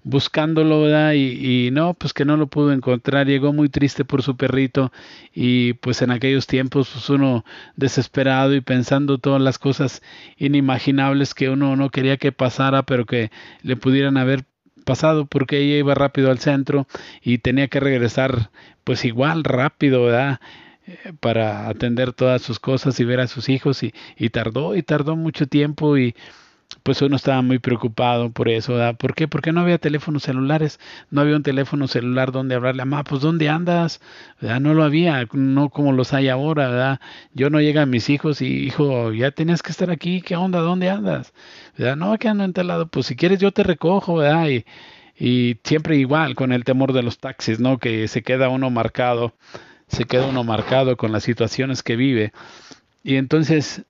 buscándolo, 0.06 0.82
¿verdad? 0.82 1.14
Y, 1.14 1.66
y, 1.66 1.70
no, 1.72 1.94
pues 1.94 2.12
que 2.12 2.24
no 2.24 2.36
lo 2.36 2.46
pudo 2.46 2.72
encontrar, 2.72 3.26
llegó 3.26 3.52
muy 3.52 3.68
triste 3.68 4.04
por 4.04 4.22
su 4.22 4.36
perrito 4.36 4.92
y 5.34 5.72
pues 5.74 6.00
en 6.00 6.12
aquellos 6.12 6.46
tiempos 6.46 6.88
pues 6.92 7.10
uno 7.10 7.44
desesperado 7.74 8.54
y 8.54 8.60
pensando 8.60 9.18
todas 9.18 9.42
las 9.42 9.58
cosas 9.58 10.02
inimaginables 10.36 11.34
que 11.34 11.50
uno 11.50 11.74
no 11.74 11.90
quería 11.90 12.18
que 12.18 12.30
pasara, 12.30 12.84
pero 12.84 13.04
que 13.04 13.32
le 13.62 13.74
pudieran 13.74 14.16
haber 14.16 14.44
pasado 14.84 15.26
porque 15.26 15.58
ella 15.58 15.78
iba 15.78 15.94
rápido 15.96 16.30
al 16.30 16.38
centro 16.38 16.86
y 17.20 17.38
tenía 17.38 17.66
que 17.66 17.80
regresar 17.80 18.50
pues 18.84 19.04
igual 19.04 19.42
rápido, 19.42 20.04
¿verdad? 20.04 20.38
Eh, 20.86 21.14
para 21.18 21.68
atender 21.68 22.12
todas 22.12 22.42
sus 22.42 22.60
cosas 22.60 23.00
y 23.00 23.04
ver 23.04 23.18
a 23.18 23.26
sus 23.26 23.48
hijos 23.48 23.82
y, 23.82 23.92
y 24.16 24.30
tardó 24.30 24.76
y 24.76 24.84
tardó 24.84 25.16
mucho 25.16 25.48
tiempo 25.48 25.98
y 25.98 26.14
pues 26.82 27.02
uno 27.02 27.16
estaba 27.16 27.42
muy 27.42 27.58
preocupado 27.58 28.30
por 28.30 28.48
eso, 28.48 28.74
¿verdad? 28.74 28.96
¿Por 28.96 29.14
qué? 29.14 29.28
Porque 29.28 29.52
no 29.52 29.60
había 29.60 29.78
teléfonos 29.78 30.22
celulares, 30.22 30.78
no 31.10 31.20
había 31.20 31.36
un 31.36 31.42
teléfono 31.42 31.88
celular 31.88 32.32
donde 32.32 32.54
hablarle 32.54 32.82
a 32.82 32.84
mamá, 32.84 33.04
pues 33.04 33.22
¿dónde 33.22 33.48
andas? 33.48 34.00
¿verdad? 34.40 34.60
No 34.60 34.74
lo 34.74 34.84
había, 34.84 35.26
no 35.32 35.70
como 35.70 35.92
los 35.92 36.12
hay 36.12 36.28
ahora, 36.28 36.68
¿verdad? 36.68 37.00
Yo 37.34 37.50
no 37.50 37.60
llega 37.60 37.82
a 37.82 37.86
mis 37.86 38.08
hijos 38.10 38.40
y 38.40 38.66
hijo, 38.66 39.12
ya 39.12 39.30
tenías 39.32 39.62
que 39.62 39.72
estar 39.72 39.90
aquí, 39.90 40.20
¿qué 40.22 40.36
onda? 40.36 40.60
¿Dónde 40.60 40.90
andas? 40.90 41.32
¿verdad? 41.76 41.96
No, 41.96 42.16
que 42.18 42.28
ando 42.28 42.44
en 42.44 42.52
tal 42.52 42.68
lado, 42.68 42.86
pues 42.88 43.06
si 43.06 43.16
quieres 43.16 43.40
yo 43.40 43.52
te 43.52 43.62
recojo, 43.62 44.16
¿verdad? 44.16 44.48
Y, 44.48 44.64
y 45.18 45.58
siempre 45.64 45.96
igual 45.96 46.34
con 46.34 46.52
el 46.52 46.64
temor 46.64 46.92
de 46.92 47.02
los 47.02 47.18
taxis, 47.18 47.58
¿no? 47.60 47.78
Que 47.78 48.06
se 48.08 48.22
queda 48.22 48.48
uno 48.48 48.70
marcado, 48.70 49.34
se 49.88 50.04
queda 50.04 50.26
uno 50.26 50.44
marcado 50.44 50.96
con 50.96 51.12
las 51.12 51.24
situaciones 51.24 51.82
que 51.82 51.96
vive. 51.96 52.32
Y 53.02 53.16
entonces 53.16 53.86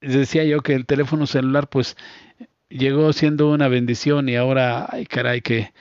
decía 0.00 0.44
yo 0.44 0.62
que 0.62 0.74
el 0.74 0.86
teléfono 0.86 1.26
celular 1.26 1.68
pues 1.68 1.96
llegó 2.68 3.12
siendo 3.12 3.50
una 3.50 3.68
bendición 3.68 4.28
y 4.28 4.36
ahora, 4.36 4.88
ay 4.90 5.06
caray, 5.06 5.40
que 5.42 5.72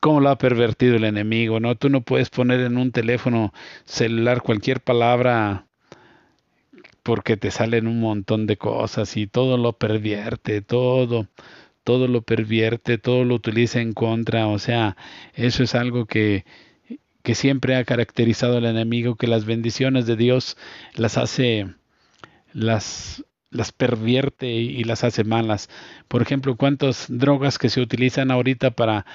cómo 0.00 0.20
lo 0.20 0.30
ha 0.30 0.38
pervertido 0.38 0.96
el 0.96 1.04
enemigo, 1.04 1.60
¿no? 1.60 1.76
Tú 1.76 1.88
no 1.88 2.02
puedes 2.02 2.30
poner 2.30 2.60
en 2.60 2.76
un 2.78 2.92
teléfono 2.92 3.52
celular 3.84 4.42
cualquier 4.42 4.80
palabra 4.80 5.66
porque 7.02 7.36
te 7.36 7.50
salen 7.50 7.86
un 7.86 8.00
montón 8.00 8.46
de 8.46 8.56
cosas 8.56 9.16
y 9.16 9.26
todo 9.26 9.56
lo 9.56 9.74
pervierte, 9.74 10.62
todo, 10.62 11.28
todo 11.84 12.08
lo 12.08 12.22
pervierte, 12.22 12.98
todo 12.98 13.24
lo 13.24 13.34
utiliza 13.34 13.80
en 13.80 13.92
contra, 13.92 14.46
o 14.48 14.58
sea, 14.58 14.96
eso 15.34 15.62
es 15.62 15.74
algo 15.74 16.06
que 16.06 16.44
que 17.22 17.34
siempre 17.34 17.76
ha 17.76 17.84
caracterizado 17.84 18.58
al 18.58 18.66
enemigo, 18.66 19.16
que 19.16 19.26
las 19.26 19.44
bendiciones 19.44 20.06
de 20.06 20.16
Dios 20.16 20.56
las 20.94 21.16
hace, 21.18 21.74
las 22.52 23.24
las 23.52 23.72
pervierte 23.72 24.48
y 24.48 24.82
las 24.84 25.04
hace 25.04 25.24
malas. 25.24 25.68
Por 26.08 26.22
ejemplo, 26.22 26.56
cuántas 26.56 27.06
drogas 27.08 27.58
que 27.58 27.68
se 27.68 27.80
utilizan 27.80 28.30
ahorita 28.30 28.72
para 28.72 29.06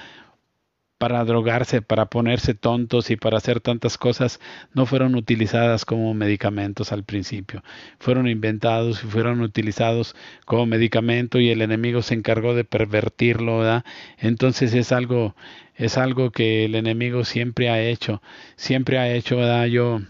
para 0.98 1.24
drogarse, 1.24 1.80
para 1.80 2.06
ponerse 2.06 2.54
tontos 2.54 3.10
y 3.10 3.16
para 3.16 3.38
hacer 3.38 3.60
tantas 3.60 3.96
cosas, 3.96 4.40
no 4.74 4.84
fueron 4.84 5.14
utilizadas 5.14 5.84
como 5.84 6.12
medicamentos 6.12 6.92
al 6.92 7.04
principio. 7.04 7.62
Fueron 8.00 8.26
inventados 8.28 9.02
y 9.04 9.06
fueron 9.06 9.40
utilizados 9.40 10.16
como 10.44 10.66
medicamento 10.66 11.38
y 11.38 11.50
el 11.50 11.62
enemigo 11.62 12.02
se 12.02 12.14
encargó 12.14 12.54
de 12.54 12.64
pervertirlo, 12.64 13.58
¿verdad? 13.58 13.84
Entonces 14.18 14.74
es 14.74 14.90
algo, 14.90 15.36
es 15.76 15.96
algo 15.96 16.32
que 16.32 16.64
el 16.64 16.74
enemigo 16.74 17.24
siempre 17.24 17.70
ha 17.70 17.80
hecho, 17.80 18.20
siempre 18.56 18.98
ha 18.98 19.12
hecho, 19.14 19.36
¿verdad? 19.36 19.66
Yo, 19.66 20.00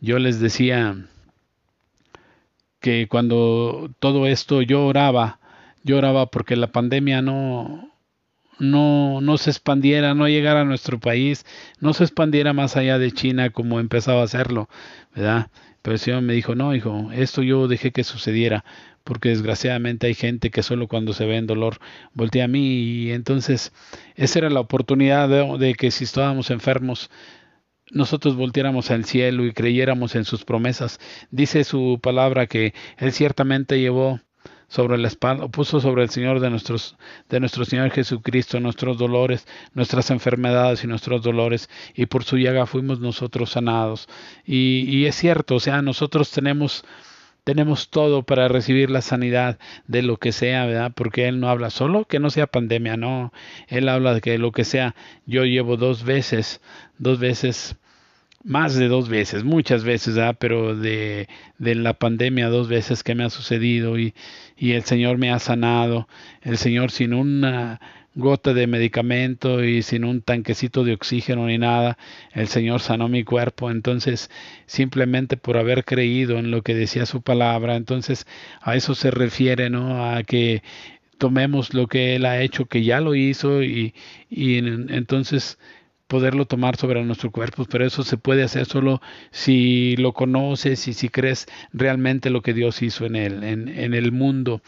yo 0.00 0.20
les 0.20 0.38
decía, 0.38 0.96
que 2.80 3.06
cuando 3.08 3.90
todo 3.98 4.26
esto 4.26 4.62
yo 4.62 4.86
oraba, 4.86 5.38
yo 5.84 5.98
oraba 5.98 6.26
porque 6.26 6.56
la 6.56 6.72
pandemia 6.72 7.22
no, 7.22 7.90
no, 8.58 9.20
no 9.20 9.38
se 9.38 9.50
expandiera, 9.50 10.14
no 10.14 10.28
llegara 10.28 10.62
a 10.62 10.64
nuestro 10.64 11.00
país, 11.00 11.46
no 11.80 11.92
se 11.92 12.04
expandiera 12.04 12.52
más 12.52 12.76
allá 12.76 12.98
de 12.98 13.12
China 13.12 13.50
como 13.50 13.80
empezaba 13.80 14.20
a 14.20 14.24
hacerlo, 14.24 14.68
¿verdad? 15.14 15.50
Pero 15.82 15.94
el 15.94 15.98
Señor 15.98 16.22
me 16.22 16.34
dijo, 16.34 16.54
no, 16.54 16.74
hijo, 16.74 17.10
esto 17.12 17.42
yo 17.42 17.66
dejé 17.66 17.90
que 17.90 18.04
sucediera, 18.04 18.64
porque 19.02 19.30
desgraciadamente 19.30 20.06
hay 20.06 20.14
gente 20.14 20.50
que 20.50 20.62
solo 20.62 20.88
cuando 20.88 21.14
se 21.14 21.24
ve 21.24 21.36
en 21.36 21.46
dolor 21.46 21.78
voltea 22.12 22.44
a 22.44 22.48
mí 22.48 22.82
y 22.82 23.12
entonces 23.12 23.72
esa 24.14 24.40
era 24.40 24.50
la 24.50 24.60
oportunidad 24.60 25.28
de, 25.28 25.58
de 25.58 25.74
que 25.74 25.90
si 25.90 26.04
estábamos 26.04 26.50
enfermos, 26.50 27.10
nosotros 27.90 28.36
volteáramos 28.36 28.90
al 28.90 29.04
cielo 29.04 29.44
y 29.44 29.52
creyéramos 29.52 30.14
en 30.14 30.24
sus 30.24 30.44
promesas. 30.44 31.00
Dice 31.30 31.64
su 31.64 31.98
palabra 32.02 32.46
que 32.46 32.74
Él 32.98 33.12
ciertamente 33.12 33.80
llevó 33.80 34.20
sobre 34.68 34.98
la 34.98 35.08
espalda, 35.08 35.48
puso 35.48 35.80
sobre 35.80 36.04
el 36.04 36.10
Señor 36.10 36.38
de 36.38 36.48
nuestros, 36.48 36.96
de 37.28 37.40
nuestro 37.40 37.64
Señor 37.64 37.90
Jesucristo 37.90 38.60
nuestros 38.60 38.96
dolores, 38.98 39.46
nuestras 39.74 40.10
enfermedades 40.10 40.84
y 40.84 40.86
nuestros 40.86 41.22
dolores, 41.22 41.68
y 41.94 42.06
por 42.06 42.22
su 42.22 42.38
llaga 42.38 42.66
fuimos 42.66 43.00
nosotros 43.00 43.50
sanados. 43.50 44.08
Y, 44.44 44.84
y 44.88 45.06
es 45.06 45.16
cierto, 45.16 45.56
o 45.56 45.60
sea, 45.60 45.82
nosotros 45.82 46.30
tenemos 46.30 46.84
tenemos 47.42 47.90
todo 47.90 48.22
para 48.22 48.48
recibir 48.48 48.90
la 48.90 49.00
sanidad 49.00 49.58
de 49.88 50.02
lo 50.02 50.18
que 50.18 50.30
sea, 50.30 50.66
¿verdad? 50.66 50.92
Porque 50.94 51.26
Él 51.26 51.40
no 51.40 51.48
habla 51.48 51.70
solo 51.70 52.04
que 52.04 52.20
no 52.20 52.30
sea 52.30 52.46
pandemia, 52.46 52.96
no. 52.96 53.32
Él 53.66 53.88
habla 53.88 54.14
de 54.14 54.20
que 54.20 54.38
lo 54.38 54.52
que 54.52 54.64
sea. 54.64 54.94
Yo 55.26 55.44
llevo 55.44 55.76
dos 55.76 56.04
veces, 56.04 56.60
dos 56.98 57.18
veces 57.18 57.79
más 58.42 58.74
de 58.74 58.88
dos 58.88 59.08
veces, 59.08 59.44
muchas 59.44 59.84
veces, 59.84 60.16
¿ah? 60.18 60.32
pero 60.32 60.74
de, 60.74 61.28
de, 61.58 61.74
la 61.74 61.94
pandemia 61.94 62.48
dos 62.48 62.68
veces 62.68 63.02
que 63.02 63.14
me 63.14 63.24
ha 63.24 63.30
sucedido 63.30 63.98
y, 63.98 64.14
y 64.56 64.72
el 64.72 64.84
Señor 64.84 65.18
me 65.18 65.30
ha 65.30 65.38
sanado, 65.38 66.08
el 66.42 66.56
Señor 66.56 66.90
sin 66.90 67.12
una 67.12 67.80
gota 68.14 68.54
de 68.54 68.66
medicamento 68.66 69.62
y 69.62 69.82
sin 69.82 70.04
un 70.04 70.22
tanquecito 70.22 70.84
de 70.84 70.94
oxígeno 70.94 71.46
ni 71.46 71.58
nada, 71.58 71.96
el 72.32 72.48
Señor 72.48 72.80
sanó 72.80 73.08
mi 73.08 73.24
cuerpo, 73.24 73.70
entonces 73.70 74.30
simplemente 74.66 75.36
por 75.36 75.56
haber 75.56 75.84
creído 75.84 76.38
en 76.38 76.50
lo 76.50 76.62
que 76.62 76.74
decía 76.74 77.06
su 77.06 77.22
palabra, 77.22 77.76
entonces 77.76 78.26
a 78.62 78.74
eso 78.74 78.94
se 78.94 79.10
refiere, 79.10 79.70
¿no? 79.70 80.04
A 80.04 80.22
que 80.24 80.62
tomemos 81.18 81.74
lo 81.74 81.86
que 81.86 82.16
Él 82.16 82.24
ha 82.24 82.40
hecho, 82.40 82.66
que 82.66 82.82
ya 82.82 83.00
lo 83.00 83.14
hizo 83.14 83.62
y, 83.62 83.94
y 84.28 84.56
entonces 84.56 85.58
poderlo 86.10 86.44
tomar 86.44 86.74
sobre 86.74 87.04
nuestro 87.04 87.30
cuerpo, 87.30 87.64
pero 87.66 87.86
eso 87.86 88.02
se 88.02 88.16
puede 88.16 88.42
hacer 88.42 88.66
solo 88.66 89.00
si 89.30 89.94
lo 89.96 90.12
conoces 90.12 90.88
y 90.88 90.92
si 90.92 91.08
crees 91.08 91.46
realmente 91.72 92.30
lo 92.30 92.42
que 92.42 92.52
Dios 92.52 92.82
hizo 92.82 93.06
en 93.06 93.14
él, 93.14 93.44
en, 93.44 93.94
el 93.94 94.10
mundo, 94.10 94.60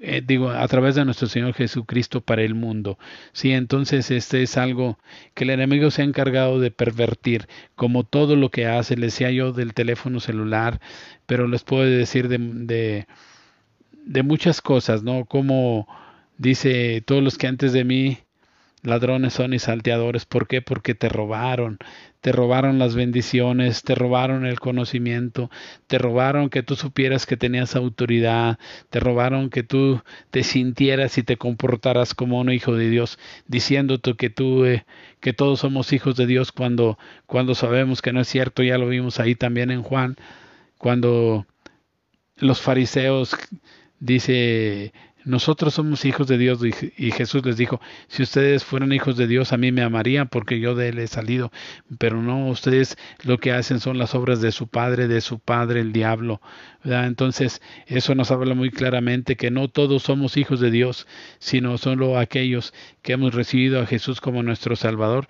eh, 0.00 0.22
digo, 0.26 0.50
a 0.50 0.66
través 0.66 0.96
de 0.96 1.04
nuestro 1.04 1.28
Señor 1.28 1.54
Jesucristo 1.54 2.20
para 2.20 2.42
el 2.42 2.56
mundo. 2.56 2.98
Sí, 3.32 3.52
entonces 3.52 4.10
este 4.10 4.42
es 4.42 4.56
algo 4.56 4.98
que 5.34 5.44
el 5.44 5.50
enemigo 5.50 5.92
se 5.92 6.02
ha 6.02 6.04
encargado 6.04 6.58
de 6.58 6.72
pervertir, 6.72 7.46
como 7.76 8.02
todo 8.02 8.34
lo 8.34 8.50
que 8.50 8.66
hace, 8.66 8.96
le 8.96 9.06
decía 9.06 9.30
yo 9.30 9.52
del 9.52 9.74
teléfono 9.74 10.18
celular, 10.18 10.80
pero 11.26 11.46
les 11.46 11.62
puedo 11.62 11.84
decir 11.84 12.26
de, 12.26 12.38
de, 12.38 13.06
de 13.92 14.22
muchas 14.24 14.60
cosas, 14.60 15.04
¿no? 15.04 15.26
Como 15.26 15.86
dice 16.38 17.04
todos 17.06 17.22
los 17.22 17.38
que 17.38 17.46
antes 17.46 17.72
de 17.72 17.84
mí 17.84 18.18
ladrones 18.82 19.34
son 19.34 19.54
y 19.54 19.58
salteadores. 19.58 20.24
¿Por 20.24 20.46
qué? 20.46 20.62
Porque 20.62 20.94
te 20.94 21.08
robaron, 21.08 21.78
te 22.20 22.32
robaron 22.32 22.78
las 22.78 22.94
bendiciones, 22.94 23.82
te 23.82 23.94
robaron 23.94 24.46
el 24.46 24.60
conocimiento, 24.60 25.50
te 25.86 25.98
robaron 25.98 26.50
que 26.50 26.62
tú 26.62 26.76
supieras 26.76 27.26
que 27.26 27.36
tenías 27.36 27.76
autoridad, 27.76 28.58
te 28.90 29.00
robaron 29.00 29.50
que 29.50 29.62
tú 29.62 30.02
te 30.30 30.42
sintieras 30.42 31.18
y 31.18 31.22
te 31.22 31.36
comportaras 31.36 32.14
como 32.14 32.40
un 32.40 32.50
hijo 32.50 32.74
de 32.74 32.90
Dios, 32.90 33.18
diciéndote 33.46 34.14
que 34.14 34.30
tú, 34.30 34.64
eh, 34.64 34.84
que 35.20 35.32
todos 35.32 35.60
somos 35.60 35.92
hijos 35.92 36.16
de 36.16 36.26
Dios 36.26 36.52
cuando, 36.52 36.98
cuando 37.26 37.54
sabemos 37.54 38.02
que 38.02 38.12
no 38.12 38.20
es 38.20 38.28
cierto. 38.28 38.62
Ya 38.62 38.78
lo 38.78 38.88
vimos 38.88 39.20
ahí 39.20 39.34
también 39.34 39.70
en 39.70 39.82
Juan, 39.82 40.16
cuando 40.78 41.46
los 42.36 42.60
fariseos 42.60 43.36
dice 44.00 44.92
nosotros 45.28 45.74
somos 45.74 46.06
hijos 46.06 46.26
de 46.26 46.38
Dios 46.38 46.60
y 46.64 47.10
Jesús 47.12 47.44
les 47.44 47.58
dijo, 47.58 47.80
si 48.08 48.22
ustedes 48.22 48.64
fueran 48.64 48.92
hijos 48.92 49.18
de 49.18 49.26
Dios, 49.26 49.52
a 49.52 49.58
mí 49.58 49.72
me 49.72 49.82
amarían 49.82 50.28
porque 50.28 50.58
yo 50.58 50.74
de 50.74 50.88
él 50.88 50.98
he 50.98 51.06
salido, 51.06 51.52
pero 51.98 52.22
no, 52.22 52.48
ustedes 52.48 52.96
lo 53.22 53.36
que 53.36 53.52
hacen 53.52 53.78
son 53.78 53.98
las 53.98 54.14
obras 54.14 54.40
de 54.40 54.52
su 54.52 54.68
padre, 54.68 55.06
de 55.06 55.20
su 55.20 55.38
padre, 55.38 55.80
el 55.80 55.92
diablo. 55.92 56.40
Entonces, 56.82 57.60
eso 57.86 58.14
nos 58.14 58.30
habla 58.30 58.54
muy 58.54 58.70
claramente 58.70 59.36
que 59.36 59.50
no 59.50 59.68
todos 59.68 60.04
somos 60.04 60.38
hijos 60.38 60.60
de 60.60 60.70
Dios, 60.70 61.06
sino 61.38 61.76
solo 61.76 62.18
aquellos 62.18 62.72
que 63.02 63.12
hemos 63.12 63.34
recibido 63.34 63.82
a 63.82 63.86
Jesús 63.86 64.22
como 64.22 64.42
nuestro 64.42 64.76
Salvador 64.76 65.28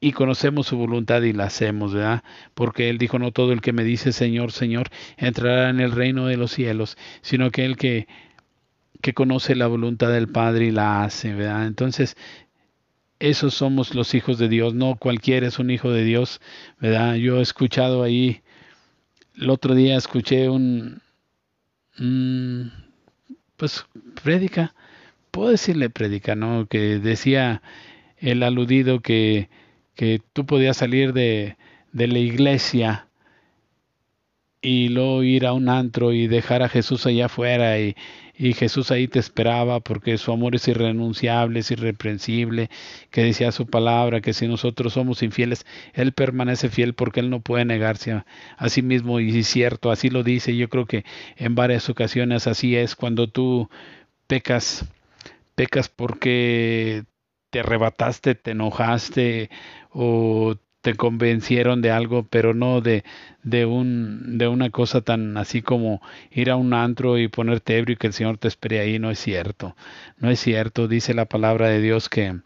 y 0.00 0.12
conocemos 0.12 0.68
su 0.68 0.76
voluntad 0.76 1.22
y 1.22 1.32
la 1.32 1.46
hacemos, 1.46 1.94
¿verdad? 1.94 2.22
Porque 2.54 2.90
Él 2.90 2.98
dijo, 2.98 3.18
no 3.18 3.32
todo 3.32 3.52
el 3.52 3.60
que 3.60 3.72
me 3.72 3.82
dice 3.82 4.12
Señor, 4.12 4.52
Señor, 4.52 4.90
entrará 5.16 5.70
en 5.70 5.80
el 5.80 5.90
reino 5.90 6.26
de 6.26 6.36
los 6.36 6.52
cielos, 6.52 6.96
sino 7.22 7.50
que 7.50 7.64
el 7.64 7.76
que 7.76 8.06
que 9.00 9.14
conoce 9.14 9.54
la 9.54 9.66
voluntad 9.66 10.10
del 10.10 10.28
Padre 10.28 10.66
y 10.66 10.70
la 10.70 11.04
hace, 11.04 11.34
¿verdad? 11.34 11.66
Entonces, 11.66 12.16
esos 13.18 13.54
somos 13.54 13.94
los 13.94 14.14
hijos 14.14 14.38
de 14.38 14.48
Dios, 14.48 14.74
no 14.74 14.96
cualquiera 14.96 15.46
es 15.46 15.58
un 15.58 15.70
hijo 15.70 15.90
de 15.90 16.04
Dios, 16.04 16.40
¿verdad? 16.80 17.14
Yo 17.14 17.38
he 17.38 17.42
escuchado 17.42 18.02
ahí, 18.02 18.42
el 19.36 19.50
otro 19.50 19.74
día 19.74 19.96
escuché 19.96 20.48
un, 20.48 21.00
pues, 23.56 23.86
prédica, 24.22 24.74
puedo 25.30 25.50
decirle 25.50 25.90
prédica, 25.90 26.34
¿no? 26.34 26.66
Que 26.66 26.98
decía 26.98 27.62
el 28.18 28.42
aludido 28.42 29.00
que, 29.00 29.48
que 29.94 30.20
tú 30.32 30.46
podías 30.46 30.76
salir 30.76 31.12
de, 31.12 31.56
de 31.92 32.08
la 32.08 32.18
iglesia 32.18 33.08
y 34.60 34.88
luego 34.88 35.22
ir 35.22 35.46
a 35.46 35.52
un 35.52 35.68
antro 35.68 36.12
y 36.12 36.26
dejar 36.26 36.62
a 36.62 36.68
Jesús 36.68 37.06
allá 37.06 37.26
afuera 37.26 37.78
y, 37.78 37.94
y 38.36 38.52
Jesús 38.52 38.90
ahí 38.90 39.06
te 39.06 39.18
esperaba 39.20 39.80
porque 39.80 40.18
su 40.18 40.32
amor 40.32 40.56
es 40.56 40.66
irrenunciable, 40.66 41.60
es 41.60 41.70
irreprensible, 41.70 42.68
que 43.10 43.22
decía 43.22 43.52
su 43.52 43.66
palabra, 43.66 44.20
que 44.20 44.32
si 44.32 44.48
nosotros 44.48 44.94
somos 44.94 45.22
infieles, 45.22 45.64
Él 45.92 46.12
permanece 46.12 46.68
fiel 46.68 46.94
porque 46.94 47.20
Él 47.20 47.30
no 47.30 47.40
puede 47.40 47.64
negarse 47.64 48.22
a, 48.56 48.68
sí 48.68 48.82
mismo. 48.82 49.20
Y 49.20 49.38
es 49.38 49.46
cierto, 49.46 49.90
así 49.90 50.10
lo 50.10 50.22
dice, 50.24 50.56
yo 50.56 50.68
creo 50.68 50.86
que 50.86 51.04
en 51.36 51.54
varias 51.54 51.88
ocasiones 51.88 52.46
así 52.46 52.76
es 52.76 52.96
cuando 52.96 53.28
tú 53.28 53.68
pecas, 54.26 54.84
pecas 55.54 55.88
porque 55.88 57.04
te 57.50 57.60
arrebataste, 57.60 58.34
te 58.34 58.50
enojaste 58.50 59.50
o 59.90 60.56
te 60.84 60.96
convencieron 60.96 61.80
de 61.80 61.90
algo, 61.90 62.24
pero 62.28 62.52
no 62.52 62.82
de, 62.82 63.04
de, 63.42 63.64
un, 63.64 64.36
de 64.36 64.48
una 64.48 64.68
cosa 64.68 65.00
tan 65.00 65.38
así 65.38 65.62
como 65.62 66.02
ir 66.30 66.50
a 66.50 66.56
un 66.56 66.74
antro 66.74 67.16
y 67.18 67.28
ponerte 67.28 67.78
ebrio 67.78 67.94
y 67.94 67.96
que 67.96 68.08
el 68.08 68.12
Señor 68.12 68.36
te 68.36 68.48
espere 68.48 68.80
ahí. 68.80 68.98
No 68.98 69.10
es 69.10 69.18
cierto. 69.18 69.76
No 70.18 70.30
es 70.30 70.40
cierto. 70.40 70.86
Dice 70.86 71.14
la 71.14 71.24
palabra 71.24 71.70
de 71.70 71.80
Dios 71.80 72.10
que, 72.10 72.40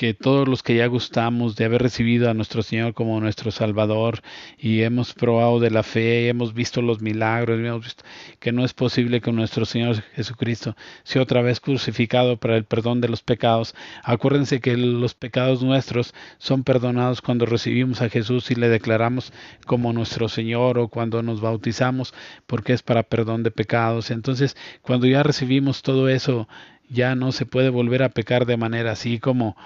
que 0.00 0.14
todos 0.14 0.48
los 0.48 0.62
que 0.62 0.76
ya 0.76 0.86
gustamos 0.86 1.56
de 1.56 1.66
haber 1.66 1.82
recibido 1.82 2.30
a 2.30 2.32
nuestro 2.32 2.62
Señor 2.62 2.94
como 2.94 3.20
nuestro 3.20 3.50
Salvador 3.50 4.22
y 4.56 4.80
hemos 4.80 5.12
probado 5.12 5.60
de 5.60 5.70
la 5.70 5.82
fe, 5.82 6.22
y 6.22 6.28
hemos 6.28 6.54
visto 6.54 6.80
los 6.80 7.02
milagros, 7.02 7.60
hemos 7.60 7.84
visto 7.84 8.02
que 8.38 8.50
no 8.50 8.64
es 8.64 8.72
posible 8.72 9.20
que 9.20 9.30
nuestro 9.30 9.66
Señor 9.66 10.02
Jesucristo 10.14 10.74
sea 11.02 11.20
otra 11.20 11.42
vez 11.42 11.60
crucificado 11.60 12.38
para 12.38 12.56
el 12.56 12.64
perdón 12.64 13.02
de 13.02 13.10
los 13.10 13.20
pecados. 13.22 13.74
Acuérdense 14.02 14.62
que 14.62 14.74
los 14.78 15.12
pecados 15.12 15.62
nuestros 15.62 16.14
son 16.38 16.64
perdonados 16.64 17.20
cuando 17.20 17.44
recibimos 17.44 18.00
a 18.00 18.08
Jesús 18.08 18.50
y 18.50 18.54
le 18.54 18.70
declaramos 18.70 19.34
como 19.66 19.92
nuestro 19.92 20.30
Señor 20.30 20.78
o 20.78 20.88
cuando 20.88 21.22
nos 21.22 21.42
bautizamos 21.42 22.14
porque 22.46 22.72
es 22.72 22.82
para 22.82 23.02
perdón 23.02 23.42
de 23.42 23.50
pecados. 23.50 24.10
Entonces, 24.10 24.56
cuando 24.80 25.06
ya 25.06 25.22
recibimos 25.22 25.82
todo 25.82 26.08
eso, 26.08 26.48
ya 26.88 27.14
no 27.14 27.32
se 27.32 27.44
puede 27.44 27.68
volver 27.68 28.02
a 28.02 28.08
pecar 28.08 28.46
de 28.46 28.56
manera 28.56 28.92
así 28.92 29.18
como 29.18 29.58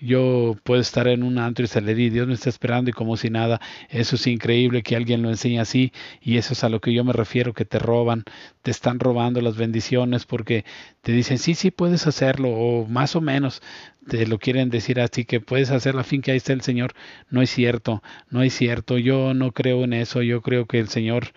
yo 0.00 0.56
puedo 0.64 0.80
estar 0.80 1.08
en 1.08 1.22
un 1.22 1.38
antro 1.38 1.64
y 1.64 1.68
salir 1.68 1.98
y 1.98 2.10
Dios 2.10 2.26
me 2.26 2.34
está 2.34 2.48
esperando 2.48 2.90
y 2.90 2.92
como 2.92 3.16
si 3.16 3.30
nada, 3.30 3.60
eso 3.88 4.16
es 4.16 4.26
increíble 4.26 4.82
que 4.82 4.96
alguien 4.96 5.22
lo 5.22 5.30
enseñe 5.30 5.60
así 5.60 5.92
y 6.20 6.36
eso 6.36 6.52
es 6.52 6.64
a 6.64 6.68
lo 6.68 6.80
que 6.80 6.92
yo 6.92 7.04
me 7.04 7.12
refiero, 7.12 7.54
que 7.54 7.64
te 7.64 7.78
roban, 7.78 8.24
te 8.62 8.70
están 8.70 8.98
robando 9.00 9.40
las 9.40 9.56
bendiciones 9.56 10.26
porque 10.26 10.64
te 11.02 11.12
dicen, 11.12 11.38
sí, 11.38 11.54
sí, 11.54 11.70
puedes 11.70 12.06
hacerlo 12.06 12.50
o 12.50 12.86
más 12.86 13.16
o 13.16 13.20
menos 13.20 13.62
te 14.08 14.26
lo 14.26 14.38
quieren 14.38 14.70
decir 14.70 15.00
así 15.00 15.24
que 15.24 15.40
puedes 15.40 15.70
hacer 15.70 15.94
la 15.94 16.04
fin 16.04 16.22
que 16.22 16.32
ahí 16.32 16.36
está 16.36 16.52
el 16.52 16.60
Señor. 16.60 16.92
No 17.30 17.42
es 17.42 17.50
cierto, 17.50 18.02
no 18.30 18.42
es 18.42 18.54
cierto, 18.54 18.98
yo 18.98 19.34
no 19.34 19.52
creo 19.52 19.84
en 19.84 19.92
eso, 19.92 20.22
yo 20.22 20.42
creo 20.42 20.66
que 20.66 20.78
el 20.78 20.88
Señor, 20.88 21.32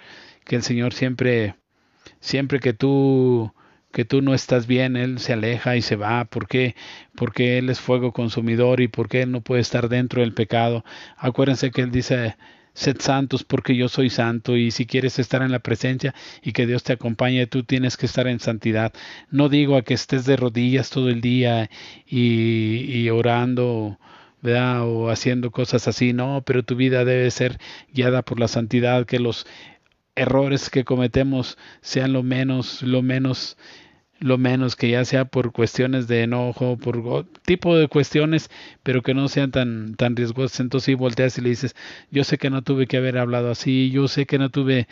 que 0.46 0.56
el 0.58 0.64
Señor 0.64 0.94
siempre, 0.94 1.56
siempre 2.20 2.60
que 2.60 2.74
tú 2.74 3.54
que 3.92 4.06
tú 4.06 4.22
no 4.22 4.34
estás 4.34 4.68
bien, 4.68 4.96
Él 4.96 5.20
se 5.20 5.34
aleja 5.34 5.76
y 5.76 5.82
se 5.82 5.96
va. 5.96 6.26
¿Por 6.26 6.48
qué? 6.48 6.76
Porque 7.16 7.58
Él 7.58 7.70
es 7.70 7.80
fuego 7.80 8.12
consumidor 8.14 8.82
y 8.82 8.88
porque 8.88 9.22
Él 9.22 9.32
no 9.32 9.42
puede 9.42 9.62
estar 9.62 9.90
dentro 9.90 10.22
del 10.22 10.34
pecado. 10.34 10.84
Acuérdense 11.18 11.72
que 11.72 11.82
Él 11.82 11.92
dice, 11.92 12.36
sed 12.78 12.98
santos 13.00 13.44
porque 13.44 13.76
yo 13.76 13.90
soy 13.90 14.12
santo 14.12 14.56
y 14.56 14.70
si 14.70 14.86
quieres 14.86 15.18
estar 15.18 15.42
en 15.42 15.52
la 15.52 15.60
presencia 15.60 16.14
y 16.44 16.52
que 16.54 16.68
Dios 16.68 16.84
te 16.84 16.94
acompañe, 16.94 17.48
tú 17.48 17.64
tienes 17.64 17.98
que 17.98 18.06
estar 18.06 18.28
en 18.28 18.40
santidad. 18.40 18.94
No 19.32 19.50
digo 19.50 19.78
a 19.78 19.82
que 19.82 19.96
estés 19.96 20.26
de 20.26 20.36
rodillas 20.36 20.92
todo 20.92 21.10
el 21.10 21.22
día 21.22 21.70
y, 22.06 23.02
y 23.02 23.10
orando. 23.10 23.98
¿verdad? 24.40 24.84
o 24.88 25.10
haciendo 25.10 25.50
cosas 25.52 25.88
así, 25.88 26.14
no, 26.14 26.44
pero 26.46 26.64
tu 26.64 26.76
vida 26.76 27.04
debe 27.06 27.32
ser 27.32 27.60
guiada 27.92 28.22
por 28.22 28.40
la 28.40 28.48
santidad, 28.48 29.06
que 29.08 29.20
los 29.20 29.48
errores 30.18 30.70
que 30.70 30.84
cometemos 30.84 31.58
sean 31.82 32.12
lo 32.12 32.24
menos, 32.24 32.82
lo 32.82 33.02
menos 33.02 33.58
lo 34.20 34.38
menos 34.38 34.76
que 34.76 34.90
ya 34.90 35.06
sea 35.06 35.26
por 35.26 35.52
cuestiones 35.52 36.08
de 36.08 36.24
enojo, 36.24 36.78
por 36.78 37.28
tipo 37.46 37.78
de 37.78 37.88
cuestiones, 37.88 38.50
pero 38.82 39.04
que 39.04 39.14
no 39.14 39.28
sean 39.28 39.52
tan, 39.52 39.94
tan 39.96 40.16
riesgosas. 40.16 40.60
Entonces 40.60 40.86
si 40.86 40.94
volteas 40.96 41.38
y 41.38 41.42
le 41.42 41.50
dices, 41.50 41.76
yo 42.10 42.24
sé 42.24 42.40
que 42.40 42.50
no 42.50 42.64
tuve 42.64 42.88
que 42.88 42.98
haber 42.98 43.20
hablado 43.20 43.52
así, 43.52 43.92
yo 43.92 44.08
sé 44.08 44.26
que 44.26 44.40
no 44.40 44.50
tuve 44.50 44.88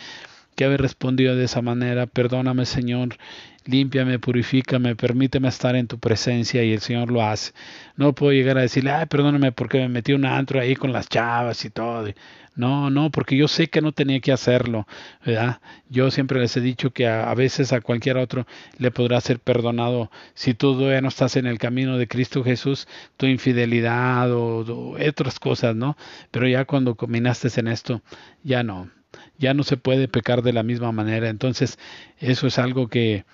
que 0.56 0.66
haber 0.66 0.82
respondido 0.82 1.36
de 1.36 1.46
esa 1.46 1.62
manera, 1.62 2.06
perdóname 2.06 2.66
Señor, 2.66 3.18
límpiame, 3.66 4.20
purifícame, 4.20 4.96
permíteme 4.96 5.48
estar 5.48 5.76
en 5.76 5.88
tu 5.88 6.00
presencia 6.00 6.64
y 6.64 6.74
el 6.74 6.82
Señor 6.82 7.12
lo 7.12 7.24
hace. 7.24 7.54
No 7.96 8.14
puedo 8.14 8.32
llegar 8.34 8.58
a 8.58 8.62
decirle, 8.62 8.92
ay, 8.92 9.06
perdóname 9.08 9.52
porque 9.52 9.80
me 9.80 9.90
metí 9.90 10.14
un 10.14 10.26
antro 10.26 10.60
ahí 10.60 10.76
con 10.76 10.94
las 10.94 11.10
chavas 11.10 11.66
y 11.66 11.70
todo. 11.70 12.08
No, 12.56 12.90
no, 12.90 13.12
porque 13.12 13.36
yo 13.36 13.50
sé 13.50 13.68
que 13.70 13.82
no 13.82 13.92
tenía 13.92 14.22
que 14.22 14.32
hacerlo, 14.32 14.88
¿verdad? 15.26 15.60
Yo 15.90 16.10
siempre 16.10 16.40
les 16.40 16.56
he 16.56 16.62
dicho 16.62 16.92
que 16.92 17.06
a, 17.08 17.34
veces 17.34 17.74
a 17.74 17.82
cualquier 17.82 18.18
otro 18.18 18.48
le 18.78 18.92
podrá 18.92 19.20
ser 19.20 19.40
perdonado 19.40 20.10
si 20.36 20.54
tú 20.54 20.74
todavía 20.74 21.02
no 21.02 21.10
estás 21.10 21.36
en 21.36 21.48
el 21.48 21.58
camino 21.58 21.98
de 21.98 22.08
Cristo 22.08 22.44
Jesús, 22.46 22.88
tu 23.18 23.26
infidelidad 23.26 24.32
o, 24.32 24.96
otras 25.10 25.40
cosas, 25.40 25.76
¿no? 25.76 25.98
Pero 26.32 26.48
ya 26.48 26.64
cuando 26.66 26.96
combinaste 26.96 27.50
en 27.60 27.68
esto, 27.68 28.02
ya 28.44 28.64
no, 28.64 28.90
ya 29.38 29.54
no 29.54 29.64
se 29.64 29.78
puede 29.78 30.08
pecar 30.08 30.42
de 30.42 30.54
la 30.54 30.64
misma 30.64 30.92
manera. 30.94 31.30
Entonces, 31.30 31.78
eso 32.20 32.48
es 32.48 32.58
algo 32.58 32.88
que, 32.88 33.26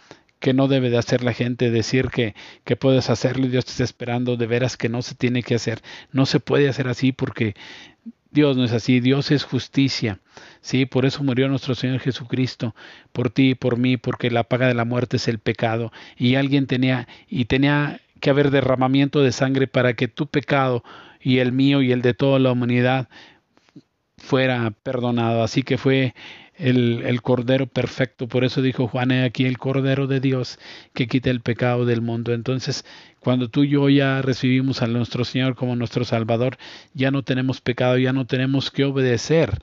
que 0.42 0.54
no 0.54 0.68
debe 0.68 0.90
de 0.90 0.98
hacer 0.98 1.24
la 1.24 1.32
gente, 1.32 1.72
decir 1.72 2.10
que, 2.10 2.36
que 2.66 2.76
puedes 2.76 3.10
hacerlo 3.10 3.46
y 3.46 3.50
Dios 3.50 3.64
te 3.64 3.72
está 3.72 3.86
esperando, 3.86 4.36
de 4.36 4.48
veras 4.48 4.76
que 4.76 4.90
no 4.90 5.02
se 5.02 5.16
tiene 5.16 5.44
que 5.44 5.56
hacer, 5.56 5.82
no 6.12 6.26
se 6.26 6.42
puede 6.42 6.68
hacer 6.68 6.90
así 6.90 7.14
porque 7.14 7.56
Dios 8.32 8.58
no 8.58 8.64
es 8.64 8.72
así, 8.72 9.00
Dios 9.02 9.30
es 9.32 9.44
justicia. 9.44 10.20
Sí, 10.62 10.86
por 10.86 11.06
eso 11.06 11.24
murió 11.24 11.48
nuestro 11.48 11.76
Señor 11.76 12.00
Jesucristo, 12.00 12.76
por 13.12 13.30
ti 13.30 13.52
y 13.52 13.56
por 13.56 13.78
mí, 13.78 13.98
porque 13.98 14.32
la 14.32 14.44
paga 14.44 14.68
de 14.68 14.74
la 14.74 14.86
muerte 14.86 15.18
es 15.18 15.28
el 15.28 15.40
pecado. 15.40 15.92
Y 16.18 16.36
alguien 16.36 16.66
tenía 16.66 17.08
y 17.30 17.46
tenía 17.46 18.02
que 18.20 18.30
haber 18.30 18.52
derramamiento 18.52 19.22
de 19.22 19.32
sangre 19.32 19.68
para 19.68 19.94
que 19.96 20.08
tu 20.08 20.28
pecado 20.28 20.84
y 21.20 21.40
el 21.40 21.52
mío 21.52 21.82
y 21.82 21.92
el 21.92 22.02
de 22.02 22.14
toda 22.14 22.40
la 22.40 22.52
humanidad 22.52 23.10
fuera 24.18 24.72
perdonado. 24.84 25.44
Así 25.44 25.64
que 25.64 25.78
fue 25.78 26.16
el, 26.62 27.04
el, 27.06 27.22
Cordero 27.22 27.68
perfecto. 27.68 28.28
Por 28.28 28.44
eso 28.44 28.62
dijo 28.62 28.88
Juan, 28.88 29.12
aquí 29.12 29.46
el 29.46 29.58
Cordero 29.58 30.08
de 30.08 30.20
Dios 30.20 30.60
que 30.94 31.08
quita 31.08 31.30
el 31.30 31.42
pecado 31.42 31.86
del 31.86 32.02
mundo. 32.02 32.34
Entonces, 32.34 32.86
cuando 33.20 33.50
tú 33.50 33.64
y 33.64 33.70
yo 33.70 33.90
ya 33.90 34.22
recibimos 34.22 34.82
a 34.82 34.88
nuestro 34.88 35.26
Señor 35.26 35.56
como 35.56 35.76
nuestro 35.76 36.06
Salvador, 36.06 36.58
ya 36.94 37.12
no 37.12 37.24
tenemos 37.24 37.62
pecado, 37.62 37.98
ya 37.98 38.14
no 38.14 38.26
tenemos 38.26 38.72
que 38.72 38.86
obedecer 38.86 39.60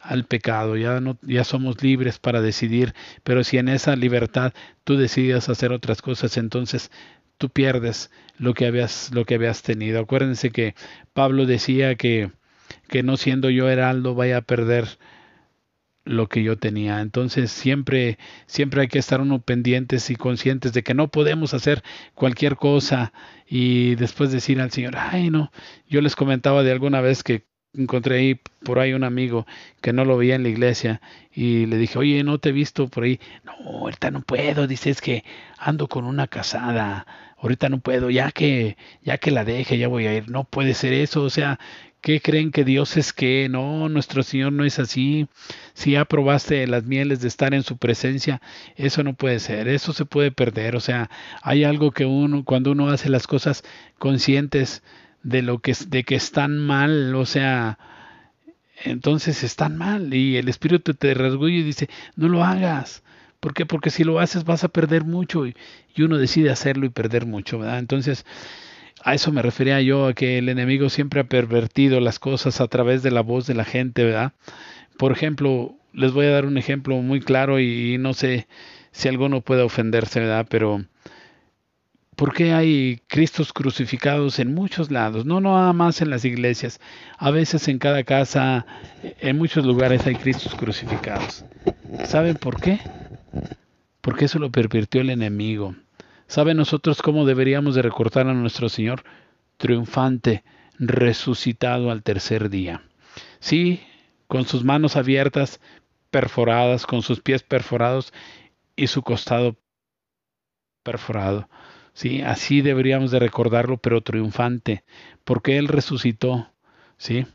al 0.00 0.24
pecado, 0.24 0.76
ya 0.76 1.00
no 1.00 1.16
ya 1.22 1.44
somos 1.44 1.82
libres 1.82 2.18
para 2.18 2.40
decidir, 2.40 2.92
pero 3.22 3.44
si 3.44 3.58
en 3.58 3.68
esa 3.68 3.94
libertad 3.96 4.52
tú 4.84 4.96
decides 4.96 5.48
hacer 5.48 5.72
otras 5.72 6.02
cosas, 6.02 6.36
entonces 6.36 6.90
tú 7.38 7.50
pierdes 7.50 8.10
lo 8.36 8.52
que 8.54 8.66
habías 8.66 9.10
lo 9.12 9.24
que 9.24 9.36
habías 9.36 9.62
tenido. 9.62 10.00
Acuérdense 10.00 10.50
que 10.50 10.74
Pablo 11.12 11.46
decía 11.46 11.94
que 11.94 12.30
que 12.88 13.02
no 13.02 13.16
siendo 13.16 13.50
yo 13.50 13.68
heraldo 13.68 14.14
vaya 14.14 14.38
a 14.38 14.42
perder 14.42 14.98
lo 16.04 16.28
que 16.28 16.42
yo 16.42 16.58
tenía. 16.58 17.00
Entonces 17.00 17.50
siempre, 17.50 18.18
siempre 18.46 18.82
hay 18.82 18.88
que 18.88 18.98
estar 18.98 19.20
uno 19.20 19.40
pendientes 19.40 20.10
y 20.10 20.16
conscientes 20.16 20.72
de 20.72 20.82
que 20.82 20.94
no 20.94 21.08
podemos 21.08 21.54
hacer 21.54 21.82
cualquier 22.14 22.56
cosa 22.56 23.12
y 23.46 23.94
después 23.96 24.32
decir 24.32 24.60
al 24.60 24.70
Señor, 24.70 24.94
ay 24.96 25.30
no, 25.30 25.52
yo 25.88 26.00
les 26.00 26.16
comentaba 26.16 26.62
de 26.62 26.72
alguna 26.72 27.00
vez 27.00 27.22
que 27.22 27.44
encontré 27.74 28.18
ahí 28.18 28.40
por 28.64 28.78
ahí 28.78 28.92
un 28.92 29.04
amigo 29.04 29.46
que 29.80 29.92
no 29.92 30.04
lo 30.04 30.16
veía 30.16 30.34
en 30.34 30.42
la 30.42 30.50
iglesia 30.50 31.00
y 31.32 31.66
le 31.66 31.78
dije, 31.78 31.98
oye, 31.98 32.22
no 32.24 32.38
te 32.38 32.50
he 32.50 32.52
visto 32.52 32.88
por 32.88 33.04
ahí. 33.04 33.20
No, 33.44 33.52
ahorita 33.52 34.10
no 34.10 34.20
puedo, 34.22 34.66
dice, 34.66 34.94
que 35.02 35.24
ando 35.58 35.88
con 35.88 36.04
una 36.04 36.26
casada, 36.26 37.06
ahorita 37.38 37.68
no 37.68 37.78
puedo, 37.80 38.10
ya 38.10 38.30
que, 38.30 38.76
ya 39.02 39.18
que 39.18 39.30
la 39.30 39.44
deje, 39.44 39.78
ya 39.78 39.88
voy 39.88 40.06
a 40.06 40.14
ir. 40.14 40.30
No 40.30 40.44
puede 40.44 40.74
ser 40.74 40.92
eso, 40.92 41.22
o 41.22 41.30
sea, 41.30 41.58
¿Qué 42.02 42.20
creen 42.20 42.50
que 42.50 42.64
Dios 42.64 42.96
es 42.96 43.12
que? 43.12 43.48
No, 43.48 43.88
nuestro 43.88 44.24
Señor 44.24 44.52
no 44.52 44.64
es 44.64 44.80
así. 44.80 45.28
Si 45.72 45.92
ya 45.92 46.04
probaste 46.04 46.66
las 46.66 46.84
mieles 46.84 47.20
de 47.20 47.28
estar 47.28 47.54
en 47.54 47.62
su 47.62 47.76
presencia, 47.76 48.42
eso 48.76 49.04
no 49.04 49.14
puede 49.14 49.38
ser, 49.38 49.68
eso 49.68 49.92
se 49.92 50.04
puede 50.04 50.32
perder. 50.32 50.74
O 50.74 50.80
sea, 50.80 51.10
hay 51.42 51.62
algo 51.64 51.92
que 51.92 52.04
uno, 52.04 52.44
cuando 52.44 52.72
uno 52.72 52.88
hace 52.90 53.08
las 53.08 53.28
cosas 53.28 53.62
conscientes 53.98 54.82
de 55.22 55.42
lo 55.42 55.60
que 55.60 55.76
de 55.88 56.02
que 56.02 56.16
están 56.16 56.58
mal, 56.58 57.14
o 57.14 57.24
sea, 57.24 57.78
entonces 58.84 59.44
están 59.44 59.76
mal. 59.78 60.12
Y 60.12 60.36
el 60.36 60.48
Espíritu 60.48 60.94
te 60.94 61.14
rasguye 61.14 61.58
y 61.58 61.62
dice, 61.62 61.88
no 62.16 62.28
lo 62.28 62.44
hagas. 62.44 63.04
¿Por 63.40 63.54
qué? 63.54 63.64
Porque 63.66 63.90
si 63.90 64.04
lo 64.04 64.18
haces 64.20 64.44
vas 64.44 64.64
a 64.64 64.68
perder 64.68 65.04
mucho 65.04 65.46
y, 65.46 65.56
y 65.94 66.02
uno 66.02 66.18
decide 66.18 66.50
hacerlo 66.50 66.86
y 66.86 66.90
perder 66.90 67.26
mucho, 67.26 67.60
¿verdad? 67.60 67.78
Entonces, 67.78 68.24
a 69.02 69.14
eso 69.14 69.32
me 69.32 69.42
refería 69.42 69.80
yo, 69.80 70.06
a 70.06 70.14
que 70.14 70.38
el 70.38 70.48
enemigo 70.48 70.88
siempre 70.88 71.20
ha 71.20 71.24
pervertido 71.24 72.00
las 72.00 72.18
cosas 72.18 72.60
a 72.60 72.68
través 72.68 73.02
de 73.02 73.10
la 73.10 73.20
voz 73.20 73.46
de 73.46 73.54
la 73.54 73.64
gente, 73.64 74.04
¿verdad? 74.04 74.32
Por 74.96 75.12
ejemplo, 75.12 75.74
les 75.92 76.12
voy 76.12 76.26
a 76.26 76.30
dar 76.30 76.46
un 76.46 76.58
ejemplo 76.58 76.96
muy 76.96 77.20
claro 77.20 77.60
y, 77.60 77.98
no 77.98 78.14
sé 78.14 78.46
si 78.92 79.08
alguno 79.08 79.40
puede 79.40 79.62
ofenderse, 79.62 80.20
¿verdad? 80.20 80.46
Pero 80.48 80.84
¿por 82.16 82.32
qué 82.32 82.52
hay 82.52 83.00
Cristos 83.08 83.52
crucificados 83.52 84.38
en 84.38 84.54
muchos 84.54 84.90
lados? 84.90 85.24
No, 85.24 85.40
no 85.40 85.56
nada 85.56 85.72
más 85.72 86.00
en 86.02 86.10
las 86.10 86.24
iglesias. 86.24 86.80
A 87.18 87.30
veces 87.30 87.68
en 87.68 87.78
cada 87.78 88.04
casa, 88.04 88.66
en 89.20 89.38
muchos 89.38 89.64
lugares 89.64 90.06
hay 90.06 90.14
Cristos 90.14 90.54
crucificados. 90.54 91.44
¿Saben 92.04 92.36
por 92.36 92.60
qué? 92.60 92.78
Porque 94.00 94.26
eso 94.26 94.38
lo 94.38 94.50
pervirtió 94.50 95.00
el 95.00 95.10
enemigo. 95.10 95.74
¿Sabe 96.32 96.54
nosotros 96.54 97.02
cómo 97.02 97.26
deberíamos 97.26 97.74
de 97.74 97.82
recortar 97.82 98.26
a 98.26 98.32
nuestro 98.32 98.70
Señor? 98.70 99.04
Triunfante, 99.58 100.44
resucitado 100.78 101.90
al 101.90 102.02
tercer 102.02 102.48
día. 102.48 102.80
Sí, 103.38 103.82
con 104.28 104.46
sus 104.46 104.64
manos 104.64 104.96
abiertas, 104.96 105.60
perforadas, 106.10 106.86
con 106.86 107.02
sus 107.02 107.20
pies 107.20 107.42
perforados 107.42 108.14
y 108.76 108.86
su 108.86 109.02
costado 109.02 109.58
perforado. 110.82 111.50
Sí, 111.92 112.22
así 112.22 112.62
deberíamos 112.62 113.10
de 113.10 113.18
recordarlo, 113.18 113.76
pero 113.76 114.00
triunfante, 114.00 114.84
porque 115.24 115.58
Él 115.58 115.68
resucitó. 115.68 116.48
Sí. 116.96 117.26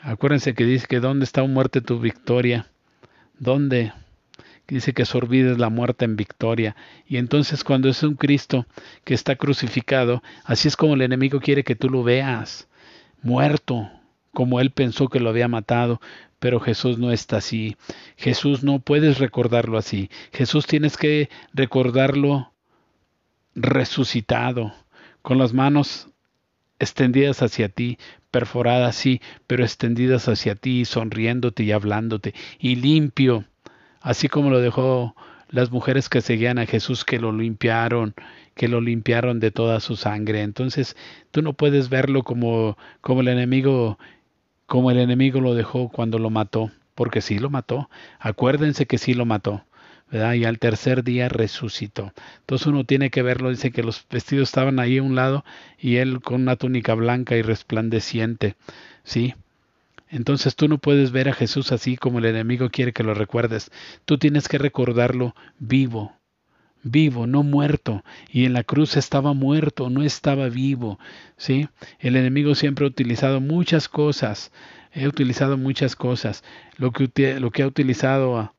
Acuérdense 0.00 0.54
que 0.54 0.64
dice 0.64 0.86
que 0.86 1.00
¿dónde 1.00 1.24
está 1.24 1.42
muerte 1.42 1.80
tu 1.80 1.98
victoria? 1.98 2.70
¿Dónde? 3.40 3.92
Dice 4.68 4.92
que 4.92 5.04
sorbides 5.04 5.58
la 5.58 5.70
muerte 5.70 6.04
en 6.04 6.16
victoria. 6.16 6.76
Y 7.06 7.16
entonces 7.18 7.64
cuando 7.64 7.88
es 7.88 8.02
un 8.02 8.14
Cristo 8.14 8.66
que 9.04 9.14
está 9.14 9.36
crucificado, 9.36 10.22
así 10.44 10.68
es 10.68 10.76
como 10.76 10.94
el 10.94 11.02
enemigo 11.02 11.40
quiere 11.40 11.64
que 11.64 11.76
tú 11.76 11.88
lo 11.88 12.02
veas, 12.02 12.68
muerto, 13.22 13.90
como 14.32 14.60
él 14.60 14.70
pensó 14.70 15.08
que 15.08 15.20
lo 15.20 15.30
había 15.30 15.48
matado, 15.48 16.00
pero 16.38 16.60
Jesús 16.60 16.98
no 16.98 17.12
está 17.12 17.38
así. 17.38 17.76
Jesús 18.16 18.62
no 18.62 18.80
puedes 18.80 19.18
recordarlo 19.18 19.78
así. 19.78 20.10
Jesús 20.32 20.66
tienes 20.66 20.96
que 20.96 21.30
recordarlo 21.54 22.52
resucitado, 23.54 24.74
con 25.22 25.38
las 25.38 25.54
manos 25.54 26.08
extendidas 26.78 27.42
hacia 27.42 27.70
ti, 27.70 27.98
perforadas 28.30 28.96
sí, 28.96 29.22
pero 29.46 29.64
extendidas 29.64 30.28
hacia 30.28 30.54
ti, 30.54 30.84
sonriéndote 30.84 31.62
y 31.62 31.72
hablándote, 31.72 32.34
y 32.58 32.76
limpio 32.76 33.46
así 34.06 34.28
como 34.28 34.50
lo 34.50 34.60
dejó 34.60 35.16
las 35.48 35.72
mujeres 35.72 36.08
que 36.08 36.20
seguían 36.20 36.58
a 36.58 36.66
Jesús 36.66 37.04
que 37.04 37.18
lo 37.18 37.32
limpiaron, 37.32 38.14
que 38.54 38.68
lo 38.68 38.80
limpiaron 38.80 39.40
de 39.40 39.50
toda 39.50 39.80
su 39.80 39.96
sangre. 39.96 40.42
Entonces, 40.42 40.96
tú 41.32 41.42
no 41.42 41.54
puedes 41.54 41.88
verlo 41.88 42.22
como 42.22 42.78
como 43.00 43.20
el 43.22 43.28
enemigo 43.28 43.98
como 44.66 44.92
el 44.92 44.98
enemigo 44.98 45.40
lo 45.40 45.54
dejó 45.54 45.88
cuando 45.88 46.18
lo 46.20 46.30
mató, 46.30 46.70
porque 46.94 47.20
sí 47.20 47.38
lo 47.40 47.50
mató. 47.50 47.90
Acuérdense 48.20 48.86
que 48.86 48.98
sí 48.98 49.12
lo 49.12 49.26
mató. 49.26 49.64
¿verdad? 50.08 50.34
Y 50.34 50.44
al 50.44 50.60
tercer 50.60 51.02
día 51.02 51.28
resucitó. 51.28 52.12
Entonces 52.40 52.68
uno 52.68 52.84
tiene 52.84 53.10
que 53.10 53.22
verlo, 53.22 53.50
dice 53.50 53.72
que 53.72 53.82
los 53.82 54.06
vestidos 54.08 54.48
estaban 54.50 54.78
ahí 54.78 54.98
a 54.98 55.02
un 55.02 55.16
lado 55.16 55.44
y 55.78 55.96
él 55.96 56.20
con 56.20 56.42
una 56.42 56.54
túnica 56.54 56.94
blanca 56.94 57.36
y 57.36 57.42
resplandeciente, 57.42 58.54
¿sí? 59.02 59.34
Entonces 60.16 60.56
tú 60.56 60.68
no 60.68 60.78
puedes 60.78 61.12
ver 61.12 61.28
a 61.28 61.34
Jesús 61.34 61.72
así 61.72 61.96
como 61.96 62.18
el 62.18 62.24
enemigo 62.26 62.70
quiere 62.70 62.92
que 62.92 63.02
lo 63.02 63.14
recuerdes. 63.14 63.70
Tú 64.04 64.18
tienes 64.18 64.48
que 64.48 64.58
recordarlo 64.58 65.34
vivo, 65.58 66.16
vivo, 66.82 67.26
no 67.26 67.42
muerto. 67.42 68.02
Y 68.30 68.44
en 68.44 68.52
la 68.52 68.64
cruz 68.64 68.96
estaba 68.96 69.34
muerto, 69.34 69.90
no 69.90 70.02
estaba 70.02 70.48
vivo. 70.48 70.98
¿sí? 71.36 71.68
El 71.98 72.16
enemigo 72.16 72.54
siempre 72.54 72.86
ha 72.86 72.88
utilizado 72.88 73.40
muchas 73.40 73.88
cosas 73.88 74.50
he 74.96 75.06
utilizado 75.06 75.58
muchas 75.58 75.94
cosas. 75.94 76.42
Lo 76.78 76.90
que, 76.90 77.62
ha 77.62 77.66
utilizado 77.66 78.38
a, 78.38 78.54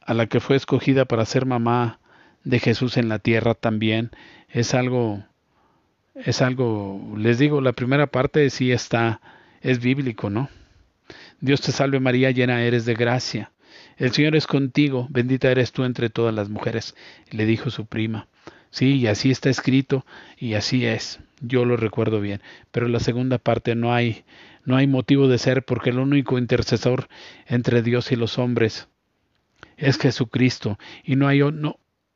a 0.00 0.14
la 0.14 0.26
que 0.26 0.40
fue 0.40 0.56
escogida 0.56 1.04
para 1.04 1.26
ser 1.26 1.44
mamá 1.44 2.00
de 2.42 2.58
Jesús 2.58 2.96
en 2.96 3.10
la 3.10 3.18
tierra 3.18 3.54
también 3.54 4.10
es 4.48 4.72
algo 4.72 5.22
es 6.14 6.40
algo 6.40 7.14
les 7.16 7.38
digo 7.38 7.60
la 7.60 7.72
primera 7.72 8.06
parte 8.06 8.48
sí 8.48 8.72
está 8.72 9.20
es 9.60 9.80
bíblico 9.80 10.30
no 10.30 10.48
Dios 11.40 11.60
te 11.60 11.72
salve 11.72 12.00
María 12.00 12.30
llena 12.30 12.62
eres 12.62 12.84
de 12.84 12.94
gracia. 12.94 13.52
El 13.96 14.12
Señor 14.12 14.36
es 14.36 14.46
contigo 14.46 15.06
bendita 15.10 15.50
eres 15.50 15.72
tú 15.72 15.84
entre 15.84 16.10
todas 16.10 16.34
las 16.34 16.48
mujeres. 16.48 16.94
Le 17.30 17.46
dijo 17.46 17.70
su 17.70 17.86
prima. 17.86 18.28
Sí 18.70 18.96
y 18.96 19.06
así 19.06 19.30
está 19.30 19.48
escrito 19.48 20.04
y 20.36 20.54
así 20.54 20.84
es. 20.84 21.20
Yo 21.40 21.64
lo 21.64 21.76
recuerdo 21.76 22.20
bien. 22.20 22.42
Pero 22.70 22.88
la 22.88 23.00
segunda 23.00 23.38
parte 23.38 23.74
no 23.74 23.94
hay 23.94 24.24
no 24.64 24.76
hay 24.76 24.86
motivo 24.86 25.28
de 25.28 25.38
ser 25.38 25.64
porque 25.64 25.90
el 25.90 25.98
único 25.98 26.38
intercesor 26.38 27.08
entre 27.46 27.82
Dios 27.82 28.12
y 28.12 28.16
los 28.16 28.38
hombres 28.38 28.88
es 29.76 29.96
Jesucristo. 29.98 30.78
Y 31.04 31.16
no 31.16 31.28
hay 31.28 31.40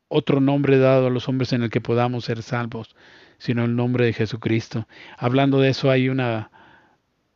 otro 0.07 0.41
nombre 0.41 0.77
dado 0.77 1.07
a 1.07 1.09
los 1.09 1.27
hombres 1.27 1.53
en 1.53 1.63
el 1.63 1.69
que 1.69 1.81
podamos 1.81 2.25
ser 2.25 2.43
salvos, 2.43 2.95
sino 3.39 3.65
el 3.65 3.75
nombre 3.75 4.05
de 4.05 4.13
Jesucristo. 4.13 4.87
Hablando 5.17 5.59
de 5.59 5.69
eso 5.69 5.89
hay 5.89 6.09
una 6.09 6.51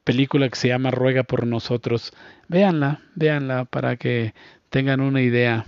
película 0.07 0.47
que 0.47 0.55
se 0.55 0.69
llama 0.69 0.89
Ruega 0.89 1.23
por 1.23 1.45
nosotros. 1.45 2.13
Véanla, 2.47 3.01
véanla 3.15 3.65
para 3.65 3.97
que 3.97 4.33
tengan 4.69 5.01
una 5.01 5.21
idea. 5.21 5.65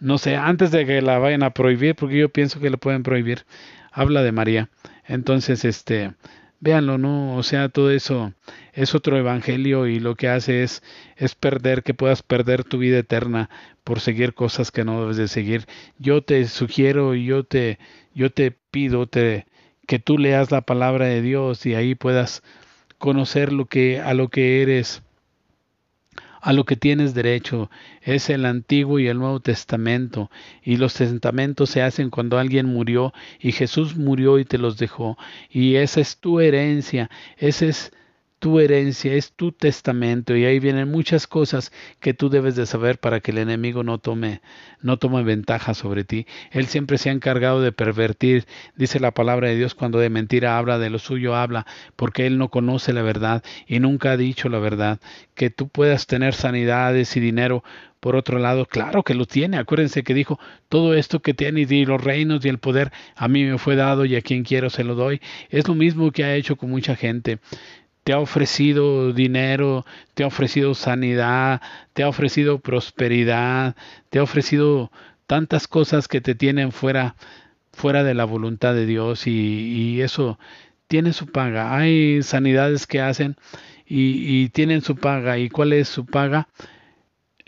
No 0.00 0.16
sé, 0.16 0.34
antes 0.34 0.70
de 0.70 0.86
que 0.86 1.02
la 1.02 1.18
vayan 1.18 1.42
a 1.42 1.50
prohibir, 1.50 1.94
porque 1.94 2.16
yo 2.18 2.30
pienso 2.30 2.58
que 2.58 2.70
la 2.70 2.78
pueden 2.78 3.02
prohibir, 3.02 3.44
habla 3.92 4.22
de 4.22 4.32
María. 4.32 4.70
Entonces, 5.06 5.66
este, 5.66 6.14
véanlo, 6.58 6.96
¿no? 6.96 7.36
O 7.36 7.42
sea, 7.42 7.68
todo 7.68 7.90
eso 7.90 8.32
es 8.72 8.94
otro 8.94 9.18
evangelio 9.18 9.86
y 9.86 10.00
lo 10.00 10.14
que 10.14 10.28
hace 10.28 10.62
es, 10.62 10.82
es 11.16 11.34
perder, 11.34 11.82
que 11.82 11.92
puedas 11.92 12.22
perder 12.22 12.64
tu 12.64 12.78
vida 12.78 12.98
eterna 12.98 13.50
por 13.84 14.00
seguir 14.00 14.32
cosas 14.32 14.70
que 14.70 14.84
no 14.84 15.02
debes 15.02 15.18
de 15.18 15.28
seguir. 15.28 15.66
Yo 15.98 16.22
te 16.22 16.46
sugiero 16.46 17.14
y 17.14 17.26
yo 17.26 17.44
te, 17.44 17.78
yo 18.14 18.30
te 18.30 18.52
pido 18.70 19.06
te, 19.06 19.44
que 19.86 19.98
tú 19.98 20.16
leas 20.16 20.50
la 20.50 20.62
palabra 20.62 21.04
de 21.04 21.20
Dios 21.20 21.66
y 21.66 21.74
ahí 21.74 21.94
puedas 21.94 22.42
conocer 23.02 23.52
lo 23.52 23.66
que, 23.66 24.00
a 24.00 24.14
lo 24.14 24.28
que 24.28 24.62
eres 24.62 25.02
a 26.40 26.52
lo 26.52 26.64
que 26.64 26.76
tienes 26.76 27.14
derecho. 27.14 27.68
Es 28.00 28.30
el 28.30 28.44
Antiguo 28.46 29.00
y 29.00 29.08
el 29.08 29.18
Nuevo 29.18 29.40
Testamento, 29.40 30.30
y 30.62 30.76
los 30.76 30.94
testamentos 30.94 31.70
se 31.70 31.82
hacen 31.82 32.10
cuando 32.10 32.38
alguien 32.38 32.66
murió 32.66 33.12
y 33.40 33.52
Jesús 33.52 33.96
murió 33.96 34.38
y 34.38 34.44
te 34.44 34.58
los 34.58 34.76
dejó, 34.76 35.18
y 35.50 35.76
esa 35.76 36.00
es 36.00 36.18
tu 36.18 36.40
herencia, 36.40 37.10
ese 37.38 37.68
es 37.68 37.92
tu 38.42 38.58
herencia, 38.58 39.14
es 39.14 39.34
tu 39.34 39.52
testamento 39.52 40.34
y 40.34 40.44
ahí 40.44 40.58
vienen 40.58 40.90
muchas 40.90 41.28
cosas 41.28 41.70
que 42.00 42.12
tú 42.12 42.28
debes 42.28 42.56
de 42.56 42.66
saber 42.66 42.98
para 42.98 43.20
que 43.20 43.30
el 43.30 43.38
enemigo 43.38 43.84
no 43.84 43.98
tome 43.98 44.40
no 44.80 44.96
tome 44.96 45.22
ventaja 45.22 45.74
sobre 45.74 46.02
ti. 46.02 46.26
Él 46.50 46.66
siempre 46.66 46.98
se 46.98 47.08
ha 47.08 47.12
encargado 47.12 47.60
de 47.60 47.70
pervertir, 47.70 48.46
dice 48.74 48.98
la 48.98 49.12
palabra 49.12 49.46
de 49.46 49.54
Dios 49.54 49.76
cuando 49.76 50.00
de 50.00 50.10
mentira 50.10 50.58
habla, 50.58 50.80
de 50.80 50.90
lo 50.90 50.98
suyo 50.98 51.36
habla, 51.36 51.66
porque 51.94 52.26
él 52.26 52.36
no 52.36 52.48
conoce 52.48 52.92
la 52.92 53.02
verdad 53.02 53.44
y 53.68 53.78
nunca 53.78 54.10
ha 54.10 54.16
dicho 54.16 54.48
la 54.48 54.58
verdad. 54.58 54.98
Que 55.36 55.48
tú 55.48 55.68
puedas 55.68 56.08
tener 56.08 56.34
sanidades 56.34 57.16
y 57.16 57.20
dinero 57.20 57.62
por 58.00 58.16
otro 58.16 58.40
lado, 58.40 58.66
claro 58.66 59.04
que 59.04 59.14
lo 59.14 59.26
tiene. 59.26 59.58
Acuérdense 59.58 60.02
que 60.02 60.12
dijo, 60.12 60.40
todo 60.68 60.94
esto 60.94 61.20
que 61.20 61.34
tiene 61.34 61.60
y 61.60 61.84
los 61.84 62.02
reinos 62.02 62.44
y 62.44 62.48
el 62.48 62.58
poder 62.58 62.90
a 63.14 63.28
mí 63.28 63.44
me 63.44 63.58
fue 63.58 63.76
dado 63.76 64.04
y 64.04 64.16
a 64.16 64.22
quien 64.22 64.42
quiero 64.42 64.70
se 64.70 64.82
lo 64.82 64.96
doy. 64.96 65.20
Es 65.50 65.68
lo 65.68 65.76
mismo 65.76 66.10
que 66.10 66.24
ha 66.24 66.34
hecho 66.34 66.56
con 66.56 66.68
mucha 66.68 66.96
gente 66.96 67.38
te 68.04 68.12
ha 68.12 68.18
ofrecido 68.18 69.12
dinero, 69.12 69.86
te 70.14 70.24
ha 70.24 70.26
ofrecido 70.26 70.74
sanidad, 70.74 71.60
te 71.92 72.02
ha 72.02 72.08
ofrecido 72.08 72.58
prosperidad, 72.58 73.76
te 74.10 74.18
ha 74.18 74.22
ofrecido 74.22 74.90
tantas 75.26 75.68
cosas 75.68 76.08
que 76.08 76.20
te 76.20 76.34
tienen 76.34 76.72
fuera, 76.72 77.14
fuera 77.72 78.04
de 78.04 78.14
la 78.14 78.24
voluntad 78.24 78.74
de 78.74 78.86
Dios 78.86 79.26
y, 79.26 80.00
eso 80.02 80.38
tiene 80.88 81.12
su 81.12 81.26
paga. 81.26 81.76
Hay 81.76 82.22
sanidades 82.22 82.86
que 82.86 83.00
hacen 83.00 83.36
y, 83.86 84.42
y, 84.42 84.48
tienen 84.50 84.82
su 84.82 84.96
paga. 84.96 85.38
¿Y 85.38 85.48
cuál 85.48 85.72
es 85.72 85.88
su 85.88 86.04
paga? 86.04 86.48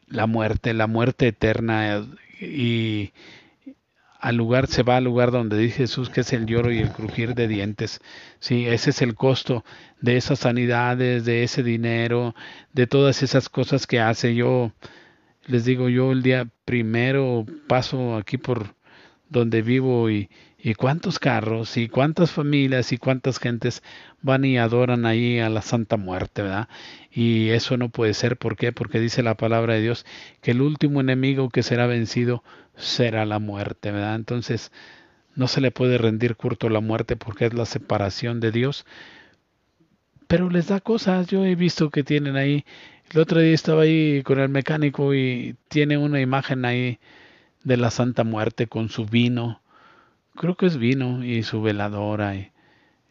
La 0.07 0.27
muerte, 0.27 0.73
la 0.73 0.87
muerte 0.87 1.29
eterna. 1.29 2.07
Y, 2.41 3.13
al 4.25 4.37
lugar, 4.37 4.69
se 4.69 4.83
va 4.83 4.97
al 4.97 5.05
lugar 5.05 5.31
donde 5.31 5.59
dice 5.59 5.77
Jesús 5.77 6.09
que 6.09 6.23
es 6.23 6.33
el 6.33 6.47
lloro 6.47 6.73
y 6.73 6.79
el 6.79 6.91
crujir 6.91 7.35
de 7.35 7.47
dientes. 7.47 8.01
Sí, 8.39 8.67
ese 8.67 8.89
es 8.89 9.03
el 9.03 9.15
costo 9.15 9.67
de 10.01 10.17
esas 10.17 10.39
sanidades, 10.39 11.27
de 11.27 11.43
ese 11.43 11.63
dinero, 11.63 12.35
de 12.73 12.87
todas 12.87 13.23
esas 13.23 13.51
cosas 13.51 13.87
que 13.87 14.01
hace. 14.01 14.35
Yo 14.35 14.73
les 15.45 15.67
digo, 15.67 15.91
yo 15.91 16.11
el 16.11 16.23
día 16.23 16.49
primero 16.65 17.45
paso 17.69 18.17
aquí 18.17 18.39
por 18.39 18.75
donde 19.35 19.61
vivo 19.61 20.09
y, 20.09 20.31
y 20.59 20.75
cuántos 20.75 21.19
carros 21.19 21.77
y 21.77 21.89
cuántas 21.89 22.31
familias 22.31 22.93
y 22.93 22.97
cuántas 22.97 23.39
gentes 23.39 23.83
van 24.23 24.47
y 24.47 24.57
adoran 24.57 25.05
ahí 25.05 25.39
a 25.41 25.51
la 25.51 25.61
Santa 25.61 25.99
Muerte, 25.99 26.41
¿verdad? 26.41 26.69
Y 27.11 27.51
eso 27.51 27.77
no 27.77 27.91
puede 27.91 28.15
ser, 28.15 28.39
¿por 28.39 28.57
qué? 28.57 28.73
Porque 28.73 29.01
dice 29.01 29.23
la 29.23 29.37
palabra 29.37 29.75
de 29.75 29.83
Dios 29.83 30.07
que 30.41 30.53
el 30.53 30.63
último 30.63 31.03
enemigo 31.03 31.51
que 31.51 31.63
será 31.63 31.87
vencido 31.87 32.43
será 32.77 33.27
la 33.27 33.39
muerte, 33.41 33.91
¿verdad? 33.91 34.15
Entonces, 34.15 34.73
no 35.35 35.49
se 35.49 35.61
le 35.61 35.71
puede 35.71 35.99
rendir 35.99 36.37
curto 36.37 36.71
la 36.71 36.81
muerte 36.81 37.17
porque 37.17 37.47
es 37.47 37.55
la 37.55 37.67
separación 37.67 38.41
de 38.41 38.53
Dios. 38.53 38.87
Pero 40.29 40.49
les 40.49 40.69
da 40.69 40.81
cosas, 40.81 41.27
yo 41.27 41.45
he 41.45 41.57
visto 41.57 41.91
que 41.91 42.05
tienen 42.05 42.37
ahí. 42.37 42.65
El 43.13 43.21
otro 43.21 43.41
día 43.41 43.53
estaba 43.53 43.83
ahí 43.83 44.23
con 44.23 44.41
el 44.41 44.49
mecánico 44.49 45.13
y 45.15 45.57
tiene 45.69 45.99
una 45.99 46.21
imagen 46.21 46.65
ahí 46.65 46.99
de 47.65 47.77
la 47.77 47.91
Santa 47.91 48.25
Muerte 48.25 48.67
con 48.67 48.89
su 48.89 49.07
vino. 49.07 49.61
Creo 50.37 50.57
que 50.57 50.67
es 50.67 50.77
vino 50.77 51.25
y 51.25 51.43
su 51.43 51.63
veladora 51.63 52.37
y 52.37 52.51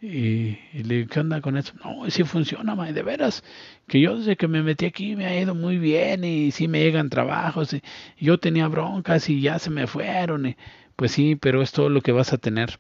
y, 0.06 0.60
le 0.74 0.96
digo, 0.96 1.10
¿qué 1.10 1.22
onda 1.22 1.40
con 1.40 1.56
eso? 1.56 1.74
No, 1.82 2.10
sí 2.10 2.26
funciona, 2.26 2.76
ma, 2.76 2.92
de 2.92 3.04
veras. 3.04 3.42
Que 3.88 4.02
yo 4.02 4.18
desde 4.18 4.36
que 4.36 4.50
me 4.50 4.62
metí 4.62 4.86
aquí 4.86 5.16
me 5.16 5.26
ha 5.26 5.40
ido 5.40 5.56
muy 5.56 5.78
bien 5.78 6.26
y 6.26 6.52
sí 6.52 6.68
me 6.68 6.82
llegan 6.82 7.10
trabajos. 7.10 7.74
Y 7.74 7.82
yo 8.20 8.38
tenía 8.38 8.68
broncas 8.68 9.30
y 9.30 9.40
ya 9.40 9.60
se 9.60 9.70
me 9.70 9.88
fueron. 9.88 10.46
Y, 10.48 10.58
pues 10.98 11.14
sí, 11.14 11.38
pero 11.38 11.62
es 11.62 11.72
todo 11.72 11.88
lo 11.88 12.02
que 12.02 12.12
vas 12.12 12.34
a 12.34 12.38
tener. 12.38 12.80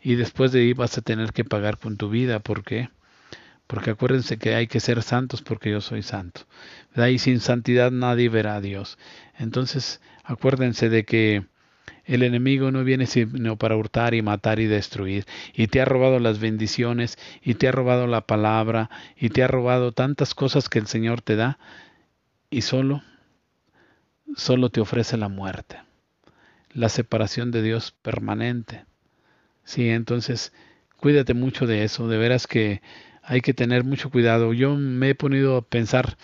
Y 0.00 0.14
después 0.14 0.50
de 0.50 0.60
ahí 0.60 0.72
vas 0.72 0.96
a 0.96 1.02
tener 1.02 1.34
que 1.34 1.44
pagar 1.44 1.76
con 1.76 1.98
tu 1.98 2.08
vida. 2.08 2.38
¿Por 2.40 2.64
qué? 2.64 2.88
Porque 3.66 3.90
acuérdense 3.90 4.38
que 4.38 4.54
hay 4.54 4.66
que 4.66 4.80
ser 4.80 5.02
santos 5.02 5.42
porque 5.42 5.70
yo 5.70 5.82
soy 5.82 6.02
santo. 6.02 6.42
De 6.94 7.04
ahí 7.04 7.18
sin 7.18 7.40
santidad 7.40 7.90
nadie 7.90 8.30
verá 8.30 8.56
a 8.56 8.60
Dios. 8.62 8.98
Entonces, 9.38 10.00
acuérdense 10.24 10.88
de 10.88 11.04
que 11.04 11.44
el 12.04 12.22
enemigo 12.22 12.70
no 12.70 12.84
viene 12.84 13.06
sino 13.06 13.56
para 13.56 13.76
hurtar 13.76 14.14
y 14.14 14.22
matar 14.22 14.58
y 14.60 14.66
destruir. 14.66 15.26
Y 15.54 15.68
te 15.68 15.80
ha 15.80 15.84
robado 15.84 16.18
las 16.18 16.40
bendiciones, 16.40 17.18
y 17.42 17.54
te 17.54 17.68
ha 17.68 17.72
robado 17.72 18.06
la 18.06 18.26
palabra, 18.26 18.90
y 19.16 19.28
te 19.30 19.42
ha 19.42 19.48
robado 19.48 19.92
tantas 19.92 20.34
cosas 20.34 20.68
que 20.68 20.78
el 20.78 20.86
Señor 20.86 21.22
te 21.22 21.36
da, 21.36 21.58
y 22.50 22.62
solo, 22.62 23.02
solo 24.36 24.70
te 24.70 24.80
ofrece 24.80 25.16
la 25.16 25.28
muerte, 25.28 25.78
la 26.72 26.88
separación 26.88 27.50
de 27.50 27.62
Dios 27.62 27.92
permanente. 28.02 28.84
Sí, 29.64 29.88
entonces, 29.88 30.52
cuídate 30.96 31.34
mucho 31.34 31.66
de 31.66 31.84
eso, 31.84 32.08
de 32.08 32.18
veras 32.18 32.46
que 32.46 32.82
hay 33.22 33.40
que 33.40 33.54
tener 33.54 33.84
mucho 33.84 34.10
cuidado. 34.10 34.52
Yo 34.52 34.74
me 34.74 35.10
he 35.10 35.14
ponido 35.14 35.56
a 35.56 35.62
pensar 35.62 36.16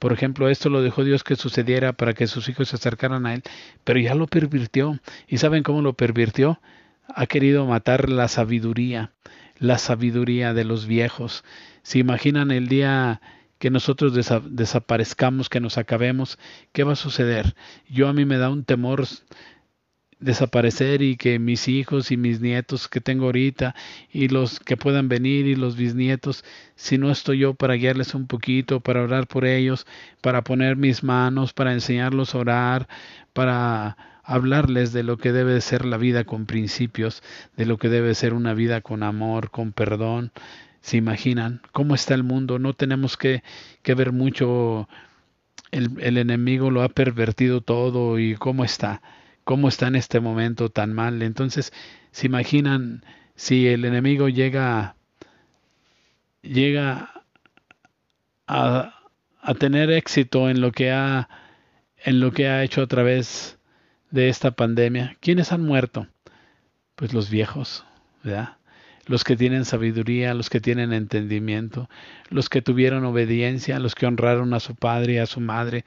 por 0.00 0.14
ejemplo, 0.14 0.48
esto 0.48 0.70
lo 0.70 0.80
dejó 0.80 1.04
Dios 1.04 1.22
que 1.22 1.36
sucediera 1.36 1.92
para 1.92 2.14
que 2.14 2.26
sus 2.26 2.48
hijos 2.48 2.70
se 2.70 2.76
acercaran 2.76 3.26
a 3.26 3.34
Él, 3.34 3.42
pero 3.84 4.00
ya 4.00 4.14
lo 4.14 4.26
pervirtió. 4.26 4.98
¿Y 5.28 5.36
saben 5.36 5.62
cómo 5.62 5.82
lo 5.82 5.92
pervirtió? 5.92 6.58
Ha 7.06 7.26
querido 7.26 7.66
matar 7.66 8.08
la 8.08 8.26
sabiduría, 8.26 9.12
la 9.58 9.76
sabiduría 9.76 10.54
de 10.54 10.64
los 10.64 10.86
viejos. 10.86 11.44
¿Se 11.82 11.98
imaginan 11.98 12.50
el 12.50 12.66
día 12.66 13.20
que 13.58 13.68
nosotros 13.68 14.14
desaparezcamos, 14.14 15.50
que 15.50 15.60
nos 15.60 15.76
acabemos? 15.76 16.38
¿Qué 16.72 16.82
va 16.82 16.94
a 16.94 16.96
suceder? 16.96 17.54
Yo 17.86 18.08
a 18.08 18.14
mí 18.14 18.24
me 18.24 18.38
da 18.38 18.48
un 18.48 18.64
temor 18.64 19.06
desaparecer 20.20 21.02
y 21.02 21.16
que 21.16 21.38
mis 21.38 21.66
hijos 21.66 22.10
y 22.10 22.16
mis 22.16 22.40
nietos 22.40 22.88
que 22.88 23.00
tengo 23.00 23.26
ahorita 23.26 23.74
y 24.12 24.28
los 24.28 24.60
que 24.60 24.76
puedan 24.76 25.08
venir 25.08 25.46
y 25.46 25.56
los 25.56 25.76
bisnietos, 25.76 26.44
si 26.76 26.98
no 26.98 27.10
estoy 27.10 27.38
yo 27.38 27.54
para 27.54 27.74
guiarles 27.74 28.14
un 28.14 28.26
poquito, 28.26 28.80
para 28.80 29.02
orar 29.02 29.26
por 29.26 29.46
ellos, 29.46 29.86
para 30.20 30.44
poner 30.44 30.76
mis 30.76 31.02
manos, 31.02 31.52
para 31.52 31.72
enseñarlos 31.72 32.34
a 32.34 32.38
orar, 32.38 32.88
para 33.32 33.96
hablarles 34.22 34.92
de 34.92 35.02
lo 35.02 35.16
que 35.16 35.32
debe 35.32 35.60
ser 35.60 35.84
la 35.86 35.96
vida 35.96 36.24
con 36.24 36.46
principios, 36.46 37.22
de 37.56 37.66
lo 37.66 37.78
que 37.78 37.88
debe 37.88 38.14
ser 38.14 38.34
una 38.34 38.54
vida 38.54 38.82
con 38.82 39.02
amor, 39.02 39.50
con 39.50 39.72
perdón. 39.72 40.32
¿Se 40.82 40.96
imaginan 40.96 41.60
cómo 41.72 41.94
está 41.94 42.14
el 42.14 42.22
mundo? 42.22 42.58
No 42.58 42.74
tenemos 42.74 43.16
que, 43.16 43.42
que 43.82 43.94
ver 43.94 44.12
mucho. 44.12 44.88
El, 45.72 46.00
el 46.00 46.18
enemigo 46.18 46.70
lo 46.70 46.82
ha 46.82 46.88
pervertido 46.88 47.60
todo 47.60 48.18
y 48.18 48.34
cómo 48.34 48.64
está 48.64 49.02
cómo 49.44 49.68
está 49.68 49.88
en 49.88 49.96
este 49.96 50.20
momento 50.20 50.70
tan 50.70 50.92
mal. 50.92 51.22
Entonces, 51.22 51.72
se 52.10 52.26
imaginan 52.26 53.04
si 53.34 53.68
el 53.68 53.84
enemigo 53.84 54.28
llega, 54.28 54.96
llega 56.42 57.24
a, 58.46 58.94
a 59.40 59.54
tener 59.54 59.90
éxito 59.90 60.50
en 60.50 60.60
lo 60.60 60.72
que 60.72 60.90
ha 60.90 61.28
en 62.04 62.20
lo 62.20 62.32
que 62.32 62.48
ha 62.48 62.62
hecho 62.62 62.82
a 62.82 62.86
través 62.86 63.58
de 64.10 64.28
esta 64.28 64.52
pandemia. 64.52 65.16
¿Quiénes 65.20 65.52
han 65.52 65.62
muerto? 65.62 66.06
Pues 66.94 67.12
los 67.12 67.30
viejos, 67.30 67.84
¿verdad? 68.22 68.56
Los 69.06 69.24
que 69.24 69.36
tienen 69.36 69.64
sabiduría, 69.64 70.34
los 70.34 70.50
que 70.50 70.60
tienen 70.60 70.92
entendimiento, 70.92 71.88
los 72.28 72.48
que 72.48 72.62
tuvieron 72.62 73.04
obediencia, 73.04 73.78
los 73.78 73.94
que 73.94 74.06
honraron 74.06 74.54
a 74.54 74.60
su 74.60 74.74
padre 74.76 75.14
y 75.14 75.18
a 75.18 75.26
su 75.26 75.40
madre, 75.40 75.84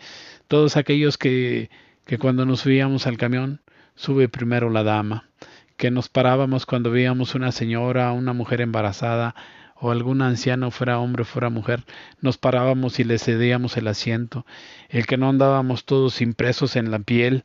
todos 0.48 0.78
aquellos 0.78 1.18
que, 1.18 1.70
que 2.06 2.18
cuando 2.18 2.46
nos 2.46 2.62
subíamos 2.62 3.08
al 3.08 3.18
camión, 3.18 3.62
sube 3.96 4.30
primero 4.30 4.70
la 4.70 4.84
dama, 4.84 5.30
que 5.78 5.92
nos 5.92 6.10
parábamos 6.10 6.66
cuando 6.66 6.92
veíamos 6.92 7.36
una 7.36 7.52
señora, 7.52 8.12
una 8.12 8.34
mujer 8.34 8.62
embarazada, 8.62 9.36
o 9.76 9.92
algún 9.92 10.22
anciano, 10.22 10.72
fuera 10.72 11.00
hombre, 11.00 11.26
fuera 11.26 11.50
mujer, 11.50 11.84
nos 12.22 12.38
parábamos 12.38 13.00
y 13.00 13.04
le 13.04 13.20
cedíamos 13.20 13.76
el 13.76 13.88
asiento, 13.88 14.46
el 14.88 15.06
que 15.06 15.18
no 15.18 15.28
andábamos 15.28 15.84
todos 15.84 16.22
impresos 16.22 16.78
en 16.78 16.90
la 16.90 17.00
piel, 17.00 17.44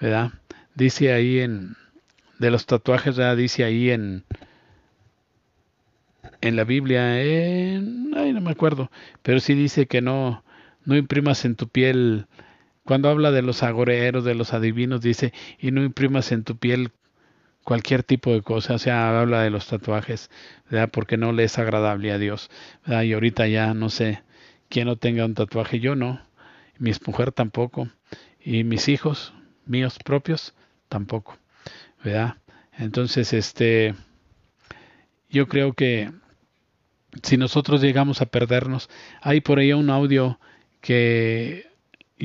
¿verdad? 0.00 0.30
Dice 0.76 1.12
ahí 1.12 1.40
en, 1.40 1.76
de 2.38 2.50
los 2.52 2.66
tatuajes, 2.66 3.16
¿verdad? 3.16 3.36
Dice 3.36 3.64
ahí 3.64 3.90
en, 3.90 4.24
en 6.40 6.54
la 6.54 6.62
Biblia, 6.62 7.20
en, 7.22 8.12
ay, 8.16 8.32
no 8.32 8.40
me 8.40 8.52
acuerdo, 8.52 8.90
pero 9.22 9.40
sí 9.40 9.54
dice 9.54 9.86
que 9.86 10.00
no, 10.00 10.44
no 10.84 10.96
imprimas 10.96 11.44
en 11.44 11.56
tu 11.56 11.66
piel, 11.68 12.26
cuando 12.90 13.08
habla 13.08 13.30
de 13.30 13.42
los 13.42 13.62
agoreros, 13.62 14.24
de 14.24 14.34
los 14.34 14.52
adivinos, 14.52 15.00
dice, 15.00 15.32
y 15.60 15.70
no 15.70 15.84
imprimas 15.84 16.32
en 16.32 16.42
tu 16.42 16.56
piel 16.56 16.90
cualquier 17.62 18.02
tipo 18.02 18.32
de 18.32 18.42
cosa, 18.42 18.74
o 18.74 18.78
sea, 18.78 19.20
habla 19.20 19.42
de 19.42 19.50
los 19.50 19.68
tatuajes, 19.68 20.28
¿verdad? 20.68 20.90
Porque 20.92 21.16
no 21.16 21.30
le 21.30 21.44
es 21.44 21.56
agradable 21.56 22.10
a 22.10 22.18
Dios, 22.18 22.50
¿verdad? 22.84 23.02
Y 23.02 23.12
ahorita 23.12 23.46
ya 23.46 23.74
no 23.74 23.90
sé 23.90 24.24
quién 24.68 24.88
no 24.88 24.96
tenga 24.96 25.24
un 25.24 25.34
tatuaje, 25.34 25.78
yo 25.78 25.94
no, 25.94 26.20
mi 26.80 26.90
mujer 27.06 27.30
tampoco, 27.30 27.88
y 28.44 28.64
mis 28.64 28.88
hijos 28.88 29.34
míos 29.66 30.00
propios 30.04 30.56
tampoco, 30.88 31.38
¿verdad? 32.02 32.38
Entonces, 32.76 33.32
este, 33.32 33.94
yo 35.28 35.46
creo 35.46 35.74
que 35.74 36.10
si 37.22 37.36
nosotros 37.36 37.82
llegamos 37.82 38.20
a 38.20 38.26
perdernos, 38.26 38.90
hay 39.22 39.40
por 39.40 39.60
ahí 39.60 39.72
un 39.72 39.90
audio 39.90 40.40
que 40.80 41.69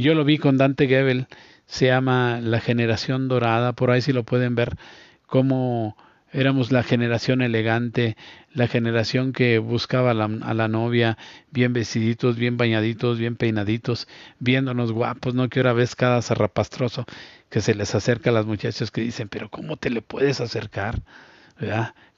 yo 0.01 0.13
lo 0.13 0.23
vi 0.25 0.37
con 0.37 0.57
Dante 0.57 0.87
Gebel, 0.87 1.27
se 1.65 1.87
llama 1.87 2.39
La 2.41 2.59
generación 2.59 3.27
dorada, 3.27 3.73
por 3.73 3.91
ahí 3.91 4.01
si 4.01 4.13
lo 4.13 4.23
pueden 4.23 4.55
ver, 4.55 4.75
cómo 5.25 5.95
éramos 6.31 6.71
la 6.71 6.83
generación 6.83 7.41
elegante, 7.41 8.17
la 8.53 8.67
generación 8.67 9.31
que 9.31 9.57
buscaba 9.57 10.11
a 10.11 10.13
la, 10.53 10.67
novia 10.67 11.17
bien 11.49 11.71
vestiditos, 11.71 12.35
bien 12.35 12.57
bañaditos, 12.57 13.17
bien 13.17 13.37
peinaditos, 13.37 14.07
viéndonos 14.39 14.91
guapos, 14.91 15.33
¿no? 15.33 15.47
Que 15.47 15.59
ahora 15.59 15.73
ves 15.73 15.95
cada 15.95 16.21
zarrapastroso 16.21 17.05
que 17.49 17.61
se 17.61 17.73
les 17.73 17.95
acerca 17.95 18.31
a 18.31 18.33
las 18.33 18.45
muchachas 18.45 18.91
que 18.91 19.01
dicen, 19.01 19.29
pero 19.29 19.49
¿cómo 19.49 19.77
te 19.77 19.89
le 19.89 20.01
puedes 20.01 20.41
acercar? 20.41 21.01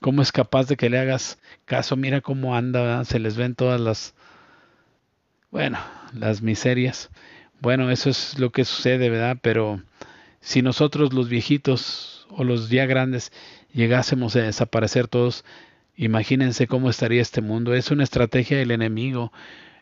¿Cómo 0.02 0.24
es 0.24 0.32
capaz 0.32 0.68
de 0.68 0.78
que 0.78 0.90
le 0.90 0.98
hagas 0.98 1.38
caso? 1.66 1.96
Mira 1.96 2.22
cómo 2.22 2.56
anda, 2.56 3.06
se 3.06 3.20
les 3.20 3.38
ven 3.38 3.54
todas 3.54 3.80
las, 3.80 4.16
bueno, 5.52 5.78
las 6.14 6.42
miserias. 6.42 7.12
Bueno, 7.60 7.90
eso 7.90 8.10
es 8.10 8.38
lo 8.40 8.52
que 8.52 8.66
sucede, 8.66 9.10
¿verdad? 9.10 9.38
Pero 9.42 9.82
si 10.40 10.62
nosotros 10.62 11.14
los 11.14 11.30
viejitos 11.30 12.28
o 12.30 12.44
los 12.44 12.70
ya 12.70 12.86
grandes 12.86 13.32
llegásemos 13.74 14.36
a 14.36 14.42
desaparecer 14.42 15.08
todos, 15.08 15.44
imagínense 15.96 16.68
cómo 16.68 16.90
estaría 16.90 17.22
este 17.22 17.42
mundo. 17.42 17.74
Es 17.74 17.92
una 17.92 18.04
estrategia 18.04 18.58
del 18.58 18.72
enemigo 18.72 19.32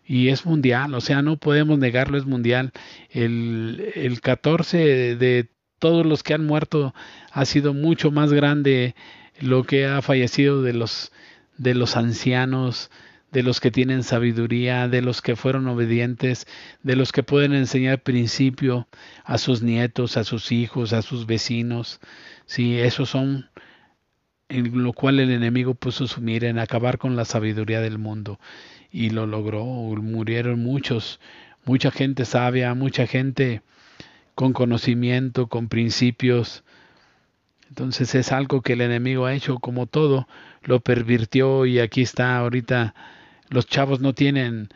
y 0.06 0.30
es 0.30 0.46
mundial, 0.46 0.94
o 0.94 1.02
sea, 1.02 1.22
no 1.22 1.38
podemos 1.38 1.78
negarlo, 1.80 2.18
es 2.18 2.26
mundial. 2.26 2.72
El, 3.10 3.92
el 3.96 4.22
14 4.22 5.16
de 5.16 5.50
todos 5.80 6.06
los 6.06 6.24
que 6.24 6.34
han 6.34 6.46
muerto 6.46 6.94
ha 7.32 7.46
sido 7.46 7.74
mucho 7.74 8.12
más 8.12 8.32
grande 8.32 8.96
lo 9.40 9.64
que 9.64 9.86
ha 9.86 10.02
fallecido 10.02 10.62
de 10.62 10.74
los 10.74 11.12
de 11.58 11.74
los 11.74 11.96
ancianos, 11.96 12.92
de 13.36 13.44
los 13.44 13.60
que 13.60 13.70
tienen 13.70 14.04
sabiduría, 14.04 14.88
de 14.88 15.02
los 15.02 15.22
que 15.22 15.36
fueron 15.36 15.68
obedientes, 15.68 16.48
de 16.84 16.96
los 16.96 17.12
que 17.12 17.22
pueden 17.22 17.52
enseñar 17.52 18.02
principio 18.02 18.88
a 19.26 19.38
sus 19.38 19.62
nietos, 19.62 20.16
a 20.16 20.24
sus 20.24 20.54
hijos, 20.54 20.94
a 20.94 21.02
sus 21.02 21.26
vecinos. 21.26 22.00
Sí, 22.46 22.80
esos 22.80 23.10
son 23.10 23.50
en 24.48 24.82
lo 24.82 24.94
cual 24.94 25.20
el 25.20 25.32
enemigo 25.32 25.74
puso 25.76 26.08
su 26.08 26.22
mira 26.22 26.48
en 26.48 26.60
acabar 26.60 26.98
con 26.98 27.18
la 27.18 27.26
sabiduría 27.26 27.82
del 27.82 27.98
mundo 27.98 28.40
y 28.90 29.10
lo 29.10 29.28
logró. 29.28 29.66
Murieron 29.66 30.64
muchos, 30.64 31.20
mucha 31.66 31.92
gente 31.92 32.24
sabia, 32.24 32.74
mucha 32.74 33.06
gente 33.06 33.64
con 34.34 34.54
conocimiento, 34.54 35.48
con 35.48 35.68
principios. 35.68 36.64
Entonces 37.68 38.16
es 38.16 38.32
algo 38.32 38.62
que 38.62 38.74
el 38.74 38.80
enemigo 38.80 39.26
ha 39.26 39.34
hecho 39.34 39.60
como 39.60 39.88
todo, 39.88 40.26
lo 40.64 40.80
pervirtió 40.80 41.66
y 41.66 41.80
aquí 41.80 42.02
está 42.02 42.38
ahorita 42.38 42.96
los 43.50 43.68
chavos 43.68 44.00
no 44.00 44.14
tienen 44.14 44.70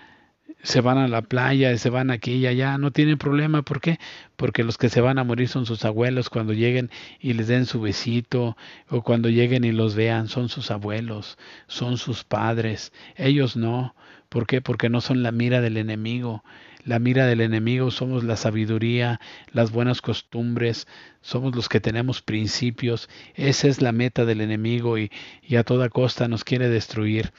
se 0.63 0.81
van 0.81 0.97
a 0.97 1.07
la 1.07 1.21
playa, 1.21 1.77
se 1.77 1.89
van 1.89 2.11
aquí 2.11 2.33
y 2.33 2.47
allá, 2.47 2.77
no 2.77 2.91
tienen 2.91 3.17
problema. 3.17 3.61
¿Por 3.61 3.79
qué? 3.79 3.99
Porque 4.35 4.63
los 4.63 4.77
que 4.77 4.89
se 4.89 5.01
van 5.01 5.17
a 5.17 5.23
morir 5.23 5.47
son 5.47 5.65
sus 5.65 5.85
abuelos 5.85 6.29
cuando 6.29 6.53
lleguen 6.53 6.89
y 7.19 7.33
les 7.33 7.47
den 7.47 7.65
su 7.65 7.79
besito 7.81 8.57
o 8.89 9.01
cuando 9.01 9.29
lleguen 9.29 9.63
y 9.63 9.71
los 9.71 9.95
vean, 9.95 10.27
son 10.27 10.49
sus 10.49 10.71
abuelos, 10.71 11.37
son 11.67 11.97
sus 11.97 12.23
padres. 12.23 12.91
Ellos 13.15 13.55
no. 13.55 13.95
¿Por 14.27 14.45
qué? 14.47 14.61
Porque 14.61 14.89
no 14.89 15.01
son 15.01 15.23
la 15.23 15.31
mira 15.31 15.61
del 15.61 15.77
enemigo. 15.77 16.43
La 16.83 16.99
mira 16.99 17.25
del 17.25 17.41
enemigo 17.41 17.91
somos 17.91 18.23
la 18.23 18.35
sabiduría, 18.37 19.19
las 19.51 19.71
buenas 19.71 20.01
costumbres, 20.01 20.87
somos 21.21 21.55
los 21.55 21.67
que 21.69 21.79
tenemos 21.79 22.21
principios. 22.21 23.09
Esa 23.35 23.67
es 23.67 23.81
la 23.81 23.91
meta 23.91 24.25
del 24.25 24.41
enemigo 24.41 24.97
y, 24.97 25.11
y 25.41 25.55
a 25.57 25.63
toda 25.63 25.89
costa 25.89 26.27
nos 26.27 26.43
quiere 26.43 26.69
destruir. 26.69 27.31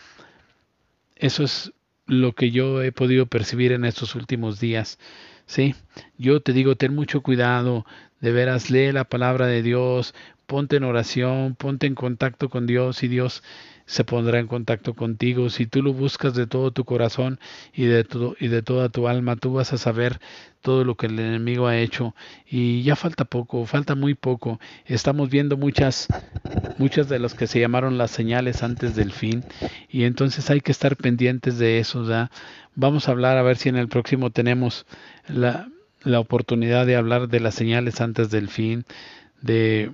Eso 1.20 1.44
es 1.44 1.72
lo 2.06 2.32
que 2.32 2.50
yo 2.50 2.82
he 2.82 2.92
podido 2.92 3.26
percibir 3.26 3.72
en 3.72 3.84
estos 3.84 4.14
últimos 4.14 4.58
días. 4.58 4.98
Sí, 5.44 5.74
yo 6.16 6.40
te 6.40 6.52
digo, 6.52 6.76
ten 6.76 6.94
mucho 6.94 7.22
cuidado, 7.22 7.84
de 8.20 8.32
veras 8.32 8.70
lee 8.70 8.90
la 8.90 9.04
palabra 9.04 9.46
de 9.46 9.62
Dios, 9.62 10.14
ponte 10.50 10.78
en 10.78 10.82
oración, 10.82 11.54
ponte 11.54 11.86
en 11.86 11.94
contacto 11.94 12.48
con 12.48 12.66
Dios 12.66 13.04
y 13.04 13.08
Dios 13.08 13.44
se 13.86 14.02
pondrá 14.02 14.40
en 14.40 14.48
contacto 14.48 14.94
contigo. 14.94 15.48
Si 15.48 15.64
tú 15.66 15.80
lo 15.80 15.92
buscas 15.92 16.34
de 16.34 16.48
todo 16.48 16.72
tu 16.72 16.84
corazón 16.84 17.38
y 17.72 17.84
de, 17.84 18.02
todo, 18.02 18.34
y 18.40 18.48
de 18.48 18.60
toda 18.60 18.88
tu 18.88 19.06
alma, 19.06 19.36
tú 19.36 19.52
vas 19.52 19.72
a 19.72 19.78
saber 19.78 20.18
todo 20.60 20.82
lo 20.82 20.96
que 20.96 21.06
el 21.06 21.20
enemigo 21.20 21.68
ha 21.68 21.78
hecho. 21.78 22.16
Y 22.48 22.82
ya 22.82 22.96
falta 22.96 23.24
poco, 23.24 23.64
falta 23.64 23.94
muy 23.94 24.14
poco. 24.14 24.58
Estamos 24.86 25.30
viendo 25.30 25.56
muchas, 25.56 26.08
muchas 26.78 27.08
de 27.08 27.20
las 27.20 27.34
que 27.34 27.46
se 27.46 27.60
llamaron 27.60 27.96
las 27.96 28.10
señales 28.10 28.64
antes 28.64 28.96
del 28.96 29.12
fin. 29.12 29.44
Y 29.88 30.02
entonces 30.02 30.50
hay 30.50 30.60
que 30.60 30.72
estar 30.72 30.96
pendientes 30.96 31.58
de 31.58 31.78
eso. 31.78 32.04
Vamos 32.74 33.06
a 33.06 33.12
hablar 33.12 33.38
a 33.38 33.42
ver 33.42 33.56
si 33.56 33.68
en 33.68 33.76
el 33.76 33.86
próximo 33.86 34.30
tenemos 34.30 34.84
la, 35.28 35.68
la 36.02 36.18
oportunidad 36.18 36.86
de 36.86 36.96
hablar 36.96 37.28
de 37.28 37.38
las 37.38 37.54
señales 37.54 38.00
antes 38.00 38.30
del 38.30 38.48
fin, 38.48 38.84
de 39.42 39.92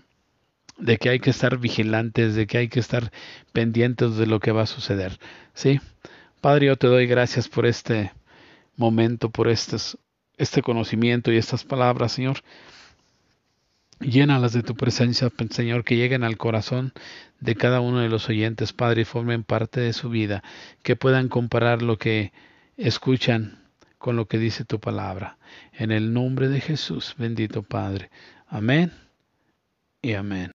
de 0.78 0.98
que 0.98 1.08
hay 1.08 1.20
que 1.20 1.30
estar 1.30 1.58
vigilantes, 1.58 2.34
de 2.34 2.46
que 2.46 2.58
hay 2.58 2.68
que 2.68 2.80
estar 2.80 3.10
pendientes 3.52 4.16
de 4.16 4.26
lo 4.26 4.40
que 4.40 4.52
va 4.52 4.62
a 4.62 4.66
suceder. 4.66 5.18
¿Sí? 5.54 5.80
Padre, 6.40 6.66
yo 6.66 6.76
te 6.76 6.86
doy 6.86 7.06
gracias 7.06 7.48
por 7.48 7.66
este 7.66 8.12
momento, 8.76 9.30
por 9.30 9.48
estos, 9.48 9.98
este 10.36 10.62
conocimiento 10.62 11.32
y 11.32 11.36
estas 11.36 11.64
palabras, 11.64 12.12
Señor. 12.12 12.38
Llénalas 14.00 14.52
de 14.52 14.62
tu 14.62 14.74
presencia, 14.74 15.32
Señor, 15.50 15.82
que 15.82 15.96
lleguen 15.96 16.22
al 16.22 16.36
corazón 16.36 16.92
de 17.40 17.54
cada 17.54 17.80
uno 17.80 18.00
de 18.00 18.10
los 18.10 18.28
oyentes, 18.28 18.74
Padre, 18.74 19.02
y 19.02 19.04
formen 19.06 19.42
parte 19.42 19.80
de 19.80 19.94
su 19.94 20.10
vida, 20.10 20.42
que 20.82 20.96
puedan 20.96 21.28
comparar 21.28 21.80
lo 21.80 21.96
que 21.96 22.32
escuchan 22.76 23.58
con 23.98 24.16
lo 24.16 24.28
que 24.28 24.38
dice 24.38 24.64
tu 24.64 24.80
palabra. 24.80 25.38
En 25.72 25.90
el 25.90 26.12
nombre 26.12 26.48
de 26.48 26.60
Jesús, 26.60 27.14
bendito 27.16 27.62
Padre. 27.62 28.10
Amén 28.46 28.92
y 30.02 30.12
amén. 30.12 30.44